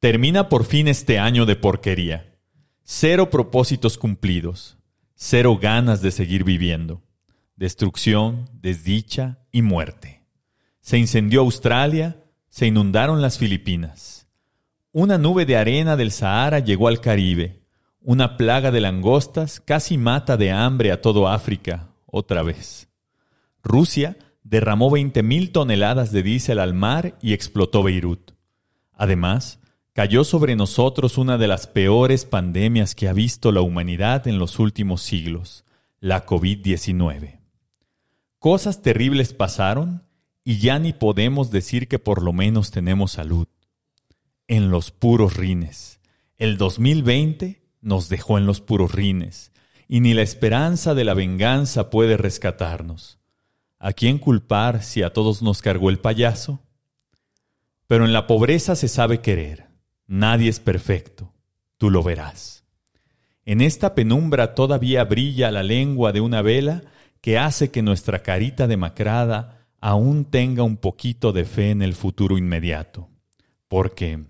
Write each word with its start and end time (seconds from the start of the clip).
Termina 0.00 0.48
por 0.48 0.64
fin 0.64 0.88
este 0.88 1.18
año 1.18 1.44
de 1.44 1.56
porquería. 1.56 2.34
Cero 2.84 3.28
propósitos 3.28 3.98
cumplidos. 3.98 4.78
Cero 5.14 5.58
ganas 5.60 6.00
de 6.00 6.10
seguir 6.10 6.42
viviendo. 6.42 7.02
Destrucción, 7.56 8.48
desdicha 8.54 9.40
y 9.52 9.60
muerte. 9.60 10.22
Se 10.80 10.96
incendió 10.96 11.42
Australia, 11.42 12.24
se 12.48 12.66
inundaron 12.66 13.20
las 13.20 13.36
Filipinas. 13.36 14.26
Una 14.90 15.18
nube 15.18 15.44
de 15.44 15.58
arena 15.58 15.98
del 15.98 16.12
Sahara 16.12 16.60
llegó 16.60 16.88
al 16.88 17.02
Caribe. 17.02 17.60
Una 18.00 18.38
plaga 18.38 18.70
de 18.70 18.80
langostas 18.80 19.60
casi 19.60 19.98
mata 19.98 20.38
de 20.38 20.50
hambre 20.50 20.92
a 20.92 21.02
todo 21.02 21.28
África, 21.28 21.90
otra 22.06 22.42
vez. 22.42 22.88
Rusia 23.62 24.16
derramó 24.44 24.90
20.000 24.90 25.52
toneladas 25.52 26.10
de 26.10 26.22
diésel 26.22 26.58
al 26.58 26.72
mar 26.72 27.18
y 27.20 27.34
explotó 27.34 27.82
Beirut. 27.82 28.30
Además, 28.94 29.60
cayó 29.92 30.24
sobre 30.24 30.56
nosotros 30.56 31.18
una 31.18 31.38
de 31.38 31.48
las 31.48 31.66
peores 31.66 32.24
pandemias 32.24 32.94
que 32.94 33.08
ha 33.08 33.12
visto 33.12 33.52
la 33.52 33.60
humanidad 33.60 34.28
en 34.28 34.38
los 34.38 34.58
últimos 34.58 35.02
siglos, 35.02 35.64
la 35.98 36.26
COVID-19. 36.26 37.40
Cosas 38.38 38.82
terribles 38.82 39.34
pasaron 39.34 40.04
y 40.44 40.58
ya 40.58 40.78
ni 40.78 40.92
podemos 40.92 41.50
decir 41.50 41.88
que 41.88 41.98
por 41.98 42.22
lo 42.22 42.32
menos 42.32 42.70
tenemos 42.70 43.12
salud. 43.12 43.46
En 44.48 44.70
los 44.70 44.90
puros 44.90 45.36
rines. 45.36 46.00
El 46.36 46.56
2020 46.56 47.62
nos 47.82 48.08
dejó 48.08 48.38
en 48.38 48.46
los 48.46 48.60
puros 48.60 48.92
rines 48.92 49.52
y 49.88 50.00
ni 50.00 50.14
la 50.14 50.22
esperanza 50.22 50.94
de 50.94 51.04
la 51.04 51.14
venganza 51.14 51.90
puede 51.90 52.16
rescatarnos. 52.16 53.18
¿A 53.78 53.92
quién 53.92 54.18
culpar 54.18 54.82
si 54.82 55.02
a 55.02 55.12
todos 55.12 55.42
nos 55.42 55.62
cargó 55.62 55.90
el 55.90 55.98
payaso? 55.98 56.62
Pero 57.86 58.04
en 58.04 58.12
la 58.12 58.26
pobreza 58.26 58.76
se 58.76 58.88
sabe 58.88 59.20
querer. 59.20 59.69
Nadie 60.10 60.50
es 60.50 60.58
perfecto. 60.58 61.32
Tú 61.78 61.88
lo 61.88 62.02
verás. 62.02 62.64
En 63.44 63.60
esta 63.60 63.94
penumbra 63.94 64.56
todavía 64.56 65.04
brilla 65.04 65.52
la 65.52 65.62
lengua 65.62 66.10
de 66.10 66.20
una 66.20 66.42
vela 66.42 66.82
que 67.20 67.38
hace 67.38 67.70
que 67.70 67.80
nuestra 67.80 68.24
carita 68.24 68.66
demacrada 68.66 69.68
aún 69.80 70.24
tenga 70.24 70.64
un 70.64 70.78
poquito 70.78 71.32
de 71.32 71.44
fe 71.44 71.70
en 71.70 71.80
el 71.80 71.94
futuro 71.94 72.38
inmediato. 72.38 73.08
Porque, 73.68 74.24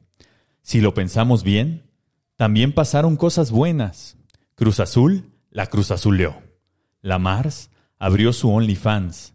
si 0.60 0.82
lo 0.82 0.92
pensamos 0.92 1.44
bien, 1.44 1.90
también 2.36 2.74
pasaron 2.74 3.16
cosas 3.16 3.50
buenas. 3.50 4.18
Cruz 4.56 4.80
Azul 4.80 5.30
la 5.50 5.66
Cruz 5.66 5.90
Azuleó. 5.92 6.42
La 7.00 7.18
Mars 7.18 7.70
abrió 7.98 8.34
su 8.34 8.50
OnlyFans 8.50 9.32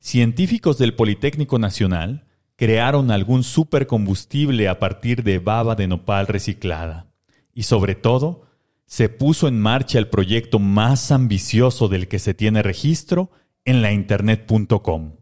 científicos 0.00 0.78
del 0.78 0.94
Politécnico 0.94 1.58
Nacional 1.58 2.24
crearon 2.56 3.10
algún 3.10 3.42
supercombustible 3.42 4.68
a 4.68 4.78
partir 4.78 5.22
de 5.22 5.38
baba 5.38 5.74
de 5.74 5.88
nopal 5.88 6.26
reciclada. 6.26 7.06
Y 7.54 7.64
sobre 7.64 7.94
todo, 7.94 8.46
se 8.86 9.08
puso 9.08 9.48
en 9.48 9.60
marcha 9.60 9.98
el 9.98 10.08
proyecto 10.08 10.58
más 10.58 11.10
ambicioso 11.12 11.88
del 11.88 12.08
que 12.08 12.18
se 12.18 12.34
tiene 12.34 12.62
registro 12.62 13.30
en 13.64 13.80
la 13.80 13.92
internet.com, 13.92 15.16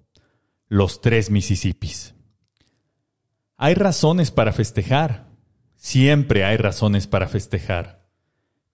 los 0.69 1.00
tres 1.00 1.31
Mississippis. 1.31 2.14
Hay 3.56 3.75
razones 3.75 4.31
para 4.31 4.53
festejar, 4.53 5.28
siempre 5.77 6.44
hay 6.44 6.56
razones 6.56 7.06
para 7.06 7.28
festejar. 7.28 8.06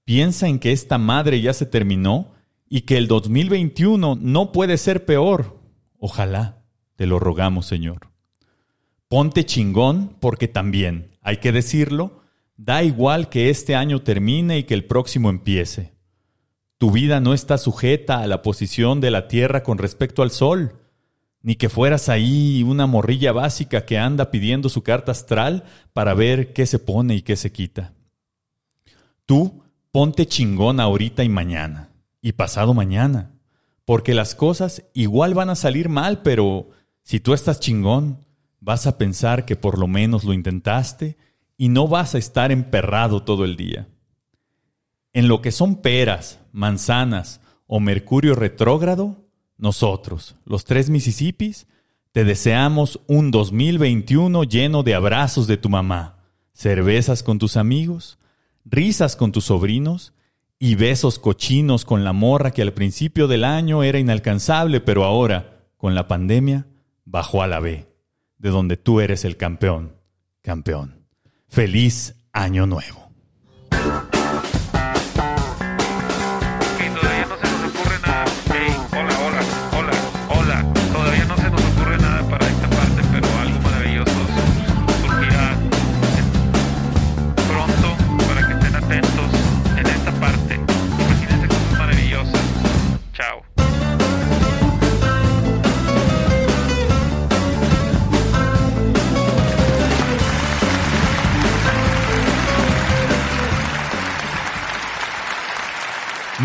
Piensa 0.04 0.48
en 0.48 0.60
que 0.60 0.72
esta 0.72 0.98
madre 0.98 1.40
ya 1.40 1.52
se 1.52 1.66
terminó 1.66 2.32
y 2.68 2.82
que 2.82 2.96
el 2.96 3.08
2021 3.08 4.16
no 4.20 4.52
puede 4.52 4.78
ser 4.78 5.04
peor. 5.04 5.60
Ojalá, 5.98 6.62
te 6.94 7.06
lo 7.06 7.18
rogamos, 7.18 7.66
Señor. 7.66 8.15
Ponte 9.08 9.44
chingón 9.44 10.16
porque 10.20 10.48
también, 10.48 11.16
hay 11.22 11.36
que 11.36 11.52
decirlo, 11.52 12.22
da 12.56 12.82
igual 12.82 13.28
que 13.28 13.50
este 13.50 13.76
año 13.76 14.02
termine 14.02 14.58
y 14.58 14.64
que 14.64 14.74
el 14.74 14.84
próximo 14.84 15.30
empiece. 15.30 15.94
Tu 16.78 16.90
vida 16.90 17.20
no 17.20 17.32
está 17.32 17.56
sujeta 17.56 18.18
a 18.20 18.26
la 18.26 18.42
posición 18.42 19.00
de 19.00 19.10
la 19.10 19.28
Tierra 19.28 19.62
con 19.62 19.78
respecto 19.78 20.22
al 20.22 20.30
Sol, 20.30 20.80
ni 21.40 21.54
que 21.54 21.68
fueras 21.68 22.08
ahí 22.08 22.64
una 22.64 22.86
morrilla 22.86 23.30
básica 23.30 23.86
que 23.86 23.96
anda 23.96 24.32
pidiendo 24.32 24.68
su 24.68 24.82
carta 24.82 25.12
astral 25.12 25.62
para 25.92 26.12
ver 26.12 26.52
qué 26.52 26.66
se 26.66 26.80
pone 26.80 27.14
y 27.14 27.22
qué 27.22 27.36
se 27.36 27.52
quita. 27.52 27.94
Tú 29.24 29.62
ponte 29.92 30.26
chingón 30.26 30.80
ahorita 30.80 31.22
y 31.22 31.28
mañana, 31.28 31.90
y 32.20 32.32
pasado 32.32 32.74
mañana, 32.74 33.30
porque 33.84 34.12
las 34.12 34.34
cosas 34.34 34.82
igual 34.92 35.34
van 35.34 35.48
a 35.48 35.54
salir 35.54 35.88
mal, 35.88 36.22
pero 36.22 36.70
si 37.02 37.20
tú 37.20 37.32
estás 37.32 37.60
chingón, 37.60 38.25
vas 38.60 38.86
a 38.86 38.98
pensar 38.98 39.44
que 39.44 39.56
por 39.56 39.78
lo 39.78 39.86
menos 39.86 40.24
lo 40.24 40.32
intentaste 40.32 41.16
y 41.56 41.68
no 41.68 41.88
vas 41.88 42.14
a 42.14 42.18
estar 42.18 42.52
emperrado 42.52 43.22
todo 43.22 43.44
el 43.44 43.56
día. 43.56 43.88
En 45.12 45.28
lo 45.28 45.40
que 45.40 45.52
son 45.52 45.76
peras, 45.76 46.40
manzanas 46.52 47.40
o 47.66 47.80
mercurio 47.80 48.34
retrógrado, 48.34 49.26
nosotros, 49.58 50.36
los 50.44 50.64
tres 50.64 50.90
Mississippis, 50.90 51.66
te 52.12 52.24
deseamos 52.24 53.00
un 53.06 53.30
2021 53.30 54.44
lleno 54.44 54.82
de 54.82 54.94
abrazos 54.94 55.46
de 55.46 55.56
tu 55.56 55.68
mamá, 55.68 56.18
cervezas 56.52 57.22
con 57.22 57.38
tus 57.38 57.56
amigos, 57.56 58.18
risas 58.64 59.16
con 59.16 59.32
tus 59.32 59.44
sobrinos 59.44 60.12
y 60.58 60.74
besos 60.74 61.18
cochinos 61.18 61.84
con 61.84 62.04
la 62.04 62.12
morra 62.12 62.50
que 62.50 62.62
al 62.62 62.72
principio 62.72 63.28
del 63.28 63.44
año 63.44 63.82
era 63.82 63.98
inalcanzable, 63.98 64.80
pero 64.80 65.04
ahora, 65.04 65.66
con 65.76 65.94
la 65.94 66.08
pandemia, 66.08 66.66
bajó 67.04 67.42
a 67.42 67.46
la 67.46 67.60
B, 67.60 67.86
de 68.38 68.50
donde 68.50 68.76
tú 68.76 69.00
eres 69.00 69.24
el 69.24 69.36
campeón. 69.36 69.96
Campeón. 70.42 71.06
Feliz 71.48 72.14
año 72.32 72.66
nuevo. 72.66 73.05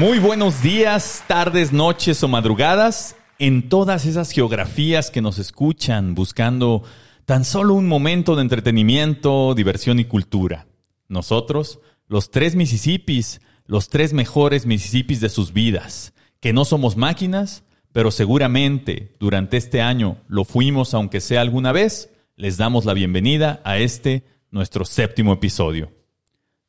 Muy 0.01 0.17
buenos 0.17 0.63
días, 0.63 1.23
tardes, 1.27 1.71
noches 1.71 2.23
o 2.23 2.27
madrugadas 2.27 3.15
en 3.37 3.69
todas 3.69 4.07
esas 4.07 4.31
geografías 4.31 5.11
que 5.11 5.21
nos 5.21 5.37
escuchan 5.37 6.15
buscando 6.15 6.81
tan 7.25 7.45
solo 7.45 7.75
un 7.75 7.87
momento 7.87 8.35
de 8.35 8.41
entretenimiento, 8.41 9.53
diversión 9.53 9.99
y 9.99 10.05
cultura. 10.05 10.65
Nosotros, 11.07 11.81
los 12.07 12.31
tres 12.31 12.55
Mississippis, 12.55 13.41
los 13.67 13.89
tres 13.89 14.11
mejores 14.13 14.65
Mississippis 14.65 15.21
de 15.21 15.29
sus 15.29 15.53
vidas, 15.53 16.15
que 16.39 16.51
no 16.51 16.65
somos 16.65 16.97
máquinas, 16.97 17.63
pero 17.91 18.09
seguramente 18.09 19.15
durante 19.19 19.57
este 19.57 19.83
año 19.83 20.17
lo 20.27 20.45
fuimos 20.45 20.95
aunque 20.95 21.21
sea 21.21 21.41
alguna 21.41 21.73
vez, 21.73 22.09
les 22.35 22.57
damos 22.57 22.85
la 22.85 22.95
bienvenida 22.95 23.61
a 23.63 23.77
este, 23.77 24.23
nuestro 24.49 24.83
séptimo 24.83 25.31
episodio. 25.31 25.91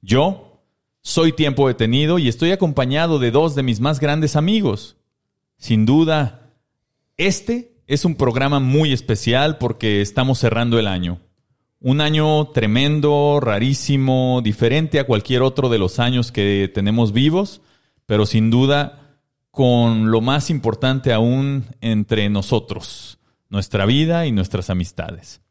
Yo, 0.03 0.52
soy 1.03 1.33
tiempo 1.33 1.67
detenido 1.67 2.19
y 2.19 2.29
estoy 2.29 2.53
acompañado 2.53 3.19
de 3.19 3.33
dos 3.33 3.55
de 3.55 3.65
mis 3.65 3.81
más 3.81 4.01
grandes 4.01 4.37
amigos. 4.37 4.97
Sin 5.59 5.85
duda, 5.85 6.51
este 7.17 7.73
es 7.87 8.05
un 8.05 8.15
programa 8.15 8.61
muy 8.61 8.93
especial 8.93 9.59
porque 9.59 10.01
estamos 10.01 10.39
cerrando 10.39 10.79
el 10.79 10.87
año. 10.87 11.21
Un 11.81 12.01
año 12.01 12.47
tremendo, 12.49 13.41
rarísimo, 13.43 14.41
diferente 14.43 15.01
a 15.01 15.05
cualquier 15.05 15.43
otro 15.43 15.69
de 15.69 15.79
los 15.79 15.99
años 15.99 16.31
que 16.31 16.71
tenemos 16.73 17.13
vivos, 17.13 17.61
pero 18.07 18.25
sin 18.25 18.51
duda 18.51 19.19
con 19.51 20.11
lo 20.13 20.21
más 20.21 20.49
importante 20.49 21.13
aún 21.13 21.67
entre 21.81 22.31
nosotros, 22.31 23.19
nuestra 23.51 23.85
vida 23.85 24.27
y 24.27 24.33
nuestras 24.33 24.71
amistades. 24.71 25.43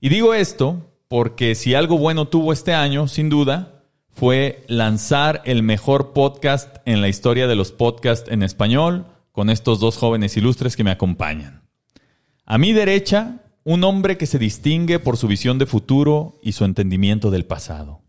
Y 0.00 0.08
digo 0.08 0.32
esto 0.32 0.92
porque 1.08 1.56
si 1.56 1.74
algo 1.74 1.98
bueno 1.98 2.28
tuvo 2.28 2.52
este 2.52 2.72
año, 2.72 3.08
sin 3.08 3.28
duda, 3.28 3.73
fue 4.14 4.64
lanzar 4.68 5.42
el 5.44 5.62
mejor 5.62 6.12
podcast 6.12 6.76
en 6.84 7.00
la 7.00 7.08
historia 7.08 7.46
de 7.46 7.56
los 7.56 7.72
podcasts 7.72 8.30
en 8.30 8.42
español 8.42 9.06
con 9.32 9.50
estos 9.50 9.80
dos 9.80 9.96
jóvenes 9.96 10.36
ilustres 10.36 10.76
que 10.76 10.84
me 10.84 10.92
acompañan. 10.92 11.62
A 12.46 12.56
mi 12.56 12.72
derecha, 12.72 13.40
un 13.64 13.82
hombre 13.82 14.16
que 14.16 14.26
se 14.26 14.38
distingue 14.38 15.00
por 15.00 15.16
su 15.16 15.26
visión 15.26 15.58
de 15.58 15.66
futuro 15.66 16.38
y 16.42 16.52
su 16.52 16.64
entendimiento 16.64 17.32
del 17.32 17.44
pasado. 17.44 18.02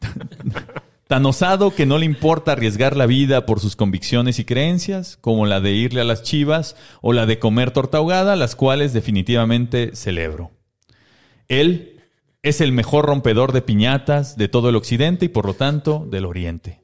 Tan 1.06 1.24
osado 1.24 1.74
que 1.74 1.86
no 1.86 1.98
le 1.98 2.06
importa 2.06 2.52
arriesgar 2.52 2.96
la 2.96 3.06
vida 3.06 3.46
por 3.46 3.60
sus 3.60 3.76
convicciones 3.76 4.38
y 4.38 4.44
creencias, 4.44 5.16
como 5.20 5.46
la 5.46 5.60
de 5.60 5.72
irle 5.72 6.02
a 6.02 6.04
las 6.04 6.22
chivas 6.22 6.76
o 7.00 7.12
la 7.12 7.24
de 7.24 7.38
comer 7.38 7.70
torta 7.70 7.98
ahogada, 7.98 8.36
las 8.36 8.56
cuales 8.56 8.92
definitivamente 8.92 9.94
celebro. 9.94 10.50
Él 11.48 12.01
Es 12.44 12.60
el 12.60 12.72
mejor 12.72 13.06
rompedor 13.06 13.52
de 13.52 13.62
piñatas 13.62 14.36
de 14.36 14.48
todo 14.48 14.68
el 14.68 14.74
occidente 14.74 15.26
y 15.26 15.28
por 15.28 15.46
lo 15.46 15.54
tanto 15.54 16.08
del 16.10 16.24
oriente. 16.24 16.82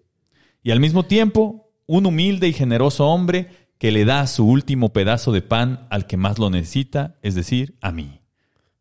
Y 0.63 0.71
al 0.71 0.79
mismo 0.79 1.05
tiempo, 1.05 1.73
un 1.87 2.07
humilde 2.07 2.47
y 2.47 2.53
generoso 2.53 3.07
hombre 3.07 3.49
que 3.77 3.91
le 3.91 4.05
da 4.05 4.25
su 4.29 4.47
último 4.47 4.93
pedazo 4.93 5.33
de 5.33 5.43
pan 5.43 5.89
al 5.91 6.07
que 6.07 6.17
más 6.17 6.39
lo 6.39 6.49
necesita, 6.49 7.17
es 7.23 7.35
decir, 7.35 7.77
a 7.81 7.91
mí. 7.91 8.21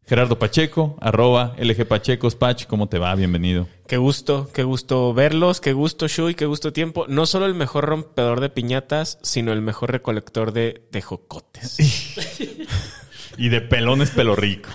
Gerardo 0.06 0.38
Pacheco, 0.38 0.98
arroba 1.02 1.56
LG 1.58 1.88
Pachecos 1.88 2.36
Pach, 2.36 2.68
¿cómo 2.68 2.88
te 2.88 3.00
va? 3.00 3.16
Bienvenido. 3.16 3.68
Qué 3.88 3.98
gusto, 3.98 4.48
qué 4.54 4.62
gusto 4.62 5.16
verlos, 5.16 5.62
qué 5.62 5.74
gusto 5.74 6.08
Shui, 6.08 6.36
qué 6.36 6.46
gusto 6.46 6.74
tiempo. 6.74 7.08
No 7.08 7.26
solo 7.26 7.48
el 7.48 7.56
mejor 7.56 7.86
rompedor 7.86 8.40
de 8.40 8.50
piñatas, 8.50 9.18
sino 9.24 9.52
el 9.52 9.64
mejor 9.64 9.92
recolector 9.92 10.54
de, 10.54 10.88
de 10.92 11.02
jocotes. 11.02 11.80
y 13.38 13.50
de 13.50 13.62
pelones 13.62 14.12
pelo 14.12 14.36
rico. 14.36 14.70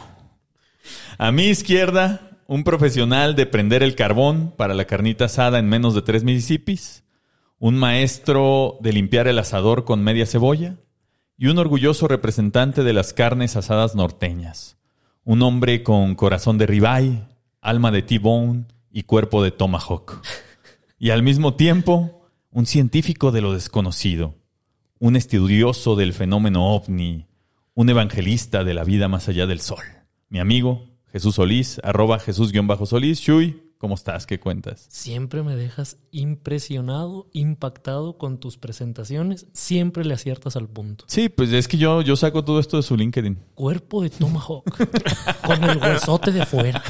A 1.23 1.31
mi 1.31 1.45
izquierda, 1.45 2.37
un 2.49 2.65
profesional 2.65 3.37
de 3.37 3.47
prender 3.47 3.85
el 3.85 3.95
carbón 3.95 4.53
para 4.57 4.75
la 4.75 4.87
carnita 4.87 5.27
asada 5.27 5.61
en 5.61 5.69
menos 5.69 5.95
de 5.95 6.03
tres 6.03 6.25
municipios, 6.25 7.05
un 7.61 7.77
maestro 7.77 8.77
de 8.81 8.93
limpiar 8.93 9.29
el 9.29 9.39
asador 9.39 9.85
con 9.85 10.03
media 10.03 10.27
cebolla 10.27 10.79
y 11.39 11.47
un 11.47 11.59
orgulloso 11.59 12.09
representante 12.09 12.83
de 12.83 12.93
las 12.93 13.13
carnes 13.13 13.55
asadas 13.55 13.95
norteñas. 13.95 14.79
Un 15.23 15.43
hombre 15.43 15.85
con 15.85 16.17
corazón 16.17 16.59
de 16.59 16.67
ribeye, 16.67 17.23
alma 17.61 17.93
de 17.93 18.03
T-bone 18.03 18.65
y 18.91 19.05
cuerpo 19.05 19.45
de 19.45 19.53
tomahawk. 19.53 20.23
Y 20.99 21.11
al 21.11 21.23
mismo 21.23 21.55
tiempo, 21.55 22.27
un 22.51 22.67
científico 22.67 23.31
de 23.31 23.43
lo 23.43 23.53
desconocido, 23.53 24.35
un 24.99 25.15
estudioso 25.15 25.95
del 25.95 26.15
fenómeno 26.15 26.75
ovni, 26.75 27.29
un 27.75 27.91
evangelista 27.91 28.65
de 28.65 28.75
la 28.75 28.83
vida 28.83 29.07
más 29.07 29.29
allá 29.29 29.47
del 29.47 29.61
sol. 29.61 29.85
Mi 30.29 30.41
amigo 30.41 30.92
Jesús 31.13 31.35
Solís, 31.35 31.79
arroba 31.85 32.19
Jesús-Solís. 32.19 33.21
Chuy, 33.21 33.63
¿cómo 33.77 33.95
estás? 33.97 34.25
¿Qué 34.25 34.41
cuentas? 34.41 34.87
Siempre 34.89 35.43
me 35.43 35.55
dejas 35.57 35.99
impresionado, 36.11 37.29
impactado 37.33 38.17
con 38.17 38.41
tus 38.41 38.57
presentaciones. 38.57 39.47
Siempre 39.53 40.07
le 40.07 40.15
aciertas 40.15 40.57
al 40.57 40.69
punto. 40.69 41.05
Sí, 41.09 41.29
pues 41.29 41.53
es 41.53 41.69
que 41.69 41.77
yo, 41.77 42.01
yo 42.01 42.17
saco 42.17 42.45
todo 42.45 42.59
esto 42.59 42.79
de 42.79 42.83
su 42.83 42.97
LinkedIn. 42.97 43.39
Cuerpo 43.55 44.03
de 44.03 44.09
Tomahawk, 44.09 44.65
con 45.47 45.65
el 45.65 45.77
huesote 45.77 46.33
de 46.33 46.47
fuera. 46.47 46.83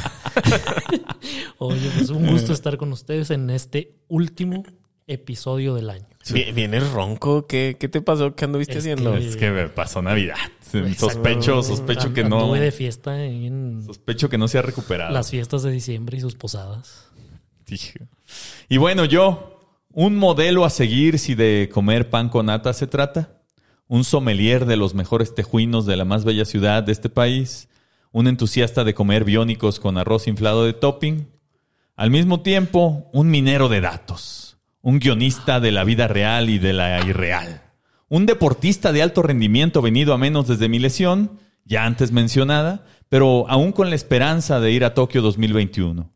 Oye, 1.58 1.90
pues 1.96 2.10
un 2.10 2.24
gusto 2.28 2.52
estar 2.52 2.76
con 2.76 2.92
ustedes 2.92 3.30
en 3.30 3.50
este 3.50 3.96
último 4.06 4.62
episodio 5.08 5.74
del 5.74 5.90
año. 5.90 6.06
Vienes 6.54 6.88
ronco, 6.92 7.48
¿Qué, 7.48 7.76
¿qué 7.78 7.88
te 7.88 8.00
pasó? 8.00 8.36
¿Qué 8.36 8.44
anduviste 8.44 8.78
haciendo? 8.78 9.16
Es 9.16 9.36
que 9.36 9.50
me 9.50 9.68
pasó 9.68 10.00
Navidad. 10.00 10.36
Sospecho, 10.96 11.62
sospecho 11.62 12.12
que 12.12 12.24
no. 12.24 12.40
Anduve 12.40 12.60
de 12.60 12.72
fiesta 12.72 13.22
en. 13.24 13.82
Sospecho 13.84 14.28
que 14.28 14.38
no 14.38 14.48
se 14.48 14.58
ha 14.58 14.62
recuperado. 14.62 15.12
Las 15.12 15.30
fiestas 15.30 15.62
de 15.62 15.70
diciembre 15.70 16.16
y 16.16 16.20
sus 16.20 16.34
posadas. 16.34 17.08
Y 18.68 18.76
bueno, 18.76 19.04
yo, 19.04 19.60
un 19.92 20.16
modelo 20.16 20.64
a 20.64 20.70
seguir 20.70 21.18
si 21.18 21.34
de 21.34 21.70
comer 21.72 22.10
pan 22.10 22.28
con 22.28 22.46
nata 22.46 22.72
se 22.72 22.86
trata. 22.86 23.40
Un 23.86 24.04
sommelier 24.04 24.64
de 24.66 24.76
los 24.76 24.94
mejores 24.94 25.34
tejuinos 25.34 25.86
de 25.86 25.96
la 25.96 26.04
más 26.04 26.24
bella 26.24 26.44
ciudad 26.44 26.82
de 26.82 26.92
este 26.92 27.08
país. 27.08 27.68
Un 28.10 28.26
entusiasta 28.26 28.84
de 28.84 28.94
comer 28.94 29.24
biónicos 29.24 29.80
con 29.80 29.98
arroz 29.98 30.26
inflado 30.26 30.64
de 30.64 30.72
topping. 30.72 31.28
Al 31.96 32.10
mismo 32.10 32.40
tiempo, 32.40 33.10
un 33.12 33.30
minero 33.30 33.68
de 33.68 33.80
datos. 33.80 34.58
Un 34.80 34.98
guionista 34.98 35.60
de 35.60 35.72
la 35.72 35.84
vida 35.84 36.08
real 36.08 36.50
y 36.50 36.58
de 36.58 36.72
la 36.72 37.06
irreal 37.06 37.71
un 38.12 38.26
deportista 38.26 38.92
de 38.92 39.00
alto 39.00 39.22
rendimiento 39.22 39.80
venido 39.80 40.12
a 40.12 40.18
menos 40.18 40.46
desde 40.46 40.68
mi 40.68 40.78
lesión, 40.78 41.38
ya 41.64 41.86
antes 41.86 42.12
mencionada, 42.12 42.84
pero 43.08 43.48
aún 43.48 43.72
con 43.72 43.88
la 43.88 43.96
esperanza 43.96 44.60
de 44.60 44.70
ir 44.70 44.84
a 44.84 44.92
Tokio 44.92 45.22
2021. 45.22 46.12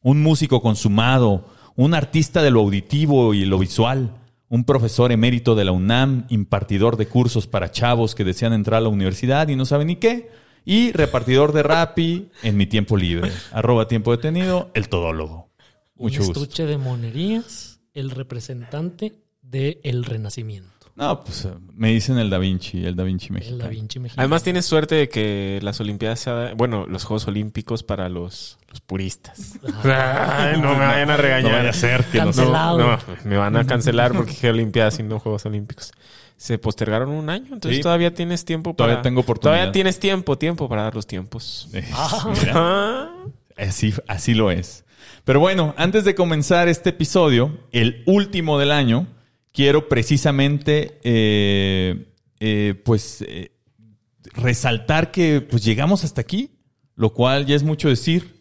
Un 0.00 0.22
músico 0.22 0.62
consumado, 0.62 1.44
un 1.74 1.94
artista 1.94 2.40
de 2.40 2.52
lo 2.52 2.60
auditivo 2.60 3.34
y 3.34 3.46
lo 3.46 3.58
visual, 3.58 4.14
un 4.48 4.62
profesor 4.62 5.10
emérito 5.10 5.56
de 5.56 5.64
la 5.64 5.72
UNAM, 5.72 6.24
impartidor 6.28 6.96
de 6.96 7.08
cursos 7.08 7.48
para 7.48 7.72
chavos 7.72 8.14
que 8.14 8.22
desean 8.22 8.52
entrar 8.52 8.78
a 8.78 8.82
la 8.82 8.88
universidad 8.88 9.48
y 9.48 9.56
no 9.56 9.66
saben 9.66 9.88
ni 9.88 9.96
qué, 9.96 10.30
y 10.64 10.92
repartidor 10.92 11.52
de 11.52 11.64
Rappi 11.64 12.28
en 12.44 12.56
mi 12.56 12.66
tiempo 12.66 12.96
libre. 12.96 13.32
Arroba 13.50 13.88
tiempo 13.88 14.12
detenido, 14.12 14.70
el 14.74 14.88
todólogo. 14.88 15.50
Mucho 15.96 16.22
un 16.22 16.28
estuche 16.28 16.64
de 16.64 16.78
monerías, 16.78 17.80
el 17.92 18.12
representante 18.12 19.14
del 19.42 19.80
el 19.82 20.04
Renacimiento. 20.04 20.79
No, 21.00 21.24
pues 21.24 21.48
me 21.74 21.88
dicen 21.88 22.18
el 22.18 22.28
Da 22.28 22.36
Vinci, 22.36 22.84
el 22.84 22.94
Da 22.94 23.04
Vinci 23.04 23.32
mexicano. 23.32 23.56
El 23.56 23.62
Da 23.62 23.68
Vinci 23.68 23.98
mexicano. 23.98 24.20
Además 24.20 24.42
tienes 24.42 24.66
suerte 24.66 24.96
de 24.96 25.08
que 25.08 25.58
las 25.62 25.80
Olimpiadas 25.80 26.20
sean, 26.20 26.54
bueno, 26.58 26.84
los 26.86 27.04
Juegos 27.04 27.26
Olímpicos 27.26 27.82
para 27.82 28.10
los, 28.10 28.58
los 28.68 28.82
puristas. 28.82 29.58
no 29.62 30.74
me 30.74 30.78
vayan 30.78 31.10
a 31.10 31.16
regañar. 31.16 31.52
No 31.52 31.56
vaya 31.56 31.70
a 31.70 31.72
ser 31.72 32.04
que 32.04 32.18
no, 32.18 32.32
no, 32.76 32.98
me 33.24 33.38
van 33.38 33.56
a 33.56 33.66
cancelar 33.66 34.12
porque 34.12 34.32
dije 34.32 34.50
Olimpiadas 34.50 34.98
y 34.98 35.02
no 35.02 35.18
Juegos 35.18 35.46
Olímpicos. 35.46 35.92
Se 36.36 36.58
postergaron 36.58 37.08
un 37.08 37.30
año, 37.30 37.54
entonces 37.54 37.80
todavía 37.80 38.12
tienes 38.12 38.44
tiempo 38.44 38.76
para... 38.76 38.88
Todavía 38.88 39.02
tengo 39.02 39.20
oportunidad. 39.22 39.56
Todavía 39.56 39.72
tienes 39.72 39.98
tiempo, 40.00 40.36
tiempo 40.36 40.68
para 40.68 40.82
dar 40.82 40.94
los 40.94 41.06
tiempos. 41.06 41.70
Ah, 41.94 43.10
así, 43.56 43.94
así 44.06 44.34
lo 44.34 44.50
es. 44.50 44.84
Pero 45.24 45.40
bueno, 45.40 45.74
antes 45.78 46.04
de 46.04 46.14
comenzar 46.14 46.68
este 46.68 46.90
episodio, 46.90 47.58
el 47.72 48.02
último 48.04 48.58
del 48.58 48.70
año 48.70 49.06
quiero 49.52 49.88
precisamente, 49.88 50.98
eh, 51.02 52.14
eh, 52.40 52.74
pues, 52.84 53.22
eh, 53.22 53.52
resaltar 54.34 55.10
que 55.10 55.40
pues 55.40 55.64
llegamos 55.64 56.04
hasta 56.04 56.20
aquí, 56.20 56.50
lo 56.94 57.12
cual 57.12 57.46
ya 57.46 57.56
es 57.56 57.62
mucho 57.62 57.88
decir. 57.88 58.40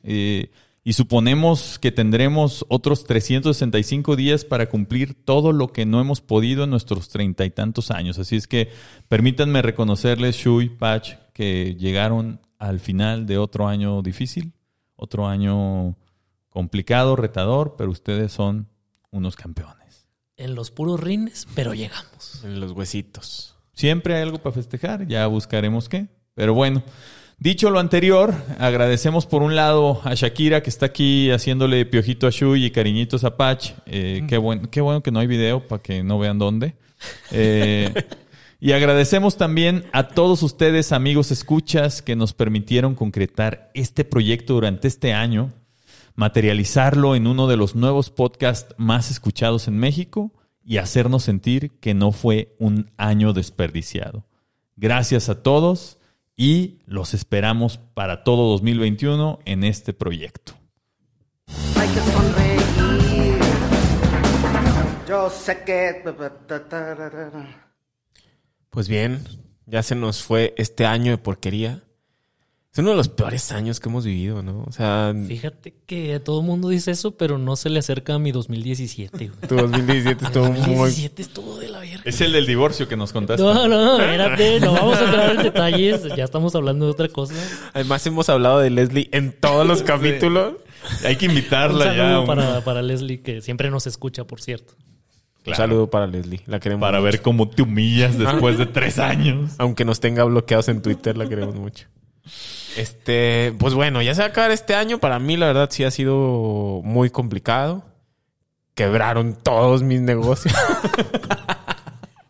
y 0.82 0.94
suponemos 0.94 1.78
que 1.78 1.92
tendremos 1.92 2.66
otros 2.68 3.04
365 3.04 4.16
días 4.16 4.44
para 4.44 4.70
cumplir 4.70 5.14
todo 5.14 5.52
lo 5.52 5.68
que 5.68 5.86
no 5.86 6.02
hemos 6.02 6.22
podido 6.22 6.64
en 6.64 6.72
nuestros 6.72 7.10
treinta 7.10 7.46
y 7.46 7.52
tantos 7.52 7.92
años. 7.92 8.18
Así 8.18 8.36
es 8.36 8.48
que 8.48 8.70
permítanme 9.08 9.62
reconocerles, 9.62 10.38
Shui, 10.38 10.70
Patch, 10.70 11.14
que 11.34 11.76
llegaron 11.78 12.40
al 12.58 12.80
final 12.80 13.26
de 13.28 13.38
otro 13.38 13.68
año 13.68 14.02
difícil, 14.02 14.54
otro 14.96 15.28
año 15.28 15.96
complicado, 16.50 17.16
retador, 17.16 17.76
pero 17.78 17.92
ustedes 17.92 18.32
son 18.32 18.68
unos 19.12 19.36
campeones 19.36 19.79
en 20.40 20.56
los 20.56 20.72
puros 20.72 21.00
rines, 21.00 21.48
pero 21.54 21.74
llegamos. 21.74 22.42
En 22.44 22.60
los 22.60 22.72
huesitos. 22.72 23.56
Siempre 23.74 24.16
hay 24.16 24.24
algo 24.24 24.40
para 24.40 24.54
festejar, 24.54 25.08
ya 25.08 25.28
buscaremos 25.28 25.88
qué. 25.90 26.08
Pero 26.34 26.54
bueno, 26.54 26.82
dicho 27.38 27.70
lo 27.70 27.80
anterior, 27.80 28.34
agradecemos 28.58 29.26
por 29.26 29.44
un 29.44 29.56
lado 29.56 30.02
a 30.04 30.14
Shakira 30.16 30.64
que 30.64 30.70
está 30.70 30.88
aquí 30.88 31.30
haciéndole 31.32 31.86
piojito 31.86 32.26
a 32.26 32.30
Shui 32.30 32.66
y 32.66 32.72
cariñitos 32.72 33.24
a 33.24 33.38
Patch. 33.38 33.72
Eh, 33.86 34.24
qué, 34.28 34.38
bueno, 34.38 34.70
qué 34.72 34.82
bueno 34.82 35.04
que 35.04 35.12
no 35.12 35.20
hay 35.20 35.28
video 35.28 35.68
para 35.68 35.82
que 35.82 36.04
no 36.04 36.18
vean 36.18 36.40
dónde. 36.40 36.76
Eh, 37.32 37.94
y 38.60 38.72
agradecemos 38.72 39.38
también 39.38 39.86
a 39.92 40.08
todos 40.08 40.42
ustedes, 40.42 40.94
amigos 40.94 41.32
escuchas, 41.32 42.02
que 42.02 42.16
nos 42.16 42.34
permitieron 42.34 42.96
concretar 42.96 43.72
este 43.74 44.06
proyecto 44.06 44.54
durante 44.54 44.88
este 44.88 45.14
año 45.14 45.52
materializarlo 46.20 47.16
en 47.16 47.28
uno 47.28 47.48
de 47.48 47.56
los 47.56 47.76
nuevos 47.76 48.10
podcasts 48.10 48.76
más 48.78 49.10
escuchados 49.10 49.70
en 49.70 49.78
México 49.78 50.34
y 50.70 50.78
hacernos 50.78 51.24
sentir 51.24 51.72
que 51.80 51.96
no 51.96 52.12
fue 52.12 52.56
un 52.60 52.92
año 52.96 53.34
desperdiciado. 53.34 54.28
Gracias 54.76 55.28
a 55.28 55.42
todos 55.42 55.98
y 56.38 56.78
los 56.86 57.16
esperamos 57.16 57.80
para 57.96 58.24
todo 58.24 58.52
2021 58.52 59.40
en 59.46 59.64
este 59.64 59.94
proyecto. 59.94 60.54
Hay 61.76 61.88
que 61.88 62.00
sonreír. 62.02 63.40
Yo 65.08 65.32
sé 65.32 65.64
que... 65.64 66.04
Pues 68.70 68.88
bien, 68.88 69.24
ya 69.66 69.82
se 69.82 69.96
nos 69.96 70.22
fue 70.22 70.54
este 70.56 70.86
año 70.86 71.10
de 71.10 71.18
porquería. 71.18 71.82
Es 72.72 72.78
uno 72.78 72.92
de 72.92 72.98
los 72.98 73.10
peores 73.10 73.52
años 73.52 73.80
que 73.80 73.90
hemos 73.90 74.06
vivido, 74.06 74.44
¿no? 74.44 74.64
O 74.68 74.72
sea... 74.72 75.12
Fíjate 75.28 75.74
que 75.88 76.20
todo 76.20 76.42
el 76.42 76.46
mundo 76.46 76.70
dice 76.70 76.92
eso, 76.92 77.18
pero 77.18 77.40
no 77.40 77.56
se 77.56 77.72
le 77.72 77.80
acerca 77.80 78.14
a 78.14 78.20
mi 78.20 78.32
2017. 78.32 79.32
Tu 79.48 79.56
2017 79.56 80.26
estuvo 80.26 80.46
2017 80.46 81.22
estuvo 81.22 81.58
de 81.58 81.70
la 81.70 81.80
verga. 81.80 82.04
Es 82.06 82.22
el 82.22 82.32
del 82.32 82.46
divorcio 82.46 82.88
que 82.88 82.96
nos 82.96 83.12
contaste. 83.12 83.42
No, 83.42 83.68
no, 83.68 84.00
espérate, 84.00 84.60
no 84.60 84.74
vamos 84.74 84.98
a 85.00 85.06
entrar 85.06 85.36
en 85.36 85.44
detalles. 85.44 86.04
Ya 86.16 86.24
estamos 86.24 86.54
hablando 86.54 86.86
de 86.86 86.92
otra 86.92 87.08
cosa. 87.08 87.34
Además 87.74 88.06
hemos 88.06 88.30
hablado 88.30 88.60
de 88.60 88.70
Leslie 88.70 89.10
en 89.14 89.32
todos 89.32 89.66
los 89.66 89.82
capítulos. 89.82 90.54
Hay 91.04 91.16
que 91.16 91.26
invitarla 91.26 91.90
un 91.90 91.98
ya. 91.98 92.26
Para, 92.28 92.64
para 92.64 92.84
Leslie, 92.84 93.22
que 93.22 93.42
siempre 93.42 93.72
nos 93.72 93.88
escucha, 93.88 94.26
por 94.26 94.42
cierto. 94.42 94.76
Un 95.46 95.56
saludo 95.56 95.90
para 95.90 96.06
Leslie. 96.06 96.42
La 96.46 96.60
queremos 96.60 96.86
Para 96.86 97.00
ver 97.00 97.24
cómo 97.24 97.50
te 97.50 97.64
humillas 97.64 98.16
después 98.16 98.60
de 98.60 98.68
tres 98.68 99.00
años. 99.00 99.54
Aunque 99.58 99.86
nos 99.86 100.00
tenga 100.00 100.24
bloqueados 100.24 100.70
en 100.70 100.84
Twitter, 100.84 101.18
la 101.18 101.28
queremos 101.28 101.56
mucho. 101.56 101.88
Este, 102.80 103.54
pues 103.60 103.74
bueno, 103.74 104.02
ya 104.02 104.16
se 104.16 104.22
va 104.22 104.28
a 104.28 104.30
acabar 104.30 104.52
este 104.52 104.74
año. 104.74 105.00
Para 105.00 105.20
mí, 105.20 105.36
la 105.36 105.48
verdad, 105.48 105.70
sí 105.70 105.84
ha 105.84 105.92
sido 105.92 106.82
muy 106.84 107.10
complicado. 107.10 107.84
Quebraron 108.74 109.36
todos 109.36 109.84
mis 109.84 110.00
negocios. 110.00 110.56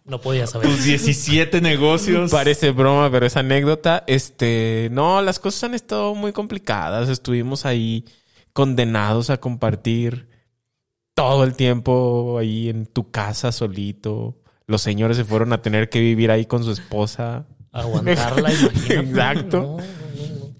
No 0.05 0.19
podía 0.19 0.47
saber. 0.47 0.67
tus 0.67 0.83
17 0.85 1.61
negocios. 1.61 2.31
Parece 2.31 2.71
broma, 2.71 3.11
pero 3.11 3.27
es 3.27 3.37
anécdota. 3.37 4.03
Este, 4.07 4.89
no, 4.91 5.21
las 5.21 5.37
cosas 5.37 5.65
han 5.65 5.75
estado 5.75 6.15
muy 6.15 6.31
complicadas. 6.31 7.09
Estuvimos 7.09 7.67
ahí 7.67 8.05
condenados 8.51 9.29
a 9.29 9.37
compartir 9.37 10.27
todo 11.13 11.43
el 11.43 11.53
tiempo 11.53 12.39
ahí 12.39 12.69
en 12.69 12.87
tu 12.87 13.11
casa 13.11 13.51
solito. 13.51 14.41
Los 14.65 14.81
señores 14.81 15.15
se 15.15 15.25
fueron 15.25 15.53
a 15.53 15.61
tener 15.61 15.89
que 15.89 15.99
vivir 15.99 16.31
ahí 16.31 16.47
con 16.47 16.63
su 16.63 16.71
esposa. 16.71 17.45
Aguantarla, 17.71 18.51
imagínate. 18.51 18.93
Exacto. 18.99 19.77
No. 19.77 19.98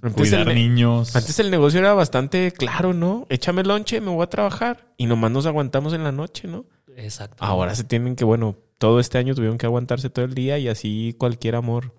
Antes 0.02 0.14
Cuidar 0.30 0.48
el, 0.48 0.56
niños. 0.56 1.16
antes 1.16 1.40
el 1.40 1.52
negocio 1.52 1.80
era 1.80 1.94
bastante 1.94 2.52
claro, 2.52 2.94
¿no? 2.94 3.26
Échame 3.30 3.64
lonche, 3.64 4.00
me 4.02 4.10
voy 4.12 4.24
a 4.24 4.28
trabajar. 4.28 4.88
Y 4.98 5.08
nomás 5.08 5.32
nos 5.32 5.46
aguantamos 5.46 5.94
en 5.94 6.04
la 6.04 6.12
noche, 6.12 6.48
¿no? 6.48 6.66
Exacto. 6.96 7.44
Ahora 7.44 7.76
se 7.76 7.84
tienen 7.84 8.16
que, 8.16 8.24
bueno, 8.24 8.56
todo 8.78 9.00
este 9.00 9.18
año 9.18 9.36
tuvieron 9.36 9.58
que 9.58 9.66
aguantarse 9.66 10.10
todo 10.10 10.24
el 10.26 10.34
día 10.34 10.58
y 10.58 10.68
así 10.70 11.16
cualquier 11.18 11.56
amor. 11.56 11.94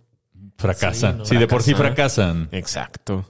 fracasan. 0.57 1.13
Sí, 1.13 1.19
no. 1.19 1.25
Sí, 1.27 1.37
de 1.37 1.47
por 1.47 1.63
sí 1.63 1.75
Fracasan. 1.75 2.45
fracasan. 2.45 2.59
Exacto. 2.59 3.27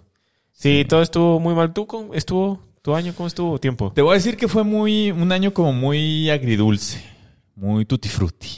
Sí, 0.52 0.84
todo 0.88 1.02
estuvo 1.02 1.40
muy 1.40 1.54
mal. 1.54 1.72
¿Tú 1.72 1.86
cómo 1.86 2.14
estuvo? 2.14 2.60
¿Tu 2.82 2.94
año 2.94 3.12
cómo 3.16 3.26
estuvo? 3.26 3.58
¿Tiempo? 3.58 3.92
Te 3.92 4.02
voy 4.02 4.12
a 4.12 4.14
decir 4.14 4.36
que 4.36 4.46
fue 4.48 4.62
muy 4.64 5.10
un 5.10 5.32
año 5.32 5.52
como 5.52 5.72
muy 5.72 6.30
agridulce, 6.30 7.02
muy 7.54 7.84
tutti 7.84 8.08
frutti, 8.08 8.48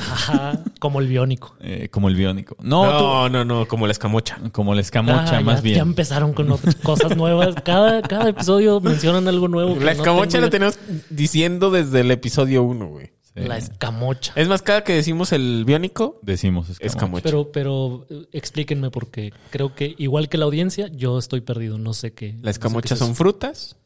Ajá, 0.00 0.64
como 0.78 1.00
el 1.00 1.06
biónico. 1.08 1.54
eh, 1.60 1.88
como 1.90 2.08
el 2.08 2.14
biónico. 2.16 2.56
No, 2.60 2.84
No, 2.84 3.28
no, 3.28 3.44
no, 3.44 3.68
como 3.68 3.86
la 3.86 3.92
escamocha. 3.92 4.38
como 4.52 4.74
la 4.74 4.80
escamocha, 4.80 5.38
Ah, 5.38 5.40
más 5.40 5.56
ya, 5.56 5.62
bien. 5.62 5.76
Ya 5.76 5.82
empezaron 5.82 6.32
con 6.32 6.50
otras 6.50 6.74
cosas 6.76 7.16
nuevas. 7.16 7.54
Cada, 7.64 8.02
cada 8.02 8.28
episodio 8.30 8.80
mencionan 8.80 9.28
algo 9.28 9.48
nuevo. 9.48 9.74
La 9.76 9.84
no 9.86 9.90
escamocha 9.90 10.32
tengo 10.32 10.44
la 10.46 10.50
tenemos 10.50 10.78
diciendo 11.10 11.70
desde 11.70 12.00
el 12.00 12.10
episodio 12.10 12.62
1, 12.62 12.86
güey. 12.86 13.12
Sí. 13.34 13.42
La 13.46 13.58
escamocha. 13.58 14.32
Es 14.34 14.48
más, 14.48 14.60
cada 14.62 14.82
que 14.82 14.92
decimos 14.92 15.30
el 15.32 15.64
biónico, 15.64 16.18
Decimos 16.22 16.68
escamocha. 16.68 16.86
escamocha. 16.86 17.22
Pero, 17.22 17.52
pero 17.52 18.06
eh, 18.10 18.26
explíquenme 18.32 18.90
porque 18.90 19.32
creo 19.50 19.72
que 19.74 19.94
igual 19.98 20.28
que 20.28 20.36
la 20.36 20.46
audiencia, 20.46 20.88
yo 20.88 21.16
estoy 21.16 21.40
perdido. 21.40 21.78
No 21.78 21.92
sé 21.94 22.12
qué. 22.12 22.36
La 22.42 22.50
escamocha 22.50 22.96
son 22.96 23.14
frutas 23.14 23.76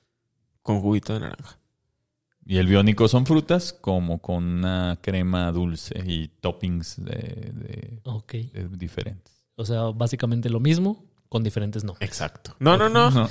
con 0.62 0.80
juguito 0.80 1.12
de 1.12 1.20
naranja. 1.20 1.58
Y 2.46 2.58
el 2.58 2.66
biónico 2.66 3.08
son 3.08 3.24
frutas 3.26 3.72
como 3.72 4.20
con 4.20 4.44
una 4.44 4.98
crema 5.00 5.50
dulce 5.50 5.94
y 6.06 6.28
toppings 6.28 7.02
de, 7.02 7.12
de- 7.12 8.00
Ok. 8.04 8.32
de 8.34 8.68
diferentes. 8.76 9.32
O 9.56 9.64
sea, 9.64 9.84
básicamente 9.94 10.50
lo 10.50 10.60
mismo 10.60 11.04
con 11.28 11.42
diferentes 11.42 11.84
nombres. 11.84 12.06
Exacto. 12.08 12.54
No, 12.58 12.76
no, 12.76 12.88
no. 12.88 13.10
No, 13.10 13.30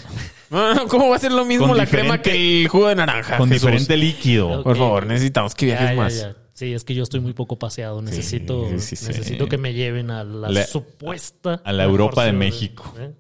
No, 0.50 0.74
no, 0.74 0.88
¿Cómo 0.88 1.10
va 1.10 1.16
a 1.16 1.20
ser 1.20 1.32
lo 1.32 1.46
mismo 1.46 1.68
Con 1.68 1.78
la 1.78 1.86
crema 1.86 2.22
que 2.22 2.62
el 2.64 2.68
jugo 2.68 2.88
de 2.88 2.96
naranja? 2.96 3.38
con 3.38 3.50
Jesús? 3.50 3.62
diferente 3.64 3.98
líquido. 3.98 4.64
Por 4.64 4.78
favor, 4.78 5.06
necesitamos 5.06 5.54
que 5.56 5.68
viajes 5.68 5.90
Ya, 5.90 5.94
ya, 5.96 6.02
más. 6.02 6.20
ya. 6.20 6.36
Sí, 6.54 6.74
es 6.74 6.84
que 6.84 6.94
yo 6.96 7.04
estoy 7.04 7.20
muy 7.20 7.34
poco 7.34 7.58
paseado. 7.58 8.02
Necesito, 8.02 8.68
sí, 8.80 8.96
sí. 8.96 9.08
necesito 9.08 9.48
que 9.48 9.58
me 9.58 9.74
lleven 9.74 10.12
a 10.12 10.24
la, 10.24 10.50
La- 10.50 10.66
supuesta. 10.68 11.62
a 11.64 11.72
la 11.72 11.84
Europa 11.84 12.26
de 12.26 12.34
México. 12.34 12.94
¿eh? 13.00 13.12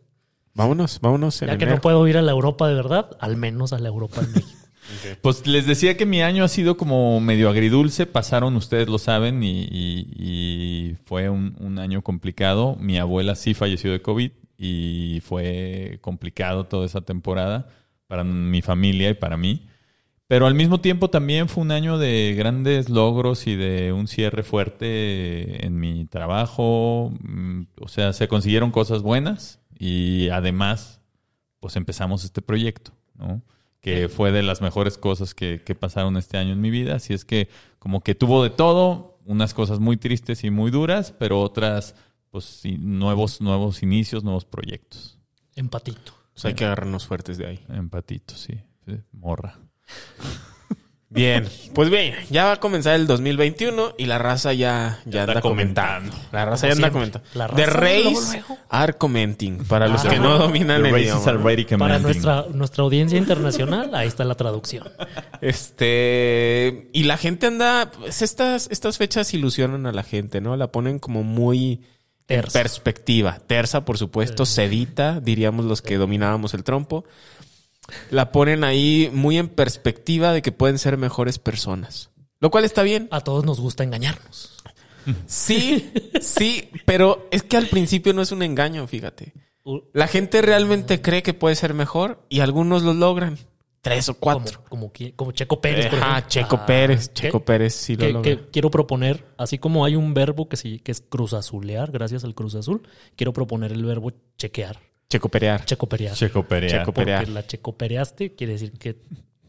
Vámonos, 0.53 1.00
vámonos. 1.01 1.41
en 1.41 1.47
Ya 1.50 1.57
que 1.57 1.65
no 1.65 1.81
puedo 1.81 2.07
ir 2.07 2.17
a 2.17 2.21
la 2.21 2.31
Europa 2.31 2.67
de 2.67 2.75
verdad, 2.75 3.09
al 3.19 3.38
menos 3.38 3.73
a 3.73 3.79
la 3.79 3.88
Europa 3.89 4.21
de 4.21 4.27
México. 4.27 4.59
Pues 5.21 5.47
les 5.47 5.65
decía 5.65 5.97
que 5.97 6.05
mi 6.05 6.21
año 6.21 6.43
ha 6.43 6.47
sido 6.47 6.77
como 6.77 7.19
medio 7.19 7.49
agridulce. 7.49 8.05
Pasaron, 8.05 8.55
ustedes 8.55 8.87
lo 8.87 8.97
saben, 8.97 9.41
y, 9.43 10.95
fue 11.05 11.29
un, 11.29 11.55
un 11.59 11.79
año 11.79 12.01
complicado. 12.01 12.75
Mi 12.79 12.97
abuela 12.97 13.35
sí 13.35 13.53
falleció 13.53 13.91
de 13.91 14.01
COVID 14.01 14.31
y 14.57 15.21
fue 15.25 15.97
complicado 16.01 16.65
toda 16.65 16.85
esa 16.85 17.01
temporada 17.01 17.67
para 18.07 18.23
mi 18.23 18.61
familia 18.61 19.09
y 19.09 19.13
para 19.15 19.37
mí. 19.37 19.67
Pero 20.27 20.47
al 20.47 20.55
mismo 20.55 20.79
tiempo 20.79 21.09
también 21.09 21.49
fue 21.49 21.63
un 21.63 21.71
año 21.71 21.97
de 21.97 22.33
grandes 22.35 22.89
logros 22.89 23.45
y 23.45 23.55
de 23.55 23.91
un 23.93 24.07
cierre 24.07 24.43
fuerte 24.43 25.65
en 25.65 25.79
mi 25.79 26.05
trabajo. 26.05 27.11
Mm, 27.19 27.63
O 27.81 27.87
sea, 27.87 28.13
se 28.13 28.27
consiguieron 28.27 28.71
cosas 28.71 29.01
buenas 29.01 29.59
y 29.77 30.29
además, 30.29 31.01
pues 31.59 31.75
empezamos 31.75 32.23
este 32.23 32.41
proyecto, 32.41 32.93
¿no? 33.15 33.41
Que 33.83 34.07
fue 34.07 34.31
de 34.31 34.43
las 34.43 34.61
mejores 34.61 34.97
cosas 34.97 35.35
que, 35.35 35.61
que 35.63 35.75
pasaron 35.75 36.15
este 36.15 36.37
año 36.37 36.53
en 36.53 36.61
mi 36.61 36.69
vida. 36.69 36.95
Así 36.95 37.13
es 37.13 37.25
que 37.25 37.49
como 37.79 38.01
que 38.01 38.15
tuvo 38.15 38.41
de 38.41 38.49
todo, 38.49 39.19
unas 39.25 39.53
cosas 39.53 39.79
muy 39.79 39.97
tristes 39.97 40.43
y 40.43 40.49
muy 40.49 40.71
duras, 40.71 41.13
pero 41.17 41.41
otras, 41.41 41.95
pues 42.29 42.45
sí, 42.45 42.77
nuevos, 42.77 43.41
nuevos 43.41 43.83
inicios, 43.83 44.23
nuevos 44.23 44.45
proyectos. 44.45 45.19
Empatito. 45.55 46.13
Pues 46.33 46.45
hay 46.45 46.53
que 46.53 46.65
agarrarnos 46.65 47.05
fuertes 47.05 47.37
de 47.37 47.45
ahí. 47.45 47.65
Empatitos, 47.69 48.39
sí. 48.39 48.59
sí, 48.85 48.99
Morra. 49.11 49.59
Bien, 51.13 51.48
pues 51.75 51.89
bien, 51.91 52.15
ya 52.32 52.46
va 52.46 52.51
a 52.53 52.60
comenzar 52.60 52.96
el 52.96 53.05
2021 53.08 53.93
y 54.00 54.05
la 54.05 54.17
raza 54.17 54.51
ya, 54.53 55.00
ya, 55.05 55.22
anda 55.22 55.34
anda 55.34 55.41
comentando. 55.41 56.15
La 56.32 56.43
raza 56.46 56.67
ya 56.67 56.74
anda 56.74 56.89
comentando. 56.91 57.27
La 57.36 57.48
The 57.50 57.65
raza, 57.67 57.79
Race 57.79 58.03
luego, 58.03 58.22
luego. 58.32 58.58
are 58.70 58.93
commenting. 58.93 59.58
Para 59.65 59.88
los 59.88 60.03
Ah. 60.05 60.10
que 60.10 60.20
no 60.20 60.38
dominan 60.39 60.82
The 60.82 60.88
el 60.89 60.93
race 60.93 61.03
idioma. 61.05 61.32
already 61.32 61.63
Para 61.65 61.77
commenting. 61.77 62.01
nuestra, 62.03 62.46
nuestra 62.51 62.84
audiencia 62.84 63.17
internacional, 63.20 63.93
ahí 63.93 64.08
está 64.08 64.24
la 64.24 64.36
traducción. 64.36 64.89
Este, 65.41 66.89
y 66.93 67.03
la 67.03 67.17
gente 67.17 67.48
anda, 67.48 67.91
pues 67.91 68.22
estas, 68.22 68.67
estas 68.72 68.98
fechas 68.98 69.34
ilusionan 69.34 69.86
a 69.86 69.91
la 69.91 70.03
gente, 70.03 70.41
¿no? 70.41 70.55
La 70.58 70.72
ponen 70.72 71.00
como 71.00 71.24
muy 71.24 71.82
en 72.27 72.41
perspectiva. 72.53 73.39
Tersa, 73.48 73.86
por 73.86 73.98
supuesto, 73.98 74.46
sedita, 74.46 75.20
diríamos 75.20 75.65
los 75.65 75.82
que 75.82 75.98
dominábamos 75.98 76.53
el 76.53 76.63
trompo. 76.63 77.05
La 78.11 78.31
ponen 78.31 78.63
ahí 78.63 79.09
muy 79.13 79.37
en 79.37 79.49
perspectiva 79.49 80.31
de 80.33 80.41
que 80.41 80.51
pueden 80.51 80.79
ser 80.79 80.97
mejores 80.97 81.37
personas. 81.39 82.09
Lo 82.39 82.49
cual 82.51 82.65
está 82.65 82.83
bien. 82.83 83.07
A 83.11 83.21
todos 83.21 83.45
nos 83.45 83.59
gusta 83.59 83.83
engañarnos. 83.83 84.55
Sí, 85.25 85.91
sí, 86.21 86.69
pero 86.85 87.27
es 87.31 87.43
que 87.43 87.57
al 87.57 87.67
principio 87.67 88.13
no 88.13 88.21
es 88.21 88.31
un 88.31 88.41
engaño, 88.41 88.87
fíjate. 88.87 89.33
La 89.93 90.07
gente 90.07 90.41
realmente 90.41 91.01
cree 91.01 91.23
que 91.23 91.33
puede 91.33 91.55
ser 91.55 91.73
mejor 91.73 92.25
y 92.29 92.39
algunos 92.39 92.83
lo 92.83 92.93
logran. 92.93 93.37
Tres 93.81 94.07
o 94.07 94.13
cuatro. 94.13 94.61
como, 94.69 94.91
Checo 95.33 95.59
Pérez. 95.59 95.87
por 95.87 95.99
Ajá. 95.99 96.25
Checo 96.27 96.55
Ah, 96.61 96.65
Pérez. 96.65 97.09
que- 97.09 97.13
Checo 97.15 97.43
Pérez 97.43 97.73
sí 97.75 97.95
lo 97.97 97.99
que, 97.99 98.13
logra. 98.13 98.31
que 98.31 98.49
quiero 98.49 98.71
proponer, 98.71 99.25
así 99.37 99.57
como 99.57 99.83
hay 99.83 99.97
un 99.97 100.13
verbo 100.13 100.47
que, 100.47 100.55
sí, 100.55 100.79
que 100.79 100.93
es 100.93 101.01
cruzazulear, 101.01 101.91
gracias 101.91 102.23
al 102.23 102.33
Cruz 102.33 102.55
Azul, 102.55 102.87
quiero 103.17 103.33
proponer 103.33 103.73
el 103.73 103.83
verbo 103.83 104.13
chequear, 104.37 104.79
Checo 105.10 105.29
Perear. 105.29 105.63
checoperear. 105.65 106.15
Checo 106.15 106.43
Perea. 106.43 106.69
Checo 106.79 106.93
Porque 106.93 107.25
la 107.27 107.45
checopereaste 107.45 108.33
quiere 108.36 108.53
decir 108.53 108.72
que 108.74 108.98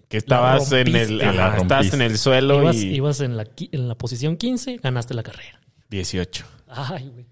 Que 0.08 0.18
estabas 0.18 0.70
en 0.73 0.94
el, 0.94 1.20
ajá, 1.23 1.56
estabas 1.58 1.92
en 1.94 2.02
el 2.02 2.18
suelo 2.18 2.61
ibas, 2.61 2.76
y 2.76 2.94
ibas 2.94 3.20
en, 3.20 3.37
la, 3.37 3.46
en 3.73 3.88
la 3.88 3.94
posición 3.96 4.37
15, 4.37 4.76
ganaste 4.82 5.14
la 5.14 5.23
carrera. 5.23 5.61
18. 5.90 6.44
Ay, 6.68 7.08
güey. 7.08 7.26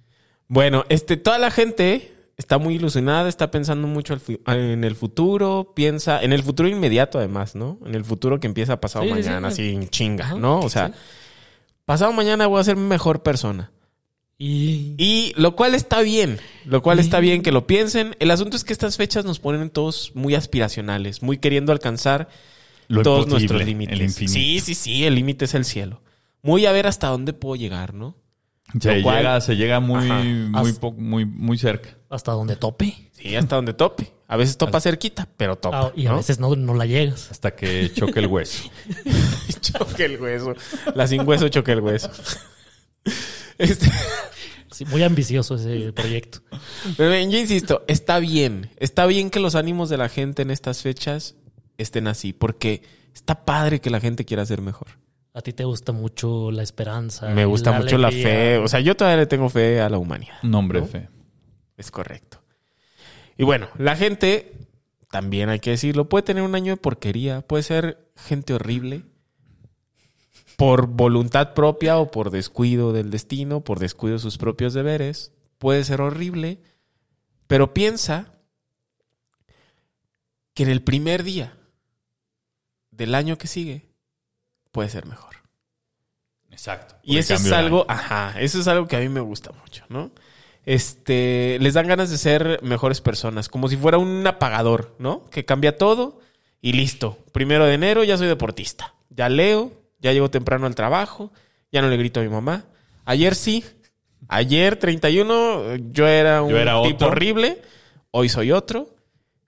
Bueno, 0.49 0.85
este, 0.89 1.17
toda 1.17 1.39
la 1.39 1.51
gente 1.51 2.13
está 2.37 2.59
muy 2.59 2.75
ilusionada, 2.77 3.29
está 3.29 3.51
pensando 3.51 3.87
mucho 3.87 4.17
en 4.47 4.85
el 4.85 4.95
futuro, 4.97 5.73
piensa 5.77 6.23
en 6.23 6.33
el 6.33 6.43
futuro 6.43 6.69
inmediato 6.69 7.19
además, 7.19 7.55
¿no? 7.55 7.79
En 7.85 7.95
el 7.95 8.05
futuro 8.05 8.41
que 8.41 8.47
empieza 8.47 8.81
pasado 8.81 9.05
Sí, 9.05 9.11
mañana, 9.11 9.51
sí. 9.51 9.63
así 9.63 9.75
en 9.75 9.89
chinga, 9.89 10.25
Ajá, 10.25 10.35
¿no? 10.37 10.61
O 10.61 10.69
sea, 10.69 10.89
sí. 10.89 10.95
pasado 11.85 12.13
mañana 12.13 12.47
voy 12.47 12.61
a 12.61 12.65
ser 12.65 12.77
mejor 12.77 13.23
persona. 13.23 13.71
Y, 14.45 14.95
Y 14.99 15.33
lo 15.37 15.55
cual 15.55 15.75
está 15.77 16.01
bien, 16.03 16.41
lo 16.65 16.83
cual 16.83 16.99
Y- 16.99 17.03
está 17.03 17.21
bien 17.21 17.43
que 17.43 17.53
lo 17.53 17.67
piensen. 17.69 18.17
El 18.19 18.31
asunto 18.33 18.57
es 18.57 18.65
que 18.65 18.73
estas 18.73 18.97
fechas 18.97 19.25
nos 19.25 19.39
ponen 19.39 19.71
todos 19.71 20.11
muy 20.15 20.35
aspiracionales, 20.35 21.23
muy 21.23 21.39
queriendo 21.39 21.71
alcanzar 21.71 22.29
Lo 22.89 23.03
todos 23.03 23.29
nuestros 23.29 23.65
límites. 23.65 23.95
el 23.95 24.03
infinito. 24.03 24.33
Sí, 24.35 24.59
sí, 24.59 24.75
sí, 24.75 25.05
el 25.05 25.15
límite 25.15 25.45
es 25.45 25.55
el 25.55 25.65
cielo. 25.65 26.01
Muy 26.43 26.67
a 26.67 26.73
ver 26.73 26.89
hasta 26.89 27.07
dónde 27.07 27.35
puedo 27.35 27.55
llegar, 27.55 27.95
¿no? 27.95 28.17
Se, 28.81 28.97
Lo 28.97 29.03
cual- 29.05 29.19
llega, 29.19 29.41
se 29.43 29.55
llega 29.57 29.79
muy, 29.79 30.11
Ajá. 30.11 30.23
muy, 30.25 30.75
muy, 30.97 31.25
muy 31.25 31.59
cerca. 31.59 31.91
hasta 32.11 32.33
donde 32.33 32.57
tope. 32.57 33.11
Sí, 33.13 33.37
hasta 33.37 33.55
donde 33.57 33.75
tope. 33.75 34.13
A 34.27 34.37
veces 34.37 34.57
topa 34.59 34.81
cerquita, 34.81 35.29
pero 35.37 35.57
topa. 35.57 35.81
Ah, 35.89 35.93
y 35.95 36.07
a 36.07 36.11
¿no? 36.11 36.17
veces 36.17 36.41
no, 36.41 36.57
no 36.57 36.75
la 36.75 36.87
llegas. 36.87 37.31
Hasta 37.31 37.55
que 37.55 37.93
choque 37.95 38.19
el 38.19 38.27
hueso. 38.27 38.65
choque 39.61 40.07
el 40.07 40.21
hueso. 40.21 40.55
La 40.97 41.07
sin 41.07 41.27
hueso 41.29 41.49
choque 41.49 41.71
el 41.73 41.81
hueso. 41.81 42.11
Este, 43.59 43.87
Sí, 44.85 44.91
muy 44.91 45.03
ambicioso 45.03 45.55
ese 45.57 45.93
proyecto. 45.95 46.41
pero 46.97 47.11
ven, 47.11 47.31
yo 47.31 47.39
insisto, 47.39 47.83
está 47.89 48.19
bien. 48.19 48.71
Está 48.77 49.07
bien 49.07 49.31
que 49.31 49.41
los 49.41 49.55
ánimos 49.55 49.89
de 49.89 49.99
la 49.99 50.09
gente 50.09 50.43
en 50.43 50.51
estas 50.51 50.83
fechas 50.83 51.37
estén 51.79 52.07
así, 52.07 52.33
porque 52.33 52.83
está 53.15 53.45
padre 53.45 53.81
que 53.81 53.91
la 53.91 54.01
gente 54.01 54.25
quiera 54.25 54.45
ser 54.47 54.61
mejor. 54.61 54.89
A 55.35 55.41
ti 55.41 55.53
te 55.53 55.65
gusta 55.65 55.93
mucho 55.93 56.51
la 56.51 56.63
esperanza. 56.63 57.29
Me 57.31 57.47
gusta 57.47 57.71
la 57.71 57.79
mucho 57.79 57.97
la 57.97 58.11
fe. 58.11 58.59
O 58.59 58.69
sea, 58.69 58.81
yo 58.81 58.95
todavía 58.95 59.19
le 59.19 59.27
tengo 59.27 59.49
fe 59.49 59.81
a 59.81 59.89
la 59.89 59.97
humanidad. 59.99 60.43
Nombre 60.43 60.81
¿No? 60.81 60.87
fe. 60.87 61.09
Es 61.77 61.91
correcto. 61.91 62.43
Y 63.39 63.45
bueno, 63.45 63.69
la 63.79 63.97
gente, 63.97 64.53
también 65.11 65.49
hay 65.49 65.59
que 65.59 65.71
decirlo, 65.71 66.09
puede 66.09 66.23
tener 66.23 66.43
un 66.43 66.55
año 66.55 66.73
de 66.73 66.77
porquería, 66.77 67.41
puede 67.41 67.63
ser 67.63 68.13
gente 68.15 68.53
horrible, 68.53 69.05
por 70.57 70.87
voluntad 70.87 71.55
propia 71.55 71.99
o 71.99 72.11
por 72.11 72.31
descuido 72.31 72.93
del 72.93 73.11
destino, 73.11 73.63
por 73.63 73.79
descuido 73.79 74.17
de 74.17 74.23
sus 74.23 74.39
propios 74.39 74.75
deberes, 74.75 75.33
puede 75.59 75.85
ser 75.85 76.01
horrible, 76.01 76.61
pero 77.47 77.75
piensa 77.75 78.35
que 80.55 80.63
en 80.63 80.71
el 80.71 80.83
primer 80.83 81.23
día 81.23 81.57
del 82.91 83.15
año 83.15 83.39
que 83.39 83.47
sigue 83.47 83.89
puede 84.71 84.89
ser 84.89 85.07
mejor. 85.07 85.37
Exacto. 86.51 86.97
Y 87.03 87.19
eso 87.19 87.35
es 87.35 87.51
algo, 87.51 87.87
ajá, 87.89 88.35
eso 88.39 88.61
es 88.61 88.69
algo 88.69 88.87
que 88.87 88.97
a 88.97 89.01
mí 89.01 89.09
me 89.09 89.21
gusta 89.21 89.53
mucho, 89.53 89.85
¿no? 89.89 90.11
Este, 90.65 91.59
les 91.61 91.75
dan 91.75 91.89
ganas 91.89 92.11
de 92.11 92.19
ser 92.19 92.61
mejores 92.63 93.01
personas, 93.01 93.49
como 93.49 93.69
si 93.69 93.77
fuera 93.77 93.99
un 93.99 94.25
apagador, 94.27 94.95
¿no? 94.99 95.29
Que 95.31 95.45
cambia 95.45 95.77
todo 95.77 96.21
y 96.61 96.75
listo. 96.75 97.19
Primero 97.33 97.65
de 97.65 97.75
enero 97.75 98.05
ya 98.05 98.17
soy 98.17 98.29
deportista. 98.29 98.95
Ya 99.11 99.29
leo, 99.29 99.82
ya 100.03 100.13
llego 100.13 100.31
temprano 100.31 100.67
al 100.67 100.75
trabajo, 100.75 101.33
ya 101.71 101.81
no 101.81 101.89
le 101.89 101.97
grito 101.97 102.21
a 102.21 102.23
mi 102.23 102.29
mamá. 102.29 102.65
Ayer 103.07 103.35
sí, 103.35 103.65
ayer 104.29 104.77
31 104.77 105.77
yo 105.93 106.07
era 106.07 106.43
un 106.43 106.51
Yo 106.51 106.59
era 106.59 106.83
tipo 106.83 106.97
otro. 106.97 107.09
horrible, 107.09 107.63
hoy 108.11 108.29
soy 108.29 108.53
otro, 108.53 108.95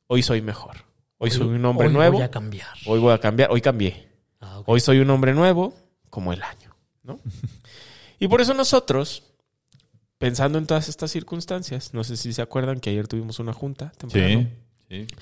hoy 0.07 0.23
soy 0.23 0.41
mejor. 0.41 0.79
Hoy, 1.19 1.31
soy 1.31 1.47
un 1.47 1.65
hombre 1.65 1.87
hoy 1.87 1.93
nuevo, 1.95 2.17
Voy 2.19 2.23
a 2.25 2.31
cambiar. 2.31 2.69
hoy 2.87 2.99
voy 3.01 3.13
a 3.15 3.19
cambiar, 3.19 3.51
hoy 3.51 3.61
cambié. 3.63 4.09
Ah. 4.41 4.63
Hoy 4.67 4.81
soy 4.81 4.99
un 4.99 5.09
hombre 5.11 5.33
nuevo 5.33 5.75
como 6.11 6.33
el 6.33 6.43
año, 6.43 6.75
¿no? 7.03 7.19
Y 8.21 8.29
por 8.29 8.41
eso 8.41 8.55
nosotros, 8.55 9.23
pensando 10.19 10.59
en 10.59 10.67
todas 10.67 10.89
estas 10.89 11.11
circunstancias, 11.11 11.93
no 11.95 12.05
sé 12.05 12.17
si 12.17 12.33
se 12.33 12.43
acuerdan 12.43 12.79
que 12.81 12.91
ayer 12.91 13.09
tuvimos 13.09 13.39
una 13.39 13.53
junta 13.53 13.93
temprano. 13.99 14.49
Sí. 14.89 15.07
sí. 15.07 15.15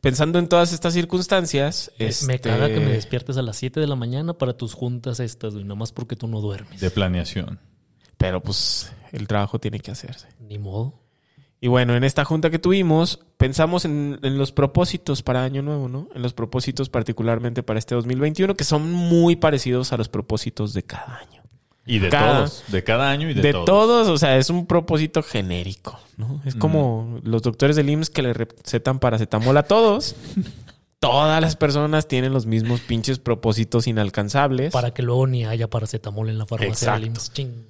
Pensando 0.00 0.38
en 0.38 0.48
todas 0.48 0.72
estas 0.72 0.94
circunstancias, 0.94 1.90
Me- 1.98 2.06
este, 2.06 2.26
Me 2.26 2.40
caga 2.40 2.68
que 2.68 2.80
me 2.80 2.92
despiertes 2.92 3.36
a 3.36 3.42
las 3.42 3.56
7 3.56 3.80
de 3.80 3.86
la 3.86 3.96
mañana 3.96 4.32
para 4.34 4.54
tus 4.56 4.74
juntas 4.74 5.20
estas, 5.20 5.52
güey, 5.54 5.64
nomás 5.64 5.92
porque 5.92 6.16
tú 6.16 6.26
no 6.26 6.40
duermes. 6.40 6.80
De 6.80 6.90
planeación. 6.90 7.58
pero 8.16 8.42
pues 8.42 8.92
el 9.12 9.26
trabajo 9.26 9.58
tiene 9.58 9.80
que 9.80 9.90
hacerse. 9.90 10.28
Ni 10.40 10.58
modo. 10.58 10.94
Y 11.62 11.68
bueno, 11.68 11.94
en 11.94 12.04
esta 12.04 12.24
junta 12.24 12.48
que 12.50 12.58
tuvimos, 12.58 13.20
pensamos 13.36 13.84
en, 13.84 14.18
en 14.22 14.38
los 14.38 14.50
propósitos 14.52 15.22
para 15.22 15.42
Año 15.44 15.60
Nuevo, 15.62 15.88
¿no? 15.88 16.08
En 16.14 16.22
los 16.22 16.32
propósitos 16.32 16.88
particularmente 16.88 17.62
para 17.62 17.78
este 17.78 17.94
2021, 17.94 18.56
que 18.56 18.64
son 18.64 18.90
muy 18.90 19.36
parecidos 19.36 19.92
a 19.92 19.98
los 19.98 20.08
propósitos 20.08 20.72
de 20.72 20.82
cada 20.84 21.18
año. 21.18 21.39
Y 21.92 21.98
de 21.98 22.08
Cada- 22.08 22.36
todos. 22.38 22.64
De 22.68 22.84
cada 22.84 23.10
año 23.10 23.28
y 23.30 23.34
de, 23.34 23.42
de 23.42 23.52
todos. 23.52 23.64
todos, 23.64 24.08
o 24.08 24.16
sea, 24.18 24.36
es 24.36 24.48
un 24.50 24.66
propósito 24.66 25.22
genérico, 25.22 25.98
¿no? 26.16 26.40
Es 26.44 26.54
como 26.54 27.18
los 27.24 27.42
doctores 27.42 27.74
del 27.76 27.90
IMSS 27.90 28.10
que 28.10 28.22
le 28.22 28.32
recetan 28.32 28.98
paracetamol 29.00 29.56
a 29.56 29.64
todos. 29.64 30.14
Todas 31.00 31.40
las 31.40 31.56
personas 31.56 32.06
tienen 32.08 32.32
los 32.32 32.46
mismos 32.46 32.80
pinches 32.80 33.18
propósitos 33.18 33.86
inalcanzables. 33.86 34.72
Para 34.72 34.92
que 34.92 35.02
luego 35.02 35.26
ni 35.26 35.46
haya 35.46 35.68
paracetamol 35.68 36.28
en 36.28 36.38
la 36.38 36.46
farmacia 36.46 36.70
Exacto. 36.72 37.00
del 37.00 37.06
IMSS. 37.08 37.32
Ching. 37.32 37.66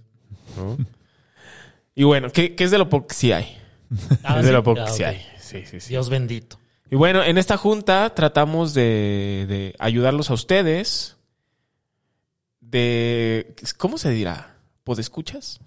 ¿no? 0.57 0.77
Y 1.95 2.05
bueno, 2.05 2.31
¿qué, 2.31 2.55
qué 2.57 2.65
es 2.65 2.71
de 2.71 2.79
lo 2.79 2.89
poco 2.89 3.07
que 3.09 3.15
sí 3.15 3.33
hay? 3.33 3.57
Ah, 4.23 4.37
es 4.39 4.43
de 4.43 4.49
sí. 4.49 4.53
lo 4.53 4.63
poco 4.63 4.81
Ah, 4.81 4.85
que 4.87 4.93
sí 4.93 5.03
ok. 5.03 5.09
hay. 5.09 5.23
Sí, 5.41 5.63
sí, 5.65 5.81
sí. 5.81 5.89
Dios 5.91 6.09
bendito. 6.11 6.59
Y 6.91 6.97
bueno, 6.97 7.23
en 7.23 7.39
esta 7.39 7.57
junta 7.57 8.13
tratamos 8.15 8.75
de, 8.75 9.47
de 9.49 9.75
ayudarlos 9.79 10.31
a 10.31 10.35
ustedes. 10.35 11.17
De. 12.71 13.55
¿Cómo 13.79 13.99
se 13.99 14.11
dirá? 14.11 14.57
¿Podescuchas? 14.85 15.61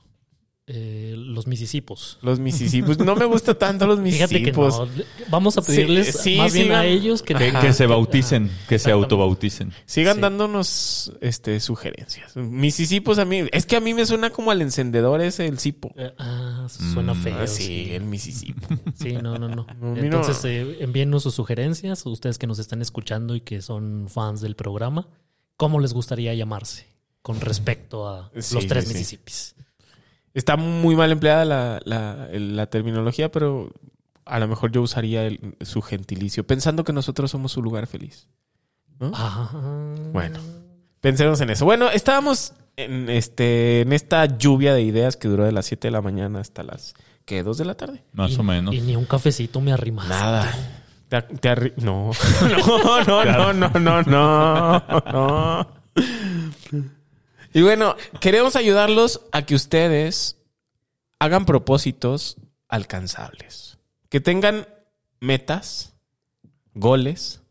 Eh, 0.65 1.13
los 1.17 1.45
misisipos. 1.45 2.17
Los 2.21 2.39
misisipos. 2.39 2.97
No 2.97 3.17
me 3.17 3.25
gusta 3.25 3.53
tanto 3.53 3.85
los 3.85 3.99
Fíjate 4.03 4.35
que 4.35 4.51
misisipos. 4.53 4.79
no. 4.97 5.03
Vamos 5.29 5.57
a 5.57 5.61
pedirles 5.61 6.13
Sí, 6.15 6.31
sí, 6.31 6.37
más 6.37 6.53
bien 6.53 6.71
a 6.71 6.85
ellos 6.85 7.21
que, 7.21 7.35
Que, 7.35 7.51
que 7.51 7.73
se 7.73 7.85
bauticen, 7.85 8.47
que 8.47 8.51
se 8.51 8.75
Exactamente. 8.75 9.03
autobauticen. 9.03 9.73
Sigan 9.85 10.15
Sí. 10.15 10.21
dándonos 10.21 11.11
este, 11.19 11.59
sugerencias. 11.59 12.37
Misisipos 12.37 13.19
a 13.19 13.25
mí. 13.25 13.41
Es 13.51 13.65
que 13.65 13.75
a 13.75 13.81
mí 13.81 13.93
me 13.93 14.05
suena 14.05 14.29
como 14.29 14.51
al 14.51 14.61
encendedor 14.61 15.19
ese, 15.19 15.47
el 15.47 15.59
sipo. 15.59 15.91
Eh, 15.97 16.13
Ah, 16.17 16.65
suena 16.69 17.13
Mm, 17.13 17.21
feo. 17.23 17.37
Ah, 17.41 17.47
sí. 17.47 17.63
sí, 17.63 17.91
el 17.93 18.03
misisipo. 18.05 18.65
Sí, 18.95 19.11
no, 19.21 19.37
no, 19.37 19.49
no. 19.49 19.67
Entonces, 19.97 20.45
eh, 20.45 20.77
envíennos 20.79 21.23
sus 21.23 21.33
sugerencias, 21.35 22.05
ustedes 22.05 22.37
que 22.37 22.47
nos 22.47 22.59
están 22.59 22.81
escuchando 22.81 23.35
y 23.35 23.41
que 23.41 23.61
son 23.61 24.07
fans 24.07 24.39
del 24.39 24.55
programa, 24.55 25.09
¿cómo 25.57 25.81
les 25.81 25.91
gustaría 25.91 26.33
llamarse 26.35 26.92
con 27.23 27.41
respecto 27.41 28.07
a 28.07 28.29
Sí, 28.39 28.53
los 28.53 28.67
tres 28.67 28.83
sí, 28.83 28.89
sí. 28.91 28.93
Mississippis? 28.99 29.55
Está 30.35 30.55
muy 30.55 30.95
mal 30.95 31.11
empleada 31.11 31.43
la, 31.45 31.81
la- 31.85 32.27
la 32.31 32.65
terminología, 32.67 33.31
pero 33.31 33.71
a 34.25 34.39
lo 34.39 34.47
mejor 34.47 34.71
yo 34.71 34.81
usaría 34.83 35.25
el- 35.25 35.55
su 35.61 35.81
gentilicio, 35.81 36.45
pensando 36.45 36.83
que 36.83 36.93
nosotros 36.93 37.31
somos 37.31 37.51
su 37.51 37.61
lugar 37.63 37.87
feliz. 37.87 38.27
Ah, 39.01 39.49
Bueno. 40.13 40.39
Pensemos 41.01 41.41
en 41.41 41.49
eso. 41.49 41.65
Bueno, 41.65 41.89
estábamos 41.89 42.53
en, 42.77 43.09
este, 43.09 43.81
en 43.81 43.91
esta 43.91 44.25
lluvia 44.25 44.73
de 44.73 44.81
ideas 44.83 45.17
que 45.17 45.27
duró 45.27 45.43
de 45.43 45.51
las 45.51 45.65
7 45.65 45.87
de 45.87 45.91
la 45.91 46.01
mañana 46.01 46.39
hasta 46.39 46.63
las, 46.63 46.93
¿qué? 47.25 47.43
¿2 47.43 47.55
de 47.57 47.65
la 47.65 47.75
tarde? 47.75 48.03
Más 48.13 48.31
y, 48.31 48.35
o 48.39 48.43
menos. 48.43 48.73
Y 48.73 48.79
ni 48.81 48.95
un 48.95 49.03
cafecito 49.05 49.59
me 49.59 49.73
arrimaste. 49.73 50.09
Nada. 50.13 50.51
Te, 51.09 51.21
te 51.21 51.49
arri- 51.51 51.73
no. 51.77 52.11
no, 52.41 53.03
no, 53.03 53.53
no, 53.53 53.53
no, 53.53 53.79
no, 53.79 54.01
no, 54.03 54.83
no. 55.11 55.67
Y 57.53 57.61
bueno, 57.61 57.95
queremos 58.19 58.55
ayudarlos 58.55 59.21
a 59.31 59.43
que 59.43 59.55
ustedes 59.55 60.37
hagan 61.19 61.45
propósitos 61.45 62.37
alcanzables. 62.67 63.77
Que 64.09 64.19
tengan 64.19 64.67
metas, 65.19 65.93
goles, 66.73 67.43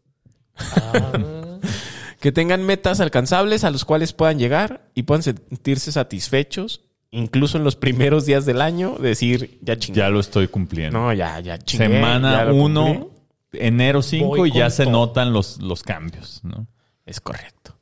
Ah, 0.57 1.13
que 2.21 2.33
tengan 2.33 2.65
metas 2.65 3.01
alcanzables 3.01 3.65
a 3.65 3.71
los 3.71 3.85
cuales 3.85 4.13
puedan 4.13 4.39
llegar 4.39 4.89
y 4.95 5.05
puedan 5.05 5.23
sentirse 5.23 5.93
satisfechos, 5.93 6.83
incluso 7.11 7.59
en 7.59 7.65
los 7.65 7.77
primeros 7.77 8.27
días 8.27 8.47
del 8.47 8.61
año, 8.61 8.97
decir, 8.99 9.59
ya 9.63 9.79
chingué. 9.79 9.99
Ya 9.99 10.09
lo 10.09 10.21
estoy 10.21 10.49
cumpliendo. 10.49 10.99
No, 10.99 11.13
ya, 11.13 11.41
ya 11.41 11.59
chingué. 11.59 11.89
Semana 11.89 12.45
lo 12.45 12.55
1, 12.55 12.85
cumplí. 12.85 13.09
enero 13.53 14.03
5 14.03 14.27
Voy 14.27 14.51
y 14.51 14.53
ya 14.53 14.71
se 14.71 14.87
notan 14.87 15.33
los, 15.33 15.61
los 15.61 15.83
cambios, 15.83 16.41
¿no? 16.45 16.67
Es 17.05 17.21
correcto. 17.21 17.77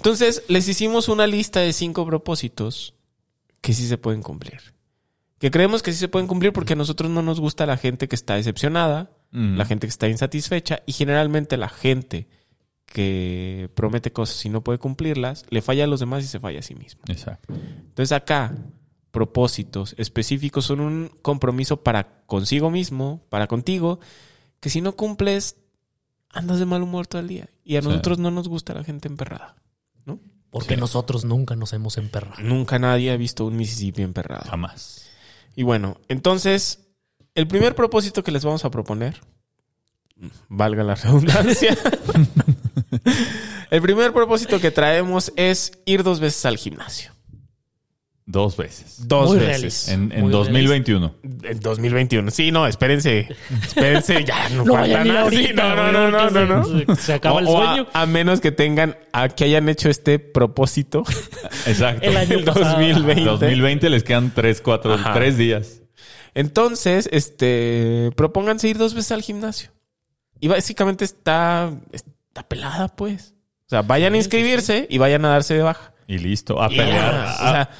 Entonces, 0.00 0.42
les 0.48 0.66
hicimos 0.66 1.08
una 1.08 1.26
lista 1.26 1.60
de 1.60 1.72
cinco 1.72 2.06
propósitos 2.06 2.94
que 3.60 3.74
sí 3.74 3.86
se 3.86 3.98
pueden 3.98 4.22
cumplir. 4.22 4.60
Que 5.38 5.50
creemos 5.50 5.82
que 5.82 5.92
sí 5.92 5.98
se 5.98 6.08
pueden 6.08 6.26
cumplir 6.26 6.52
porque 6.52 6.72
a 6.72 6.76
nosotros 6.76 7.10
no 7.10 7.20
nos 7.22 7.38
gusta 7.40 7.66
la 7.66 7.76
gente 7.76 8.08
que 8.08 8.16
está 8.16 8.34
decepcionada, 8.36 9.10
Mm. 9.32 9.56
la 9.58 9.64
gente 9.64 9.86
que 9.86 9.90
está 9.90 10.08
insatisfecha 10.08 10.82
y 10.86 10.92
generalmente 10.92 11.56
la 11.56 11.68
gente 11.68 12.26
que 12.86 13.70
promete 13.76 14.12
cosas 14.12 14.44
y 14.44 14.48
no 14.48 14.62
puede 14.64 14.78
cumplirlas, 14.78 15.44
le 15.50 15.62
falla 15.62 15.84
a 15.84 15.86
los 15.86 16.00
demás 16.00 16.24
y 16.24 16.26
se 16.26 16.40
falla 16.40 16.58
a 16.58 16.62
sí 16.62 16.74
mismo. 16.74 17.00
Exacto. 17.06 17.52
Entonces 17.54 18.10
acá, 18.10 18.52
propósitos 19.12 19.94
específicos 19.98 20.64
son 20.64 20.80
un 20.80 21.10
compromiso 21.22 21.82
para 21.82 22.22
consigo 22.26 22.70
mismo, 22.70 23.20
para 23.28 23.46
contigo, 23.46 24.00
que 24.58 24.70
si 24.70 24.80
no 24.80 24.96
cumples, 24.96 25.56
andas 26.30 26.58
de 26.58 26.66
mal 26.66 26.82
humor 26.82 27.06
todo 27.06 27.20
el 27.20 27.28
día. 27.28 27.48
Y 27.64 27.76
a 27.76 27.82
Sí. 27.82 27.88
nosotros 27.88 28.18
no 28.18 28.30
nos 28.30 28.48
gusta 28.48 28.74
la 28.74 28.82
gente 28.84 29.06
emperrada. 29.08 29.54
Porque 30.50 30.74
Sí. 30.74 30.80
nosotros 30.80 31.24
nunca 31.24 31.56
nos 31.56 31.72
hemos 31.72 31.96
emperrado. 31.98 32.40
Nunca 32.42 32.78
nadie 32.78 33.10
ha 33.12 33.16
visto 33.16 33.44
un 33.46 33.56
Mississippi 33.56 34.02
emperrado. 34.02 34.48
Jamás. 34.48 35.06
Y 35.56 35.62
bueno, 35.62 35.98
entonces, 36.08 36.80
el 37.34 37.46
primer 37.46 37.74
propósito 37.74 38.22
que 38.24 38.32
les 38.32 38.44
vamos 38.44 38.64
a 38.64 38.70
proponer, 38.70 39.20
valga 40.48 40.82
la 40.84 40.94
redundancia, 40.96 41.76
el 43.70 43.82
primer 43.82 44.12
propósito 44.12 44.60
que 44.60 44.70
traemos 44.70 45.32
es 45.36 45.72
ir 45.84 46.02
dos 46.02 46.20
veces 46.20 46.44
al 46.46 46.56
gimnasio. 46.58 47.12
Dos 48.30 48.56
veces. 48.56 49.06
Dos 49.08 49.28
Muy 49.30 49.38
veces. 49.38 49.48
realista. 49.56 49.92
En, 49.92 50.12
en 50.12 50.20
Muy 50.22 50.30
2021. 50.32 51.14
En 51.42 51.60
2021. 51.60 52.30
Sí, 52.30 52.52
no, 52.52 52.66
espérense. 52.66 53.28
Espérense, 53.62 54.24
ya 54.24 54.48
no, 54.50 54.64
No 54.64 54.74
falta 54.74 55.00
a 55.00 55.04
nada. 55.04 55.20
ahorita. 55.22 55.48
Sí, 55.48 55.52
no, 55.54 55.74
no, 55.76 55.92
no, 55.92 56.10
no, 56.10 56.30
no, 56.30 56.46
no. 56.46 56.96
se- 56.96 57.02
se 57.02 57.12
acaba 57.14 57.40
el 57.40 57.46
O- 57.46 57.50
o 57.50 57.62
a- 57.62 57.66
sueño. 57.74 57.88
A, 57.92 58.06
menos 58.06 58.40
que 58.40 58.52
tengan, 58.52 58.96
a 59.12 59.28
que 59.28 59.44
hayan 59.44 59.68
hecho 59.68 59.88
este 59.90 60.18
propósito. 60.18 61.02
Exacto. 61.66 62.02
El 62.08 62.16
año 62.16 62.36
el 62.38 62.44
pasado. 62.44 62.76
2020. 62.76 63.24
2020 63.24 63.90
les 63.90 64.04
quedan 64.04 64.32
3, 64.34 64.60
4, 64.60 64.94
Ajá. 64.94 65.14
3 65.14 65.36
días. 65.36 65.82
Entonces, 66.34 67.08
este, 67.12 68.10
propónganse 68.16 68.68
ir 68.68 68.78
dos 68.78 68.94
veces 68.94 69.12
al 69.12 69.22
gimnasio. 69.22 69.70
Y 70.38 70.48
básicamente 70.48 71.04
está, 71.04 71.72
está 71.92 72.46
pelada, 72.48 72.88
pues. 72.88 73.34
O 73.66 73.70
sea, 73.70 73.82
vayan 73.82 74.14
a 74.14 74.16
inscribirse 74.16 74.86
y 74.88 74.98
vayan 74.98 75.24
a 75.24 75.28
darse 75.30 75.54
de 75.54 75.62
baja. 75.62 75.92
Y 76.06 76.18
listo. 76.18 76.60
A 76.60 76.68
pelear. 76.68 77.14
A, 77.14 77.34
o 77.34 77.38
sea, 77.52 77.70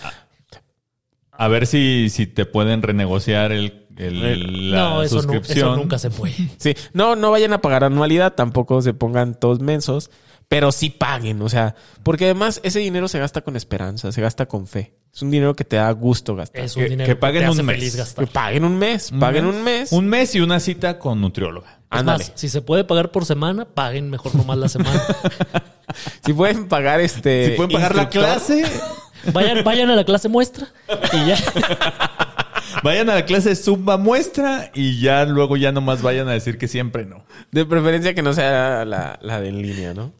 a 1.42 1.48
ver 1.48 1.66
si, 1.66 2.08
si 2.10 2.26
te 2.26 2.44
pueden 2.46 2.82
renegociar 2.82 3.50
el, 3.52 3.86
el- 3.96 4.70
la 4.72 4.78
no, 4.78 5.02
eso, 5.02 5.16
no, 5.16 5.22
suscripción. 5.22 5.58
eso 5.58 5.76
nunca 5.76 5.98
se 5.98 6.10
puede. 6.10 6.34
Sí, 6.58 6.74
no, 6.92 7.16
no 7.16 7.30
vayan 7.30 7.52
a 7.52 7.60
pagar 7.60 7.84
anualidad, 7.84 8.34
tampoco 8.34 8.82
se 8.82 8.92
pongan 8.94 9.34
todos 9.38 9.60
mensos, 9.60 10.10
pero 10.48 10.72
sí 10.72 10.90
paguen, 10.90 11.40
o 11.42 11.48
sea, 11.48 11.74
porque 12.02 12.24
además 12.26 12.60
ese 12.64 12.80
dinero 12.80 13.08
se 13.08 13.18
gasta 13.18 13.40
con 13.42 13.56
esperanza, 13.56 14.10
se 14.12 14.20
gasta 14.20 14.46
con 14.46 14.66
fe. 14.66 14.94
Es 15.14 15.22
un 15.22 15.30
dinero 15.30 15.54
que 15.56 15.64
te 15.64 15.76
da 15.76 15.90
gusto 15.92 16.36
gastar. 16.36 16.62
Es 16.64 16.76
un 16.76 16.82
Que- 16.84 16.88
dinero 16.90 17.06
que 17.06 17.12
que, 17.14 17.20
paguen 17.20 17.42
te 17.42 17.46
hace 17.48 17.60
un 17.60 17.66
mes. 17.66 17.76
feliz 17.76 17.92
Que 17.92 17.98
gastar. 17.98 18.28
paguen 18.28 18.64
un 18.64 18.78
mes, 18.78 19.10
paguen 19.18 19.46
un 19.46 19.62
mes. 19.64 19.92
Un 19.92 20.06
mes 20.08 20.34
y 20.34 20.40
una 20.40 20.60
cita 20.60 20.98
con 20.98 21.20
nutrióloga. 21.20 21.80
Ándale. 21.88 22.24
si 22.34 22.48
se 22.48 22.62
puede 22.62 22.84
pagar 22.84 23.10
por 23.10 23.24
semana, 23.24 23.64
paguen 23.64 24.10
mejor 24.10 24.34
nomás 24.36 24.58
la 24.58 24.68
semana. 24.68 25.02
Si 26.24 26.32
pueden 26.32 26.68
pagar 26.68 27.00
este. 27.00 27.46
Si 27.46 27.52
pueden 27.56 27.72
pagar 27.72 27.96
la 27.96 28.08
clase, 28.08 28.62
Vayan, 29.32 29.64
vayan 29.64 29.90
a 29.90 29.96
la 29.96 30.04
clase 30.04 30.28
muestra 30.28 30.68
y 31.12 31.26
ya. 31.26 31.36
vayan 32.82 33.10
a 33.10 33.14
la 33.14 33.24
clase 33.24 33.54
Zumba 33.56 33.96
muestra 33.96 34.70
y 34.74 35.00
ya 35.00 35.24
luego 35.24 35.56
ya 35.56 35.72
nomás 35.72 36.02
vayan 36.02 36.28
a 36.28 36.32
decir 36.32 36.58
que 36.58 36.68
siempre 36.68 37.04
no. 37.04 37.24
De 37.50 37.64
preferencia 37.66 38.14
que 38.14 38.22
no 38.22 38.32
sea 38.32 38.84
la, 38.84 39.18
la 39.20 39.40
de 39.40 39.48
en 39.48 39.62
línea, 39.62 39.94
¿no? 39.94 40.12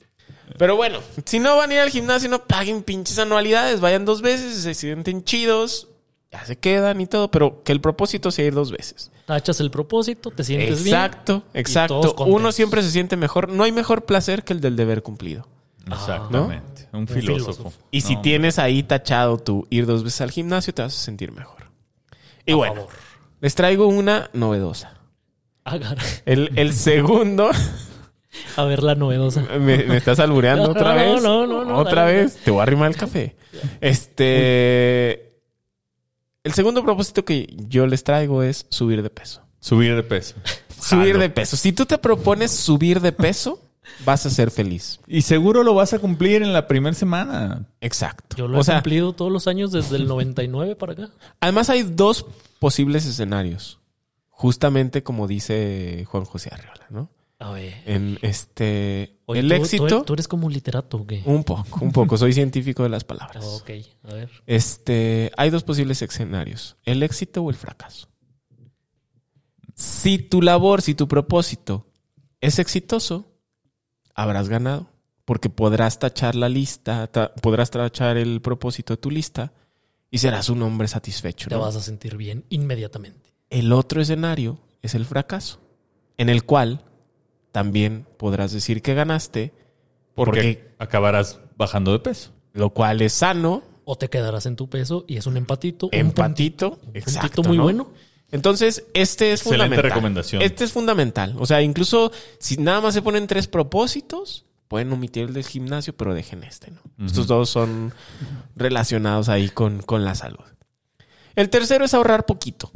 Pero 0.58 0.76
bueno, 0.76 0.98
si 1.24 1.38
no 1.38 1.56
van 1.56 1.70
a 1.70 1.74
ir 1.74 1.80
al 1.80 1.90
gimnasio, 1.90 2.28
no 2.28 2.44
paguen 2.44 2.82
pinches 2.82 3.18
anualidades. 3.18 3.80
Vayan 3.80 4.04
dos 4.04 4.20
veces, 4.20 4.56
se 4.56 4.74
sienten 4.74 5.24
chidos, 5.24 5.88
ya 6.30 6.44
se 6.44 6.58
quedan 6.58 7.00
y 7.00 7.06
todo. 7.06 7.30
Pero 7.30 7.62
que 7.62 7.72
el 7.72 7.80
propósito 7.80 8.30
sea 8.30 8.44
ir 8.44 8.54
dos 8.54 8.70
veces. 8.70 9.10
Tachas 9.26 9.60
el 9.60 9.70
propósito, 9.70 10.30
te 10.30 10.44
sientes 10.44 10.82
bien. 10.82 10.96
Exacto, 10.96 11.44
exacto. 11.54 12.14
Uno 12.26 12.52
siempre 12.52 12.82
se 12.82 12.90
siente 12.90 13.16
mejor. 13.16 13.48
No 13.48 13.64
hay 13.64 13.72
mejor 13.72 14.04
placer 14.04 14.44
que 14.44 14.52
el 14.52 14.60
del 14.60 14.76
deber 14.76 15.02
cumplido. 15.02 15.46
Exactamente. 15.92 16.88
Un 16.92 17.06
filósofo. 17.06 17.52
filósofo. 17.52 17.72
Y 17.90 18.00
si 18.02 18.16
No, 18.16 18.22
tienes 18.22 18.58
ahí 18.58 18.82
tachado 18.82 19.38
tu 19.38 19.66
ir 19.70 19.86
dos 19.86 20.02
veces 20.04 20.20
al 20.22 20.30
gimnasio, 20.30 20.72
te 20.74 20.82
vas 20.82 20.94
a 20.94 21.00
sentir 21.00 21.32
mejor. 21.32 21.70
Y 22.46 22.52
A 22.52 22.56
bueno, 22.56 22.74
favor. 22.76 22.90
les 23.40 23.54
traigo 23.54 23.86
una 23.86 24.30
novedosa. 24.32 24.94
Agar- 25.64 25.98
El, 26.24 26.50
el 26.56 26.72
segundo, 26.72 27.50
A 28.56 28.64
ver 28.64 28.82
la 28.82 28.94
novedosa. 28.94 29.42
me, 29.42 29.84
me 29.84 29.96
estás 29.96 30.18
albureando 30.20 30.64
No, 30.66 30.70
otra 30.70 30.94
vez. 30.94 31.22
no, 31.22 31.46
no, 31.46 31.64
no, 31.64 31.76
otra 31.78 32.02
dale, 32.04 32.16
vez. 32.22 32.36
Te 32.36 32.50
voy 32.50 32.60
a 32.60 32.62
arrimar 32.62 32.90
el 32.90 32.96
café. 32.96 33.36
Este. 33.80 35.26
El 36.42 36.52
segundo 36.54 36.82
propósito 36.82 37.24
que 37.24 37.46
yo 37.68 37.86
les 37.86 38.02
traigo 38.04 38.42
es 38.42 38.66
subir 38.70 39.02
de 39.02 39.10
peso. 39.10 39.42
Subir 39.60 39.94
de 39.94 40.02
peso. 40.02 40.36
Subir 40.80 41.08
Jalo. 41.08 41.18
de 41.18 41.28
peso. 41.30 41.56
Si 41.56 41.72
tú 41.72 41.84
te 41.84 41.98
propones 41.98 42.50
subir 42.50 43.00
de 43.00 43.12
peso, 43.12 43.60
vas 44.04 44.26
a 44.26 44.30
ser 44.30 44.50
feliz. 44.50 45.00
Y 45.06 45.22
seguro 45.22 45.62
lo 45.62 45.74
vas 45.74 45.92
a 45.92 45.98
cumplir 45.98 46.42
en 46.42 46.52
la 46.52 46.66
primera 46.66 46.94
semana. 46.94 47.66
Exacto. 47.80 48.36
Yo 48.36 48.48
lo 48.48 48.60
he 48.60 48.64
sea, 48.64 48.76
cumplido 48.76 49.12
todos 49.12 49.30
los 49.32 49.46
años 49.46 49.72
desde 49.72 49.96
el 49.96 50.06
99 50.06 50.76
para 50.76 50.92
acá. 50.92 51.10
además 51.40 51.70
hay 51.70 51.82
dos 51.82 52.24
posibles 52.58 53.06
escenarios. 53.06 53.78
Justamente 54.28 55.02
como 55.02 55.26
dice 55.26 56.04
Juan 56.08 56.24
José 56.24 56.50
Arriola, 56.52 56.86
¿no? 56.88 57.10
A 57.38 57.52
ver. 57.52 57.74
En 57.86 58.18
este. 58.22 59.18
Oye, 59.26 59.40
el 59.40 59.48
tú- 59.48 59.54
éxito. 59.54 59.86
Tú, 59.86 60.02
tú 60.04 60.12
eres 60.12 60.28
como 60.28 60.46
un 60.46 60.52
literato, 60.52 60.98
¿o 60.98 61.06
qué? 61.06 61.22
Un 61.24 61.42
poco, 61.44 61.82
un 61.84 61.90
poco. 61.90 62.16
Soy 62.18 62.32
científico 62.34 62.82
de 62.82 62.90
las 62.90 63.04
palabras. 63.04 63.44
Ok, 63.44 63.70
a 64.04 64.14
ver. 64.14 64.30
Este, 64.46 65.30
hay 65.38 65.48
dos 65.50 65.62
posibles 65.64 66.02
escenarios, 66.02 66.76
el 66.84 67.02
éxito 67.02 67.42
o 67.42 67.48
el 67.50 67.56
fracaso. 67.56 68.08
Si 69.74 70.18
tu 70.18 70.42
labor, 70.42 70.82
si 70.82 70.94
tu 70.94 71.08
propósito 71.08 71.86
es 72.40 72.58
exitoso, 72.58 73.29
habrás 74.22 74.48
ganado, 74.48 74.88
porque 75.24 75.48
podrás 75.50 75.98
tachar 75.98 76.34
la 76.34 76.48
lista, 76.48 77.06
ta- 77.06 77.32
podrás 77.34 77.70
tachar 77.70 78.16
el 78.16 78.40
propósito 78.40 78.94
de 78.94 78.96
tu 78.98 79.10
lista 79.10 79.52
y 80.10 80.18
serás 80.18 80.48
un 80.48 80.62
hombre 80.62 80.88
satisfecho. 80.88 81.48
Te 81.48 81.54
¿no? 81.54 81.60
vas 81.62 81.76
a 81.76 81.80
sentir 81.80 82.16
bien 82.16 82.44
inmediatamente. 82.50 83.32
El 83.48 83.72
otro 83.72 84.00
escenario 84.00 84.58
es 84.82 84.94
el 84.94 85.04
fracaso, 85.04 85.60
en 86.18 86.28
el 86.28 86.44
cual 86.44 86.84
también 87.52 88.06
podrás 88.16 88.52
decir 88.52 88.82
que 88.82 88.94
ganaste, 88.94 89.52
Porque 90.14 90.30
Porque- 90.30 90.74
acabarás 90.78 91.40
bajando 91.56 91.92
de 91.92 92.00
peso. 92.00 92.32
lo 92.52 92.70
cual 92.70 93.00
es 93.00 93.12
sano, 93.12 93.62
O 93.84 93.96
te 93.96 94.08
quedarás 94.10 94.44
en 94.46 94.54
tu 94.56 94.68
peso 94.68 95.04
y 95.08 95.16
es 95.16 95.26
un 95.26 95.36
empatito. 95.36 95.86
un 95.86 95.94
empatito, 95.94 96.70
puntito, 96.72 96.88
un 96.90 96.96
exacto, 96.96 97.42
puntito 97.42 97.48
muy 97.48 97.56
¿no? 97.56 97.62
bueno. 97.62 97.90
Entonces, 98.32 98.84
este 98.94 99.32
es 99.32 99.40
Excelente 99.40 99.64
fundamental. 99.64 99.90
recomendación. 99.90 100.42
Este 100.42 100.64
es 100.64 100.72
fundamental. 100.72 101.34
O 101.38 101.46
sea, 101.46 101.62
incluso 101.62 102.12
si 102.38 102.56
nada 102.56 102.80
más 102.80 102.94
se 102.94 103.02
ponen 103.02 103.26
tres 103.26 103.48
propósitos, 103.48 104.44
pueden 104.68 104.92
omitir 104.92 105.24
el 105.24 105.32
del 105.34 105.44
gimnasio, 105.44 105.96
pero 105.96 106.14
dejen 106.14 106.44
este, 106.44 106.70
¿no? 106.70 107.06
Estos 107.06 107.26
dos 107.26 107.50
son 107.50 107.92
relacionados 108.54 109.28
ahí 109.28 109.48
con, 109.48 109.82
con 109.82 110.04
la 110.04 110.14
salud. 110.14 110.44
El 111.34 111.48
tercero 111.50 111.84
es 111.84 111.94
ahorrar 111.94 112.26
poquito. 112.26 112.70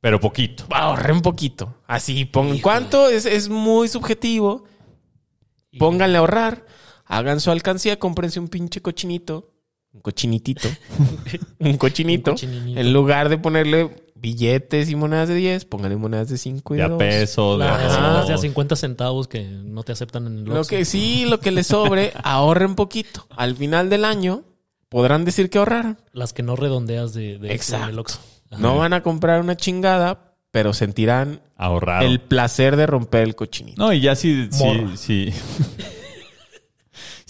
Pero 0.00 0.20
poquito. 0.20 0.64
Ahorren 0.70 1.20
poquito. 1.20 1.76
Así, 1.86 2.24
pon, 2.24 2.46
Híjole. 2.46 2.62
¿cuánto? 2.62 3.08
Es, 3.08 3.24
es 3.24 3.48
muy 3.48 3.88
subjetivo. 3.88 4.64
Pónganle 5.78 6.16
a 6.16 6.20
ahorrar. 6.20 6.66
Hagan 7.04 7.40
su 7.40 7.50
alcancía, 7.50 7.98
cómprense 7.98 8.40
un 8.40 8.48
pinche 8.48 8.80
cochinito. 8.80 9.52
Un 9.92 10.00
cochinitito. 10.00 10.68
un 11.58 11.76
cochinito. 11.76 12.34
Un. 12.42 12.78
En 12.78 12.92
lugar 12.92 13.28
de 13.28 13.38
ponerle 13.38 13.94
billetes 14.22 14.88
y 14.88 14.94
monedas 14.94 15.28
de 15.28 15.34
10, 15.34 15.64
pónganle 15.64 15.96
monedas 15.96 16.28
de 16.28 16.38
5 16.38 16.74
y 16.74 16.78
De 16.78 16.82
de 16.82 16.86
a 16.86 16.88
2. 16.90 16.98
peso, 16.98 17.58
de 17.58 17.64
a 17.66 17.76
de 17.76 17.84
a 17.84 18.22
dos. 18.22 18.40
50 18.40 18.76
centavos 18.76 19.26
que 19.28 19.42
no 19.42 19.82
te 19.82 19.90
aceptan 19.92 20.26
en 20.28 20.38
el 20.38 20.44
Lo 20.44 20.64
que 20.64 20.84
sí, 20.84 21.26
lo 21.26 21.40
que 21.40 21.50
les 21.50 21.66
sobre, 21.66 22.12
ahorren 22.22 22.76
poquito. 22.76 23.26
Al 23.36 23.56
final 23.56 23.90
del 23.90 24.04
año 24.04 24.44
podrán 24.88 25.24
decir 25.24 25.50
que 25.50 25.58
ahorraron. 25.58 25.98
Las 26.12 26.32
que 26.32 26.42
no 26.44 26.54
redondeas 26.54 27.12
de, 27.12 27.38
de 27.38 27.52
Exacto. 27.52 27.84
en 27.86 27.90
el 27.90 27.98
Oxxo. 27.98 28.20
Ajá. 28.50 28.62
No 28.62 28.78
van 28.78 28.92
a 28.92 29.02
comprar 29.02 29.40
una 29.40 29.56
chingada, 29.56 30.34
pero 30.52 30.72
sentirán 30.72 31.40
Ahorrado. 31.56 32.06
el 32.06 32.20
placer 32.20 32.76
de 32.76 32.86
romper 32.86 33.22
el 33.24 33.34
cochinito. 33.34 33.82
No, 33.82 33.92
y 33.92 34.00
ya 34.00 34.14
si, 34.14 34.48
si, 34.96 35.32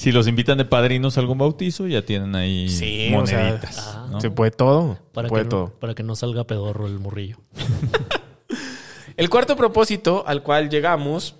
si 0.03 0.13
los 0.13 0.27
invitan 0.29 0.59
de 0.59 0.65
padrinos 0.65 1.17
a 1.17 1.21
algún 1.21 1.39
bautizo, 1.39 1.87
ya 1.87 2.03
tienen 2.03 2.35
ahí 2.35 2.69
Sí, 2.69 3.13
o 3.15 3.27
sea, 3.27 3.39
moneditas. 3.39 3.79
ah, 3.97 4.07
¿no? 4.11 4.21
Se 4.21 4.31
puede 4.31 4.51
todo. 4.51 4.99
Para, 5.13 5.29
puede 5.29 5.45
que 5.45 5.49
todo. 5.51 5.65
no, 5.67 5.79
para 5.79 5.95
que 5.95 6.03
no 6.03 6.15
salga 6.17 6.45
pedorro 6.45 6.87
el 6.87 6.99
morrillo. 6.99 7.39
El 9.17 9.29
cuarto 9.29 9.57
propósito 9.57 10.25
al 10.27 10.43
cual 10.43 10.71
llegamos 10.71 11.37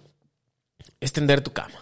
es 1.01 1.13
tender 1.13 1.41
tu 1.41 1.53
cama. 1.53 1.75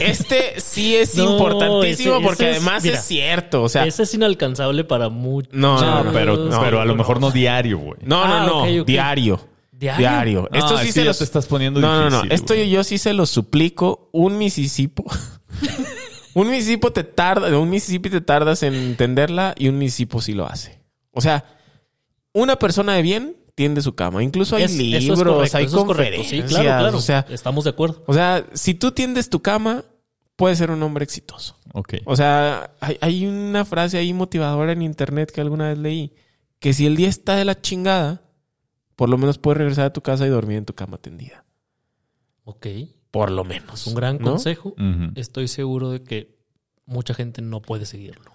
Este 0.00 0.60
sí 0.60 0.94
es 0.94 1.14
No, 1.16 1.32
importantísimo 1.32 2.16
ese- 2.16 2.24
porque 2.24 2.50
ese 2.50 2.50
es- 2.50 2.56
además 2.62 2.84
mira, 2.84 2.98
es 2.98 3.04
cierto. 3.04 3.62
O 3.62 3.68
sea, 3.68 3.86
Ese 3.86 4.02
es 4.02 4.12
inalcanzable 4.14 4.84
para 4.84 5.08
muchos. 5.08 5.52
No, 5.54 5.80
no, 5.80 6.04
No, 6.04 6.12
pero, 6.12 6.36
no, 6.36 6.60
pero 6.60 6.80
a 6.80 6.84
lo 6.84 6.92
no. 6.92 6.98
mejor 6.98 7.20
no 7.20 7.30
diario, 7.30 7.78
güey. 7.78 8.00
no, 8.04 8.26
no, 8.26 8.34
Ah, 8.34 8.46
no. 8.46 8.62
Diario. 8.84 9.40
¿Diario? 9.72 9.98
Diario. 9.98 10.48
No, 10.52 10.58
Esto 10.58 10.78
sí 10.78 10.92
se 10.92 11.04
los... 11.04 11.18
te 11.18 11.24
estás 11.24 11.46
poniendo 11.46 11.80
No, 11.80 11.88
no, 11.94 12.10
no. 12.10 12.16
difícil, 12.22 12.32
Esto 12.32 12.54
yo, 12.54 12.84
sí 12.84 12.98
se 12.98 13.14
lo 13.14 13.24
suplico. 13.26 14.08
Un 14.12 14.36
Mississippi. 14.38 15.02
un 16.34 16.50
Mississippi 16.50 16.90
te 16.92 17.04
tarda, 17.04 17.56
un 17.58 17.68
Mississippi 17.70 18.10
te 18.10 18.20
tardas 18.20 18.62
en 18.62 18.74
entenderla 18.74 19.54
y 19.58 19.68
un 19.68 19.78
Mississippi 19.78 20.20
sí 20.20 20.32
lo 20.34 20.46
hace. 20.46 20.80
O 21.10 21.20
sea, 21.20 21.44
una 22.32 22.56
persona 22.58 22.94
de 22.94 23.02
bien 23.02 23.36
tiende 23.54 23.82
su 23.82 23.94
cama. 23.94 24.22
Incluso 24.22 24.56
hay 24.56 24.64
Es- 24.64 24.70
eso 24.72 24.80
es 24.82 24.88
libros, 25.04 25.18
correcto, 25.34 25.56
hay 25.58 25.64
eso 25.66 25.78
es 25.78 25.84
correcto. 25.84 26.16
conferencias. 26.16 26.48
Sí, 26.50 26.54
claro, 26.54 26.80
claro. 26.80 26.98
O 26.98 27.00
sea, 27.02 27.26
Estamos 27.28 27.64
de 27.64 27.70
acuerdo. 27.70 28.02
o 28.06 28.14
sea, 28.14 28.46
si 28.54 28.74
tú 28.74 28.92
tiendes 28.92 29.28
tu 29.28 29.40
cama, 29.42 29.84
puedes 30.36 30.56
ser 30.58 30.70
un 30.70 30.82
hombre 30.82 31.04
exitoso. 31.04 31.58
Ok. 31.74 31.94
O 32.06 32.16
sea, 32.16 32.72
hay, 32.80 32.96
hay 33.02 33.26
una 33.26 33.64
frase 33.66 33.98
ahí 33.98 34.12
motivadora 34.14 34.72
en 34.72 34.82
internet 34.82 35.30
que 35.30 35.40
alguna 35.42 35.68
vez 35.68 35.78
leí, 35.78 36.14
que 36.58 36.72
si 36.72 36.86
el 36.86 36.96
día 36.96 37.08
está 37.08 37.36
de 37.36 37.44
la 37.44 37.60
chingada, 37.60 38.22
por 38.96 39.08
lo 39.10 39.18
menos 39.18 39.36
puedes 39.38 39.58
regresar 39.58 39.84
a 39.86 39.92
tu 39.92 40.00
casa 40.00 40.26
y 40.26 40.30
dormir 40.30 40.56
en 40.58 40.64
tu 40.64 40.74
cama 40.74 40.96
tendida. 40.98 41.44
Ok. 42.44 42.66
Por 43.12 43.30
lo 43.30 43.44
menos. 43.44 43.82
Es 43.82 43.86
un 43.86 43.94
gran 43.94 44.18
¿no? 44.18 44.30
consejo. 44.32 44.74
Estoy 45.14 45.46
seguro 45.46 45.90
de 45.90 46.02
que 46.02 46.34
mucha 46.86 47.14
gente 47.14 47.40
no 47.42 47.62
puede 47.62 47.86
seguirlo. 47.86 48.32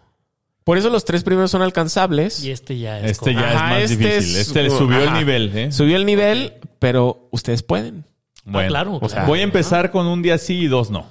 Por 0.63 0.78
eso 0.78 0.90
los 0.90 1.04
tres 1.04 1.24
primeros 1.24 1.52
son 1.52 1.62
alcanzables. 1.62 2.44
Y 2.44 2.52
este 2.52 2.78
ya 2.78 3.00
es 3.00 3.12
Este 3.12 3.34
como- 3.34 3.40
ya 3.42 3.52
Ajá, 3.56 3.80
es 3.80 3.84
más 3.84 3.92
este 3.92 4.04
difícil. 4.10 4.36
es- 4.38 4.48
Este 4.48 4.63
le 4.63 4.70
subió 4.70 5.00
el 5.04 5.13
nivel, 5.13 5.58
¿eh? 5.58 5.72
Subió 5.74 5.98
el 5.98 6.06
nivel, 6.06 6.54
pero 6.80 7.28
ustedes 7.32 7.63
pueden. 7.63 8.06
Bueno, 8.46 8.68
Ah, 8.68 8.70
claro, 8.70 8.96
o 8.96 9.10
sea, 9.10 9.18
claro. 9.20 9.28
voy 9.28 9.40
a 9.40 9.44
empezar 9.44 9.92
con 9.92 10.06
un 10.08 10.22
día 10.22 10.38
sí 10.38 10.56
y 10.60 10.68
dos 10.68 10.90
no. 10.92 11.06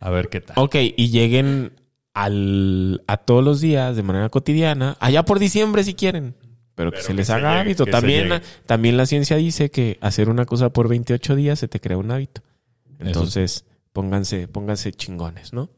A 0.00 0.08
ver 0.10 0.28
qué 0.28 0.40
tal. 0.40 0.54
Ok, 0.58 0.76
y 0.96 1.08
lleguen 1.10 1.72
al, 2.14 3.02
a 3.08 3.16
todos 3.16 3.42
los 3.44 3.60
días 3.60 3.96
de 3.96 4.02
manera 4.02 4.28
cotidiana, 4.28 4.96
allá 5.00 5.24
por 5.24 5.38
diciembre 5.38 5.82
si 5.84 5.94
quieren. 5.94 6.34
Pero 6.74 6.90
que 6.90 6.96
Pero 6.96 7.06
se 7.06 7.14
les 7.14 7.30
haga 7.30 7.60
hábito. 7.60 7.86
También, 7.86 8.24
llegue. 8.28 8.42
también 8.66 8.96
la 8.96 9.06
ciencia 9.06 9.36
dice 9.36 9.70
que 9.70 9.98
hacer 10.00 10.28
una 10.28 10.44
cosa 10.44 10.70
por 10.72 10.88
28 10.88 11.36
días 11.36 11.58
se 11.58 11.68
te 11.68 11.80
crea 11.80 11.96
un 11.96 12.10
hábito. 12.10 12.42
Entonces, 12.98 13.64
pónganse, 13.92 14.48
pónganse 14.48 14.92
chingones, 14.92 15.52
¿no? 15.52 15.70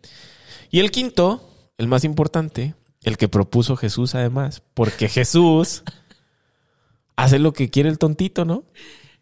Y 0.70 0.80
el 0.80 0.90
quinto, 0.90 1.48
el 1.78 1.86
más 1.88 2.04
importante, 2.04 2.74
el 3.02 3.16
que 3.18 3.28
propuso 3.28 3.76
Jesús 3.76 4.14
además, 4.14 4.62
porque 4.74 5.08
Jesús 5.08 5.82
hace 7.16 7.38
lo 7.38 7.52
que 7.52 7.70
quiere 7.70 7.88
el 7.88 7.98
tontito, 7.98 8.44
¿no? 8.44 8.64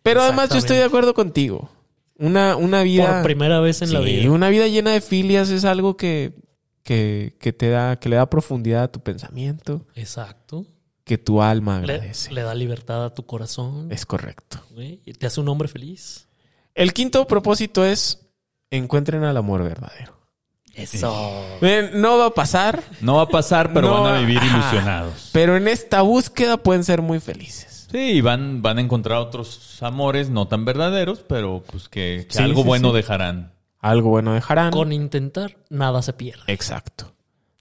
Pero 0.03 0.23
además 0.23 0.51
yo 0.51 0.59
estoy 0.59 0.77
de 0.77 0.85
acuerdo 0.85 1.15
contigo. 1.15 1.71
Una, 2.19 2.57
una 2.57 2.83
vida... 2.83 3.15
Por 3.15 3.23
primera 3.25 3.59
vez 3.61 3.83
en 3.83 3.93
la 3.93 4.01
Sí, 4.01 4.05
vida. 4.05 4.31
una 4.31 4.49
vida 4.49 4.69
llena 4.69 4.93
de 4.93 5.01
filias 5.01 5.51
es 5.51 5.65
algo 5.65 5.97
que, 5.97 6.33
que, 6.83 7.35
que 7.41 7.53
te 7.53 7.69
da, 7.71 7.99
que 7.99 8.09
le 8.09 8.17
da 8.17 8.29
profundidad 8.31 8.85
a 8.85 8.93
tu 8.93 9.01
pensamiento, 9.01 9.87
Exacto. 9.95 10.67
Que 11.05 11.19
tu 11.19 11.43
alma 11.43 11.81
Le, 11.81 11.93
agradece. 11.95 12.33
le 12.33 12.43
da 12.43 12.55
libertad 12.55 13.05
a 13.05 13.14
tu 13.14 13.25
corazón. 13.27 13.90
Es 13.93 14.07
correcto. 14.07 14.59
y 14.77 15.12
te 15.12 15.27
hace 15.27 15.40
un 15.40 15.49
hombre 15.49 15.69
feliz. 15.69 16.29
El 16.75 16.93
quinto 16.93 17.27
propósito 17.27 17.85
es 17.85 18.27
encuentren 18.71 19.23
al 19.25 19.37
amor 19.37 19.62
verdadero. 19.62 20.14
Eso. 20.75 21.33
No 21.95 22.19
va 22.19 22.27
a 22.27 22.31
pasar, 22.31 22.83
No 23.01 23.17
va 23.17 23.23
a 23.23 23.29
pasar, 23.29 23.73
pero 23.73 23.88
No, 23.88 24.03
van 24.03 24.14
a 24.17 24.21
vivir 24.21 24.38
ajá. 24.38 24.59
ilusionados. 24.59 25.31
pero 25.33 25.57
en 25.57 25.69
esta 25.69 26.03
búsqueda 26.03 26.57
pueden 26.57 26.83
ser 26.83 27.01
muy 27.01 27.21
felices. 27.21 27.87
Sí, 27.93 27.99
y 27.99 28.21
van, 28.21 28.61
van 28.61 28.79
a 28.79 28.81
encontrar 28.81 29.19
otros 29.19 29.81
amores 29.83 30.31
no 30.31 30.49
tan 30.49 30.64
verdaderos, 30.64 31.21
pero 31.21 31.62
pues 31.71 31.88
que, 31.88 32.27
que 32.29 32.35
Sí, 32.37 32.43
algo 32.43 32.62
sí, 32.62 32.67
bueno 32.67 32.90
sí. 32.90 32.97
dejarán. 32.97 33.53
Algo 33.79 34.09
bueno 34.09 34.33
dejarán. 34.33 34.73
Con 34.73 34.93
intentar, 34.93 35.59
nada 35.71 36.03
se 36.03 36.12
pierde. 36.12 36.43
Exacto. 36.49 37.12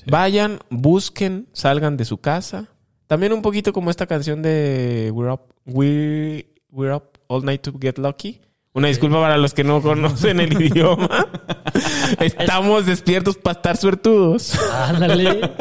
Vayan, 0.07 0.59
busquen, 0.71 1.47
salgan 1.53 1.97
de 1.97 2.05
su 2.05 2.17
casa. 2.17 2.69
También 3.07 3.33
un 3.33 3.41
poquito 3.41 3.73
como 3.73 3.89
esta 3.89 4.07
canción 4.07 4.41
de 4.41 5.11
We're 5.13 5.33
Up, 5.33 5.41
We- 5.65 6.47
We're 6.71 6.95
Up 6.95 7.03
All 7.27 7.43
Night 7.45 7.61
to 7.61 7.73
Get 7.79 7.97
Lucky. 7.97 8.41
Una 8.75 8.87
disculpa 8.87 9.21
para 9.21 9.37
los 9.37 9.53
que 9.53 9.63
no 9.63 9.81
conocen 9.83 10.39
el 10.39 10.53
idioma. 10.61 11.07
Estamos 12.19 12.85
despiertos 12.87 13.37
para 13.37 13.57
estar 13.57 13.77
suertudos. 13.77 14.55
Ándale. 14.71 15.51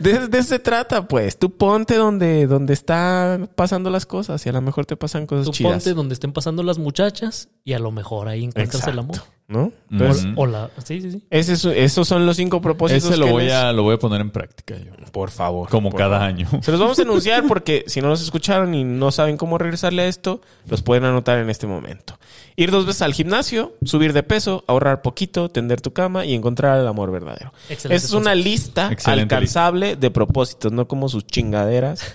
De, 0.00 0.26
de 0.26 0.38
eso 0.38 0.48
se 0.48 0.58
trata, 0.58 1.06
pues. 1.06 1.38
Tú 1.38 1.56
ponte 1.56 1.94
donde, 1.94 2.48
donde 2.48 2.72
están 2.72 3.48
pasando 3.54 3.88
las 3.90 4.04
cosas 4.06 4.44
y 4.44 4.48
a 4.48 4.52
lo 4.52 4.60
mejor 4.60 4.84
te 4.86 4.96
pasan 4.96 5.26
cosas 5.26 5.46
Tú 5.46 5.52
chidas. 5.52 5.72
ponte 5.72 5.94
donde 5.94 6.14
estén 6.14 6.32
pasando 6.32 6.64
las 6.64 6.78
muchachas 6.78 7.48
y 7.64 7.74
a 7.74 7.78
lo 7.78 7.92
mejor 7.92 8.26
ahí 8.26 8.42
encuentras 8.42 8.84
el 8.88 8.98
amor. 8.98 9.18
¿No? 9.52 9.72
Mm. 9.90 9.92
Entonces, 10.02 10.26
O 10.36 10.46
la, 10.46 10.70
sí, 10.84 11.00
sí, 11.00 11.12
sí. 11.12 11.22
ese 11.30 11.52
es- 11.52 11.64
esos 11.64 12.08
son 12.08 12.24
los 12.26 12.36
cinco 12.36 12.60
propósitos. 12.60 13.04
Ese 13.04 13.16
lo 13.18 13.26
que 13.26 13.32
voy, 13.32 13.44
les- 13.44 13.52
a, 13.52 13.72
lo 13.72 13.82
voy 13.84 13.94
a 13.94 13.98
poner 13.98 14.20
en 14.20 14.30
práctica 14.30 14.76
yo. 14.78 14.92
Por 15.12 15.30
favor. 15.30 15.68
Como 15.68 15.90
por 15.90 15.98
cada 15.98 16.18
favor. 16.18 16.26
año. 16.28 16.48
Se 16.62 16.70
los 16.72 16.80
vamos 16.80 16.98
a 16.98 17.02
enunciar 17.02 17.46
porque 17.46 17.84
si 17.86 18.00
no 18.00 18.08
los 18.08 18.22
escucharon 18.22 18.74
y 18.74 18.82
no 18.82 19.12
saben 19.12 19.36
cómo 19.36 19.58
regresarle 19.58 20.02
a 20.02 20.06
esto, 20.06 20.40
los 20.68 20.82
pueden 20.82 21.04
anotar 21.04 21.38
en 21.38 21.50
este 21.50 21.66
momento. 21.66 22.18
Ir 22.56 22.70
dos 22.70 22.86
veces 22.86 23.02
al 23.02 23.12
gimnasio, 23.14 23.74
subir 23.84 24.12
de 24.14 24.22
peso, 24.22 24.64
ahorrar 24.66 25.02
poquito, 25.02 25.50
tender 25.50 25.80
tu 25.80 25.92
cama 25.92 26.24
y 26.24 26.34
encontrar 26.34 26.80
el 26.80 26.86
amor 26.86 27.10
verdadero. 27.10 27.52
Excelente 27.68 27.96
Esa 27.96 28.06
es 28.06 28.12
una 28.14 28.34
lista 28.34 28.90
Excelente 28.90 29.34
alcanzable 29.34 29.96
de 29.96 30.10
propósitos, 30.10 30.72
no 30.72 30.88
como 30.88 31.08
sus 31.08 31.26
chingaderas 31.26 32.14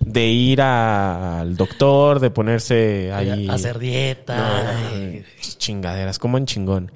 de 0.00 0.26
ir 0.26 0.60
a- 0.62 1.40
al 1.40 1.56
doctor, 1.56 2.20
de 2.20 2.30
ponerse 2.30 3.12
ahí... 3.12 3.48
Hacer 3.48 3.78
dieta. 3.78 4.36
No, 4.36 5.20
chingaderas, 5.58 6.18
como 6.18 6.38
en 6.38 6.46
chingón. 6.46 6.92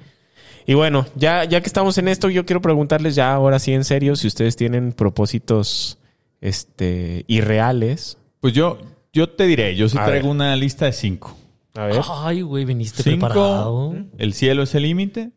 Y 0.65 0.73
bueno, 0.75 1.05
ya, 1.15 1.43
ya 1.43 1.59
que 1.61 1.67
estamos 1.67 1.97
en 1.97 2.07
esto, 2.07 2.29
yo 2.29 2.45
quiero 2.45 2.61
preguntarles 2.61 3.15
ya 3.15 3.33
ahora 3.33 3.59
sí 3.59 3.73
en 3.73 3.83
serio 3.83 4.15
si 4.15 4.27
ustedes 4.27 4.55
tienen 4.55 4.93
propósitos 4.93 5.97
este 6.41 7.25
irreales. 7.27 8.17
Pues 8.39 8.53
yo, 8.53 8.77
yo 9.11 9.29
te 9.29 9.45
diré, 9.45 9.75
yo 9.75 9.89
sí 9.89 9.97
A 9.97 10.05
traigo 10.05 10.27
ver. 10.27 10.35
una 10.35 10.55
lista 10.55 10.85
de 10.85 10.93
cinco. 10.93 11.37
A 11.75 11.85
ver. 11.85 12.01
Ay, 12.09 12.41
güey, 12.41 12.65
viniste 12.65 13.01
Cinco, 13.03 13.27
preparado. 13.27 13.95
el 14.17 14.33
cielo 14.33 14.63
es 14.63 14.75
el 14.75 14.83
límite. 14.83 15.31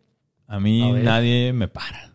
A 0.47 0.61
mí 0.61 0.83
A 0.83 0.93
nadie 1.03 1.53
me 1.53 1.67
para. 1.67 2.13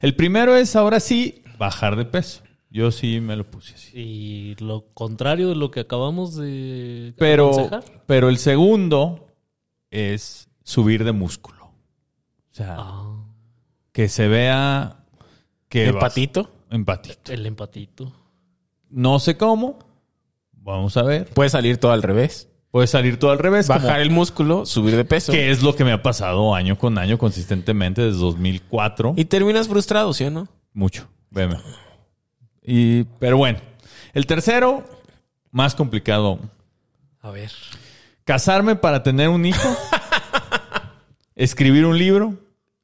El 0.00 0.14
primero 0.16 0.56
es, 0.56 0.74
ahora 0.76 0.98
sí, 1.00 1.42
bajar 1.58 1.96
de 1.96 2.04
peso. 2.04 2.42
Yo 2.74 2.90
sí 2.90 3.20
me 3.20 3.36
lo 3.36 3.48
puse 3.48 3.74
así. 3.74 3.96
Y 3.96 4.56
lo 4.58 4.86
contrario 4.94 5.48
de 5.48 5.54
lo 5.54 5.70
que 5.70 5.78
acabamos 5.80 6.34
de 6.34 7.14
Pero, 7.18 7.50
aconsejar. 7.52 7.84
pero 8.06 8.28
el 8.28 8.38
segundo 8.38 9.28
es 9.92 10.48
subir 10.64 11.04
de 11.04 11.12
músculo. 11.12 11.66
O 11.66 11.72
sea, 12.50 12.74
Ah, 12.78 13.24
que 13.92 14.08
se 14.08 14.26
vea 14.26 15.04
que... 15.68 15.86
¿El 15.88 15.94
baj- 15.94 16.00
patito? 16.00 16.50
Empatito. 16.70 17.32
el 17.32 17.46
empatito. 17.46 18.12
No 18.90 19.20
sé 19.20 19.36
cómo. 19.36 19.78
Vamos 20.52 20.96
a 20.96 21.04
ver. 21.04 21.28
Puede 21.28 21.50
salir 21.50 21.76
todo 21.78 21.92
al 21.92 22.02
revés. 22.02 22.48
Puede 22.72 22.88
salir 22.88 23.20
todo 23.20 23.30
al 23.30 23.38
revés. 23.38 23.68
como- 23.68 23.78
Bajar 23.78 24.00
el 24.00 24.10
músculo, 24.10 24.66
subir 24.66 24.96
de 24.96 25.04
peso. 25.04 25.30
que 25.30 25.52
es 25.52 25.62
lo 25.62 25.76
que 25.76 25.84
me 25.84 25.92
ha 25.92 26.02
pasado 26.02 26.56
año 26.56 26.76
con 26.76 26.98
año 26.98 27.18
consistentemente 27.18 28.02
desde 28.02 28.18
2004. 28.18 29.14
Y 29.16 29.26
terminas 29.26 29.68
frustrado, 29.68 30.12
¿sí 30.12 30.24
o 30.24 30.30
no? 30.32 30.48
Mucho. 30.72 31.06
Veme. 31.30 31.56
Y, 32.64 33.04
pero 33.20 33.36
bueno. 33.36 33.58
El 34.14 34.26
tercero, 34.26 34.84
más 35.50 35.74
complicado. 35.74 36.38
A 37.20 37.30
ver. 37.30 37.50
Casarme 38.24 38.74
para 38.76 39.02
tener 39.02 39.28
un 39.28 39.44
hijo. 39.44 39.68
escribir 41.34 41.84
un 41.86 41.98
libro 41.98 42.34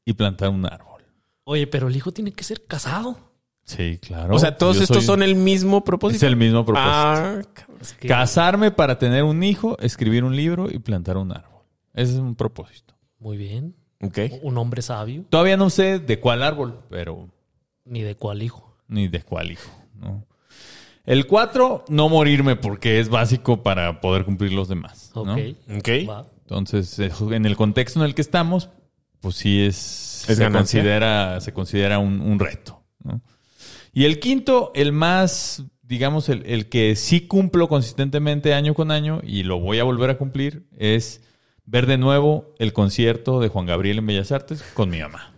y 0.05 0.13
plantar 0.15 0.49
un 0.51 0.67
árbol. 0.67 1.03
Oye, 1.45 1.67
pero 1.67 1.89
el 1.89 1.97
hijo 1.97 2.13
tiene 2.13 2.33
que 2.33 2.45
ser 2.45 2.65
casado. 2.67 3.19
Sí, 3.65 3.99
claro. 4.03 4.35
o 4.35 4.39
sea, 4.39 4.57
todos 4.57 4.77
Yo 4.79 4.83
estos 4.83 4.99
soy- 4.99 5.07
son 5.07 5.23
el 5.23 5.37
mismo 5.37 5.85
propósito. 5.85 6.27
Es 6.27 6.31
el 6.31 6.37
mismo 6.37 6.65
propósito. 6.65 6.91
Ah, 6.93 7.41
cabrón. 7.55 7.79
Es 7.81 7.93
que- 7.93 8.09
Casarme 8.09 8.71
para 8.73 8.99
tener 8.99 9.23
un 9.23 9.43
hijo, 9.45 9.79
escribir 9.79 10.25
un 10.25 10.35
libro 10.35 10.69
y 10.71 10.79
plantar 10.81 11.17
un 11.17 11.31
árbol. 11.31 11.63
Ese 11.95 12.15
es 12.15 12.19
un 12.19 12.35
propósito. 12.35 12.95
Muy 13.21 13.37
bien. 13.37 13.77
ok. 14.03 14.19
Un 14.43 14.59
hombre 14.59 14.83
sabio, 14.83 15.25
Todavía 15.29 15.57
no 15.57 15.71
sé 15.71 15.99
de 16.01 16.19
cuál 16.19 16.43
árbol, 16.43 16.81
pero 16.89 17.29
ni 17.85 18.01
de 18.03 18.17
cuál 18.17 18.43
hijo. 18.43 18.70
Ni 18.91 19.09
de 19.09 19.23
cuál 19.23 19.51
hijo. 19.53 19.71
¿no? 19.95 20.27
El 21.07 21.27
cuatro, 21.27 21.85
no 21.89 22.09
morirme 22.09 22.57
porque 22.57 23.01
es 23.01 23.09
básico 23.09 23.63
para 23.63 24.01
poder 24.01 24.25
cumplir 24.25 24.53
los 24.53 24.69
demás. 24.69 25.11
¿no? 25.15 25.23
Ok. 25.23 25.39
Ok. 25.79 25.89
Va. 26.09 26.27
Entonces, 26.43 26.99
eh, 26.99 27.11
en 27.31 27.47
el 27.47 27.57
contexto 27.57 28.01
en 28.01 28.07
el 28.07 28.15
que 28.15 28.21
estamos, 28.23 28.69
pues 29.21 29.37
sí 29.37 29.63
es, 29.65 29.77
Es 30.29 30.37
se, 30.37 30.43
ganancia. 30.45 30.81
considera, 30.81 31.41
se 31.41 31.53
considera 31.53 31.99
un, 31.99 32.21
un 32.21 32.39
reto. 32.39 32.83
¿no? 33.03 33.23
Y 33.93 34.05
el 34.05 34.19
quinto, 34.21 34.73
el 34.75 34.93
más, 34.93 35.65
digamos, 35.83 36.29
el, 36.29 36.45
el 36.47 36.69
que 36.69 36.97
sí 36.97 37.23
cumplo 37.23 37.69
consistentemente 37.69 38.53
año 38.55 38.75
con 38.75 38.91
año 38.91 39.21
y 39.23 39.43
lo 39.45 39.59
voy 39.61 39.79
a 39.79 39.85
volver 39.85 40.11
a 40.11 40.19
cumplir, 40.19 40.67
es 40.77 41.23
ver 41.67 41.87
de 41.87 41.99
nuevo 41.99 42.55
el 42.59 42.73
concierto 42.73 43.39
de 43.41 43.49
Juan 43.49 43.67
Gabriel 43.67 43.99
en 43.99 44.07
Bellas 44.07 44.33
Artes 44.33 44.63
con 44.75 44.91
mi 44.91 44.99
mamá. 45.01 45.30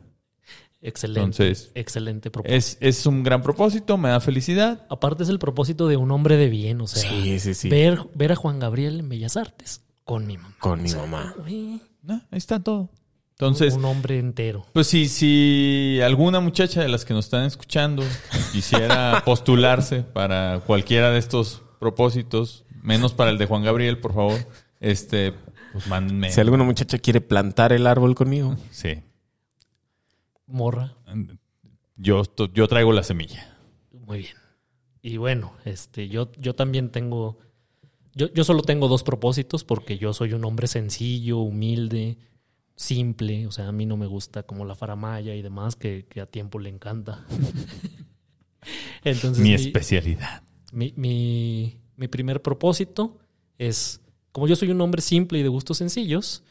Excelente. 0.83 1.21
Entonces, 1.21 1.71
excelente 1.77 2.31
propósito. 2.31 2.57
Es, 2.57 2.77
es 2.81 3.07
un 3.07 3.23
gran 3.23 3.41
propósito, 3.41 3.97
me 3.97 4.09
da 4.09 4.21
felicidad. 4.21 4.85
Aparte 4.91 5.23
es 5.23 5.29
el 5.29 5.39
propósito 5.39 5.87
de 5.87 5.97
un 5.97 6.11
hombre 6.11 6.37
de 6.37 6.49
bien, 6.49 6.81
o 6.81 6.89
sea, 6.89 7.09
Sí, 7.09 7.39
sí, 7.39 7.55
sí. 7.55 7.69
Ver, 7.69 8.01
ver 8.15 8.33
a 8.33 8.37
Juan 8.37 8.59
Gabriel 8.59 8.99
en 8.99 9.09
Bellas 9.09 9.37
Artes 9.37 9.83
con 10.05 10.27
mi 10.27 10.37
mamá. 10.37 10.57
Con 10.59 10.83
mi 10.83 10.89
sea, 10.89 11.03
mamá. 11.03 11.35
Ah, 12.09 12.21
ahí 12.31 12.39
está 12.39 12.61
todo. 12.61 12.91
Entonces, 13.33 13.75
un 13.75 13.85
hombre 13.85 14.19
entero. 14.19 14.67
Pues 14.73 14.89
si, 14.89 15.09
si 15.09 16.01
alguna 16.03 16.41
muchacha 16.41 16.83
de 16.83 16.89
las 16.89 17.05
que 17.05 17.15
nos 17.15 17.27
están 17.27 17.45
escuchando 17.45 18.05
quisiera 18.53 19.23
postularse 19.25 20.03
para 20.03 20.61
cualquiera 20.67 21.11
de 21.11 21.19
estos 21.19 21.63
propósitos, 21.81 22.65
menos 22.83 23.13
para 23.15 23.31
el 23.31 23.39
de 23.39 23.47
Juan 23.47 23.63
Gabriel, 23.63 23.99
por 23.99 24.15
favor, 24.15 24.39
este, 24.81 25.33
pues 25.73 25.87
mándenme. 25.87 26.31
Si 26.31 26.41
alguna 26.41 26.65
muchacha 26.65 26.99
quiere 26.99 27.21
plantar 27.21 27.73
el 27.73 27.87
árbol 27.87 28.15
conmigo. 28.15 28.57
Sí. 28.71 29.03
Morra. 30.53 30.97
Yo, 31.97 32.23
yo 32.53 32.69
traigo 32.69 32.93
la 32.93 33.03
semilla. 33.03 33.57
Muy 33.93 34.19
bien. 34.19 34.35
Y 35.03 35.17
bueno, 35.17 35.55
este, 35.65 36.09
yo, 36.09 36.31
yo 36.39 36.55
también 36.55 36.91
tengo. 36.91 37.39
Yo, 38.15 38.33
yo 38.33 38.45
solo 38.45 38.63
tengo 38.63 38.89
dos 38.89 39.03
propósitos 39.03 39.65
porque 39.65 39.99
yo 39.99 40.13
soy 40.13 40.33
un 40.35 40.45
hombre 40.45 40.67
sencillo, 40.67 41.39
humilde, 41.39 42.19
simple. 42.77 43.47
O 43.47 43.53
sea, 43.53 43.69
a 43.69 43.73
mí 43.73 43.87
no 43.87 43.97
me 43.97 44.07
gusta 44.07 44.43
como 44.45 44.65
la 44.65 44.75
faramaya 44.75 45.35
y 45.35 45.43
demás, 45.43 45.77
que, 45.77 46.07
que 46.09 46.21
a 46.21 46.27
tiempo 46.27 46.59
le 46.59 46.69
encanta. 46.69 47.25
Entonces, 49.05 49.43
Mi 49.43 49.51
mi, 49.51 49.55
especialidad. 49.55 50.43
mi, 50.73 50.93
mi- 50.97 51.79
mi 51.97 52.09
primer 52.09 52.43
propósito 52.43 53.19
es, 53.59 54.01
como 54.33 54.47
yo 54.49 54.57
soy 54.57 54.71
un 54.71 54.81
hombre 54.81 55.03
simple 55.03 55.39
y 55.39 55.43
de 55.43 55.49
gustos 55.49 55.79
sencillos, 55.79 56.43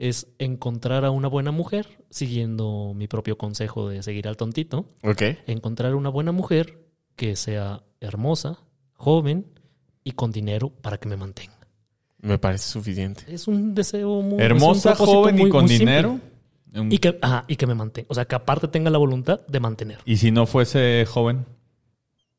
es 0.00 0.28
encontrar 0.38 1.04
a 1.04 1.10
una 1.10 1.28
buena 1.28 1.50
mujer, 1.52 1.86
siguiendo 2.08 2.94
mi 2.96 3.06
propio 3.06 3.36
consejo 3.36 3.90
de 3.90 4.02
seguir 4.02 4.26
al 4.28 4.36
tontito 4.38 4.86
Ok. 5.04 5.22
encontrar 5.46 5.94
una 5.94 6.08
buena 6.08 6.32
mujer 6.32 6.86
que 7.16 7.36
sea 7.36 7.82
hermosa, 8.00 8.58
joven 8.94 9.46
y 10.02 10.12
con 10.12 10.32
dinero 10.32 10.70
para 10.70 10.98
que 10.98 11.06
me 11.06 11.18
mantenga. 11.18 11.58
Me 12.22 12.38
parece 12.38 12.70
suficiente. 12.70 13.24
Es 13.28 13.46
un 13.46 13.74
deseo 13.74 14.22
muy 14.22 14.40
Hermosa, 14.42 14.94
joven 14.96 15.38
y 15.38 15.48
con 15.50 15.66
dinero. 15.66 16.18
Y 16.72 16.96
que, 16.98 17.18
ajá, 17.20 17.44
y 17.46 17.56
que 17.56 17.66
me 17.66 17.74
mantenga. 17.74 18.06
O 18.10 18.14
sea, 18.14 18.24
que 18.24 18.34
aparte 18.36 18.68
tenga 18.68 18.88
la 18.88 18.98
voluntad 18.98 19.40
de 19.48 19.60
mantener. 19.60 19.98
Y 20.06 20.16
si 20.16 20.30
no 20.30 20.46
fuese 20.46 21.04
joven, 21.06 21.44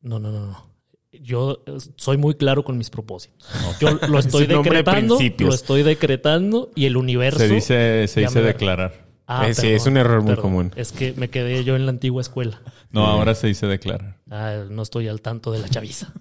No, 0.02 0.18
no, 0.18 0.32
no, 0.32 0.48
no. 0.48 0.71
Yo 1.14 1.64
eh, 1.66 1.78
soy 1.98 2.18
muy 2.18 2.36
claro 2.36 2.64
con 2.64 2.78
mis 2.78 2.90
propósitos. 2.90 3.46
Yo 3.80 3.92
lo 4.08 4.20
estoy 4.20 4.48
de 4.48 4.56
decretando, 4.58 5.18
lo 5.40 5.54
estoy 5.54 5.84
decretando 5.84 6.72
y 6.76 6.86
el 6.86 6.96
universo. 6.98 7.40
se 7.40 7.48
dice, 7.50 8.08
se 8.08 8.22
dice 8.22 8.40
me- 8.40 8.46
declarar. 8.48 9.10
Ah, 9.28 9.48
Eh, 9.48 9.54
sí, 9.54 9.68
es 9.68 9.86
un 9.86 9.96
error 9.98 10.22
muy 10.22 10.36
común. 10.36 10.72
Es 10.76 10.92
que 10.92 11.14
me 11.14 11.30
quedé 11.30 11.64
yo 11.64 11.76
en 11.76 11.86
la 11.86 11.92
antigua 11.92 12.22
escuela. 12.22 12.62
No, 12.92 13.06
ahora 13.06 13.34
se 13.36 13.48
dice 13.48 13.66
declarar. 13.68 14.18
Ah, 14.30 14.66
no 14.70 14.82
estoy 14.82 15.08
al 15.08 15.22
tanto 15.22 15.52
de 15.52 15.60
la 15.60 15.70
chaviza. 15.70 16.12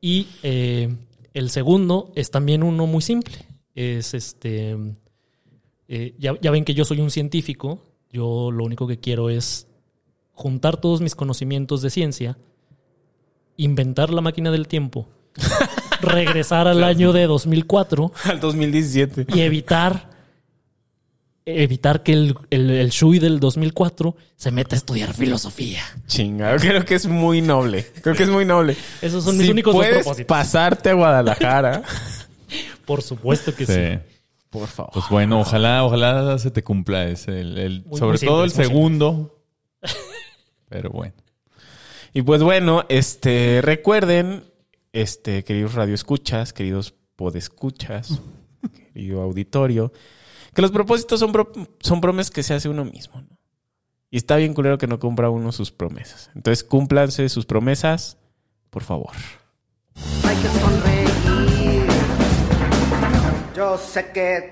Y 0.00 0.28
eh, 0.42 0.94
el 1.34 1.50
segundo 1.50 2.12
es 2.14 2.30
también 2.30 2.62
uno 2.62 2.86
muy 2.86 3.02
simple. 3.02 3.34
Es 3.74 4.14
este. 4.14 4.76
eh, 5.88 6.14
ya, 6.18 6.34
ya 6.40 6.50
ven 6.50 6.64
que 6.64 6.74
yo 6.74 6.84
soy 6.84 7.00
un 7.00 7.10
científico. 7.10 7.80
Yo 8.10 8.50
lo 8.52 8.64
único 8.64 8.86
que 8.86 9.00
quiero 9.00 9.30
es 9.30 9.66
juntar 10.32 10.76
todos 10.80 11.00
mis 11.00 11.14
conocimientos 11.14 11.82
de 11.82 11.90
ciencia, 11.90 12.36
inventar 13.64 14.10
la 14.10 14.20
máquina 14.20 14.50
del 14.50 14.68
tiempo, 14.68 15.08
regresar 16.00 16.68
al 16.68 16.82
año 16.84 17.12
de 17.12 17.26
2004 17.26 18.12
Al 18.24 18.40
2017. 18.40 19.26
y 19.34 19.40
evitar 19.40 20.10
evitar 21.44 22.04
que 22.04 22.12
el, 22.12 22.36
el, 22.50 22.70
el 22.70 22.90
Shui 22.90 23.18
del 23.18 23.40
2004 23.40 24.14
se 24.36 24.50
meta 24.52 24.76
a 24.76 24.78
estudiar 24.78 25.12
filosofía. 25.12 25.82
Chinga, 26.06 26.56
creo 26.56 26.84
que 26.84 26.94
es 26.94 27.06
muy 27.06 27.40
noble. 27.42 27.84
Creo 28.00 28.14
que 28.14 28.22
es 28.22 28.28
muy 28.28 28.44
noble. 28.44 28.76
Esos 29.00 29.24
son 29.24 29.36
mis 29.36 29.46
Si 29.46 29.52
únicos 29.52 29.72
dos 29.74 29.80
puedes 29.82 29.98
propósitos. 30.04 30.26
pasarte 30.28 30.90
a 30.90 30.94
Guadalajara. 30.94 31.82
Por 32.84 33.02
supuesto 33.02 33.52
que 33.54 33.66
sí. 33.66 33.72
Sí. 33.72 33.98
Por 34.50 34.68
favor. 34.68 34.92
Pues 34.92 35.06
bueno, 35.10 35.40
ojalá, 35.40 35.82
ojalá 35.84 36.38
se 36.38 36.50
te 36.52 36.62
cumpla 36.62 37.06
ese. 37.06 37.40
el- 37.40 37.58
el- 37.58 37.82
Muy- 37.86 37.98
sobre 37.98 38.18
muy 38.18 38.26
todo 38.28 38.44
el 38.44 38.50
simple. 38.50 38.66
segundo. 38.66 39.42
Pero 40.68 40.90
bueno. 40.90 41.14
Y 42.12 42.22
pues 42.22 42.42
bueno, 42.42 42.84
este, 42.88 43.60
recuerden, 43.62 44.44
este, 44.92 45.44
queridos 45.44 45.74
radioescuchas, 45.74 46.52
queridos 46.52 46.94
podescuchas, 47.16 48.20
querido 48.92 49.22
auditorio, 49.22 49.92
que 50.54 50.62
los 50.62 50.70
propósitos 50.70 51.20
son, 51.20 51.32
pro- 51.32 51.52
son 51.80 52.00
promesas 52.00 52.30
que 52.30 52.42
se 52.42 52.54
hace 52.54 52.68
uno 52.68 52.84
mismo, 52.84 53.20
¿no? 53.22 53.38
Y 54.10 54.18
está 54.18 54.36
bien 54.36 54.52
culero 54.52 54.76
que 54.76 54.86
no 54.86 54.98
cumpla 54.98 55.30
uno 55.30 55.52
sus 55.52 55.72
promesas. 55.72 56.30
Entonces, 56.34 56.62
cúmplanse 56.64 57.26
sus 57.30 57.46
promesas, 57.46 58.18
por 58.68 58.82
favor. 58.82 59.12
hay 60.24 60.36
que 60.36 60.48
sonreír. 60.48 61.08
Yo 63.56 63.78
sé 63.78 64.10
que... 64.12 64.50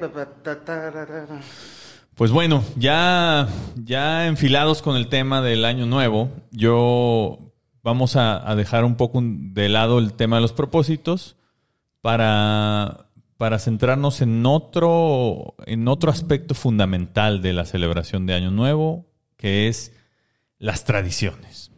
Pues 2.14 2.31
bueno, 2.31 2.64
ya, 2.77 3.49
ya 3.77 4.27
enfilados 4.27 4.81
con 4.81 4.96
el 4.96 5.09
tema 5.09 5.42
del 5.42 5.66
año 5.66 5.85
nuevo, 5.85 6.31
yo 6.51 7.50
vamos 7.83 8.16
a, 8.16 8.49
a 8.49 8.57
dejar 8.57 8.85
un 8.85 8.97
poco 8.97 9.21
de 9.23 9.69
lado 9.69 9.99
el 9.99 10.12
tema 10.14 10.37
de 10.37 10.43
los 10.43 10.53
propósitos 10.53 11.37
para, 12.01 13.07
para 13.37 13.59
centrarnos 13.59 14.21
en 14.21 14.45
otro, 14.47 15.55
en 15.66 15.88
otro 15.88 16.11
aspecto 16.11 16.55
fundamental 16.55 17.43
de 17.43 17.53
la 17.53 17.64
celebración 17.64 18.27
de 18.27 18.35
Año 18.35 18.51
Nuevo, 18.51 19.07
que 19.37 19.69
es 19.69 19.93
las 20.59 20.85
tradiciones. 20.85 21.71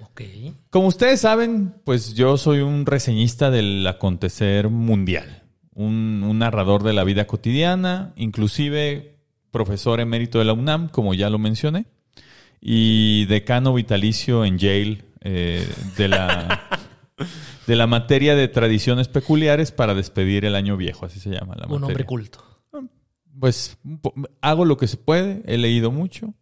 Ok. 0.00 0.22
Como 0.70 0.88
ustedes 0.88 1.20
saben, 1.20 1.74
pues 1.84 2.14
yo 2.14 2.36
soy 2.36 2.60
un 2.60 2.86
reseñista 2.86 3.50
del 3.50 3.86
acontecer 3.86 4.68
mundial, 4.68 5.44
un, 5.74 6.24
un 6.26 6.38
narrador 6.38 6.82
de 6.82 6.92
la 6.92 7.04
vida 7.04 7.26
cotidiana, 7.26 8.12
inclusive 8.16 9.16
profesor 9.50 10.00
emérito 10.00 10.38
de 10.38 10.44
la 10.44 10.52
UNAM, 10.52 10.88
como 10.88 11.14
ya 11.14 11.30
lo 11.30 11.38
mencioné, 11.38 11.86
y 12.60 13.26
decano 13.26 13.74
vitalicio 13.74 14.44
en 14.44 14.58
Yale 14.58 15.09
eh, 15.22 15.68
de, 15.96 16.08
la, 16.08 16.68
de 17.66 17.76
la 17.76 17.86
materia 17.86 18.34
de 18.34 18.48
tradiciones 18.48 19.08
peculiares 19.08 19.72
para 19.72 19.94
despedir 19.94 20.44
el 20.44 20.54
año 20.54 20.76
viejo, 20.76 21.06
así 21.06 21.20
se 21.20 21.30
llama 21.30 21.54
la 21.56 21.66
Un 21.66 21.72
materia. 21.72 21.86
hombre 21.86 22.04
culto. 22.06 22.44
Pues 23.38 23.78
un 23.84 23.98
po- 24.00 24.14
hago 24.42 24.64
lo 24.64 24.76
que 24.76 24.86
se 24.88 24.96
puede, 24.96 25.40
he 25.46 25.56
leído 25.56 25.90
mucho, 25.90 26.34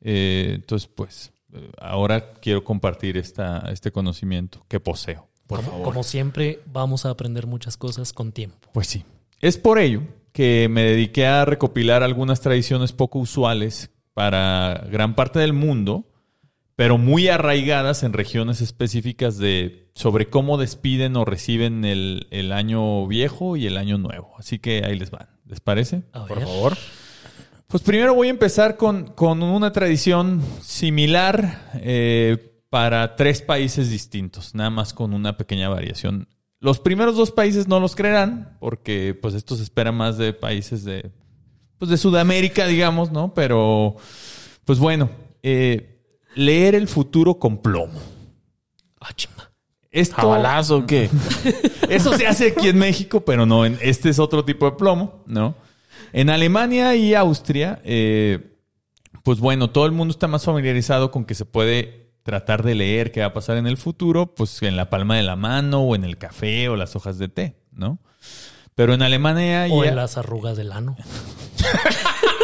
eh, 0.00 0.52
entonces 0.54 0.88
pues 0.94 1.32
eh, 1.52 1.70
ahora 1.80 2.34
quiero 2.34 2.62
compartir 2.62 3.16
esta, 3.16 3.70
este 3.72 3.90
conocimiento 3.90 4.64
que 4.68 4.78
poseo. 4.78 5.26
Por 5.46 5.60
como, 5.60 5.70
favor. 5.70 5.84
como 5.84 6.02
siempre, 6.02 6.60
vamos 6.66 7.06
a 7.06 7.10
aprender 7.10 7.46
muchas 7.46 7.76
cosas 7.78 8.12
con 8.12 8.32
tiempo. 8.32 8.68
Pues 8.72 8.86
sí. 8.88 9.04
Es 9.40 9.56
por 9.56 9.78
ello 9.78 10.02
que 10.32 10.68
me 10.70 10.82
dediqué 10.82 11.26
a 11.26 11.44
recopilar 11.46 12.02
algunas 12.02 12.40
tradiciones 12.42 12.92
poco 12.92 13.18
usuales 13.18 13.90
para 14.12 14.86
gran 14.90 15.14
parte 15.14 15.38
del 15.38 15.54
mundo, 15.54 16.04
pero 16.78 16.96
muy 16.96 17.26
arraigadas 17.26 18.04
en 18.04 18.12
regiones 18.12 18.60
específicas 18.60 19.36
de 19.36 19.90
sobre 19.96 20.30
cómo 20.30 20.58
despiden 20.58 21.16
o 21.16 21.24
reciben 21.24 21.84
el, 21.84 22.28
el 22.30 22.52
año 22.52 23.04
viejo 23.08 23.56
y 23.56 23.66
el 23.66 23.76
año 23.76 23.98
nuevo. 23.98 24.30
Así 24.38 24.60
que 24.60 24.84
ahí 24.84 24.96
les 24.96 25.10
van. 25.10 25.26
¿Les 25.44 25.58
parece? 25.58 26.02
Por 26.28 26.40
favor. 26.40 26.78
Pues 27.66 27.82
primero 27.82 28.14
voy 28.14 28.28
a 28.28 28.30
empezar 28.30 28.76
con, 28.76 29.06
con 29.06 29.42
una 29.42 29.72
tradición 29.72 30.40
similar 30.60 31.68
eh, 31.82 32.62
para 32.70 33.16
tres 33.16 33.42
países 33.42 33.90
distintos, 33.90 34.54
nada 34.54 34.70
más 34.70 34.94
con 34.94 35.14
una 35.14 35.36
pequeña 35.36 35.68
variación. 35.68 36.28
Los 36.60 36.78
primeros 36.78 37.16
dos 37.16 37.32
países 37.32 37.66
no 37.66 37.80
los 37.80 37.96
creerán, 37.96 38.56
porque 38.60 39.18
pues 39.20 39.34
esto 39.34 39.56
se 39.56 39.64
espera 39.64 39.90
más 39.90 40.16
de 40.16 40.32
países 40.32 40.84
de, 40.84 41.10
pues, 41.76 41.90
de 41.90 41.96
Sudamérica, 41.96 42.68
digamos, 42.68 43.10
¿no? 43.10 43.34
Pero, 43.34 43.96
pues 44.64 44.78
bueno, 44.78 45.10
eh, 45.42 45.96
leer 46.38 46.76
el 46.76 46.86
futuro 46.86 47.34
con 47.38 47.58
plomo. 47.58 48.00
Ah, 49.00 49.12
chinga. 49.12 49.50
Esto, 49.90 50.16
¿Jabalazo 50.16 50.78
o 50.78 50.86
qué? 50.86 51.10
eso 51.88 52.16
se 52.16 52.28
hace 52.28 52.48
aquí 52.48 52.68
en 52.68 52.78
México, 52.78 53.24
pero 53.24 53.44
no, 53.44 53.66
en, 53.66 53.76
este 53.80 54.08
es 54.08 54.20
otro 54.20 54.44
tipo 54.44 54.66
de 54.66 54.76
plomo, 54.76 55.24
¿no? 55.26 55.56
En 56.12 56.30
Alemania 56.30 56.94
y 56.94 57.14
Austria, 57.14 57.80
eh, 57.84 58.56
pues 59.24 59.40
bueno, 59.40 59.70
todo 59.70 59.86
el 59.86 59.92
mundo 59.92 60.12
está 60.12 60.28
más 60.28 60.44
familiarizado 60.44 61.10
con 61.10 61.24
que 61.24 61.34
se 61.34 61.44
puede 61.44 62.12
tratar 62.22 62.62
de 62.62 62.76
leer 62.76 63.10
qué 63.10 63.20
va 63.20 63.26
a 63.26 63.32
pasar 63.32 63.56
en 63.56 63.66
el 63.66 63.76
futuro, 63.76 64.34
pues 64.34 64.62
en 64.62 64.76
la 64.76 64.90
palma 64.90 65.16
de 65.16 65.24
la 65.24 65.34
mano 65.34 65.80
o 65.80 65.96
en 65.96 66.04
el 66.04 66.18
café 66.18 66.68
o 66.68 66.76
las 66.76 66.94
hojas 66.94 67.18
de 67.18 67.28
té, 67.28 67.56
¿no? 67.72 67.98
Pero 68.76 68.94
en 68.94 69.02
Alemania 69.02 69.66
O 69.70 69.84
y 69.84 69.88
en 69.88 69.96
las 69.96 70.16
arrugas 70.16 70.56
del 70.56 70.70
ano. 70.70 70.96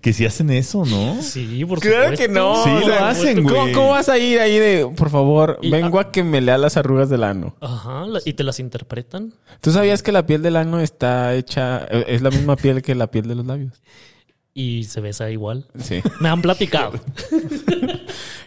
que 0.00 0.12
si 0.12 0.24
hacen 0.26 0.50
eso, 0.50 0.84
¿no? 0.84 1.20
Sí, 1.22 1.64
por 1.64 1.80
Claro 1.80 2.10
supuesto. 2.10 2.26
que 2.26 2.28
no. 2.32 2.64
Sí, 2.64 2.70
lo 2.86 2.94
hacen, 3.04 3.42
¿cómo, 3.44 3.60
güey. 3.62 3.72
cómo 3.72 3.88
vas 3.90 4.08
a 4.08 4.18
ir 4.18 4.38
ahí 4.40 4.58
de, 4.58 4.86
por 4.96 5.10
favor, 5.10 5.58
Y- 5.62 5.70
vengo 5.70 5.98
a 6.00 6.10
que 6.12 6.22
me 6.24 6.40
lea 6.40 6.58
las 6.58 6.76
arrugas 6.76 7.08
del 7.10 7.24
ano? 7.24 7.54
Ajá, 7.60 8.04
y 8.24 8.32
te 8.34 8.42
las 8.44 8.58
interpretan. 8.60 9.34
¿Tú 9.60 9.70
sabías 9.72 10.02
que 10.02 10.12
la 10.12 10.26
piel 10.26 10.42
del 10.42 10.56
ano 10.56 10.80
está 10.80 11.34
hecha, 11.34 11.86
eh, 11.90 12.04
es 12.08 12.22
la 12.22 12.30
misma 12.30 12.56
piel 12.56 12.82
que 12.82 12.94
la 12.94 13.10
piel 13.10 13.28
de 13.28 13.34
los 13.34 13.46
labios? 13.46 13.82
Y 14.54 14.84
se 14.84 15.00
besa 15.02 15.30
igual. 15.30 15.66
Sí. 15.78 16.00
Me 16.20 16.28
han 16.28 16.40
platicado. 16.42 16.92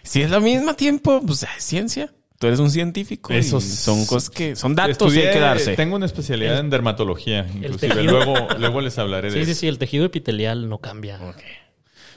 Si 0.04 0.21
es 0.23 0.32
la 0.32 0.39
misma 0.39 0.73
tiempo, 0.73 1.21
pues 1.25 1.43
es 1.43 1.49
ciencia. 1.63 2.12
Tú 2.39 2.47
eres 2.47 2.60
un 2.60 2.71
científico. 2.71 3.32
Eso 3.34 3.58
y 3.58 3.60
es- 3.60 3.75
son 3.80 4.06
cosas 4.06 4.30
que 4.32 4.56
son 4.56 4.73
datos 4.73 5.13
y 5.13 5.17
Estudié- 5.19 5.28
hay 5.28 5.34
que 5.34 5.39
darse. 5.39 5.75
Tengo 5.75 5.95
una 5.97 6.06
especialidad 6.08 6.58
en 6.60 6.69
dermatología, 6.71 7.45
inclusive. 7.54 8.02
Luego, 8.04 8.34
luego 8.58 8.82
les 8.82 8.97
hablaré 8.97 9.28
de 9.30 9.34
Sí, 9.36 9.39
eso. 9.41 9.47
sí, 9.49 9.56
sí, 9.56 9.67
el 9.67 9.78
tejido 9.78 10.06
epitelial 10.06 10.67
no 10.69 10.80
cambia. 10.80 11.19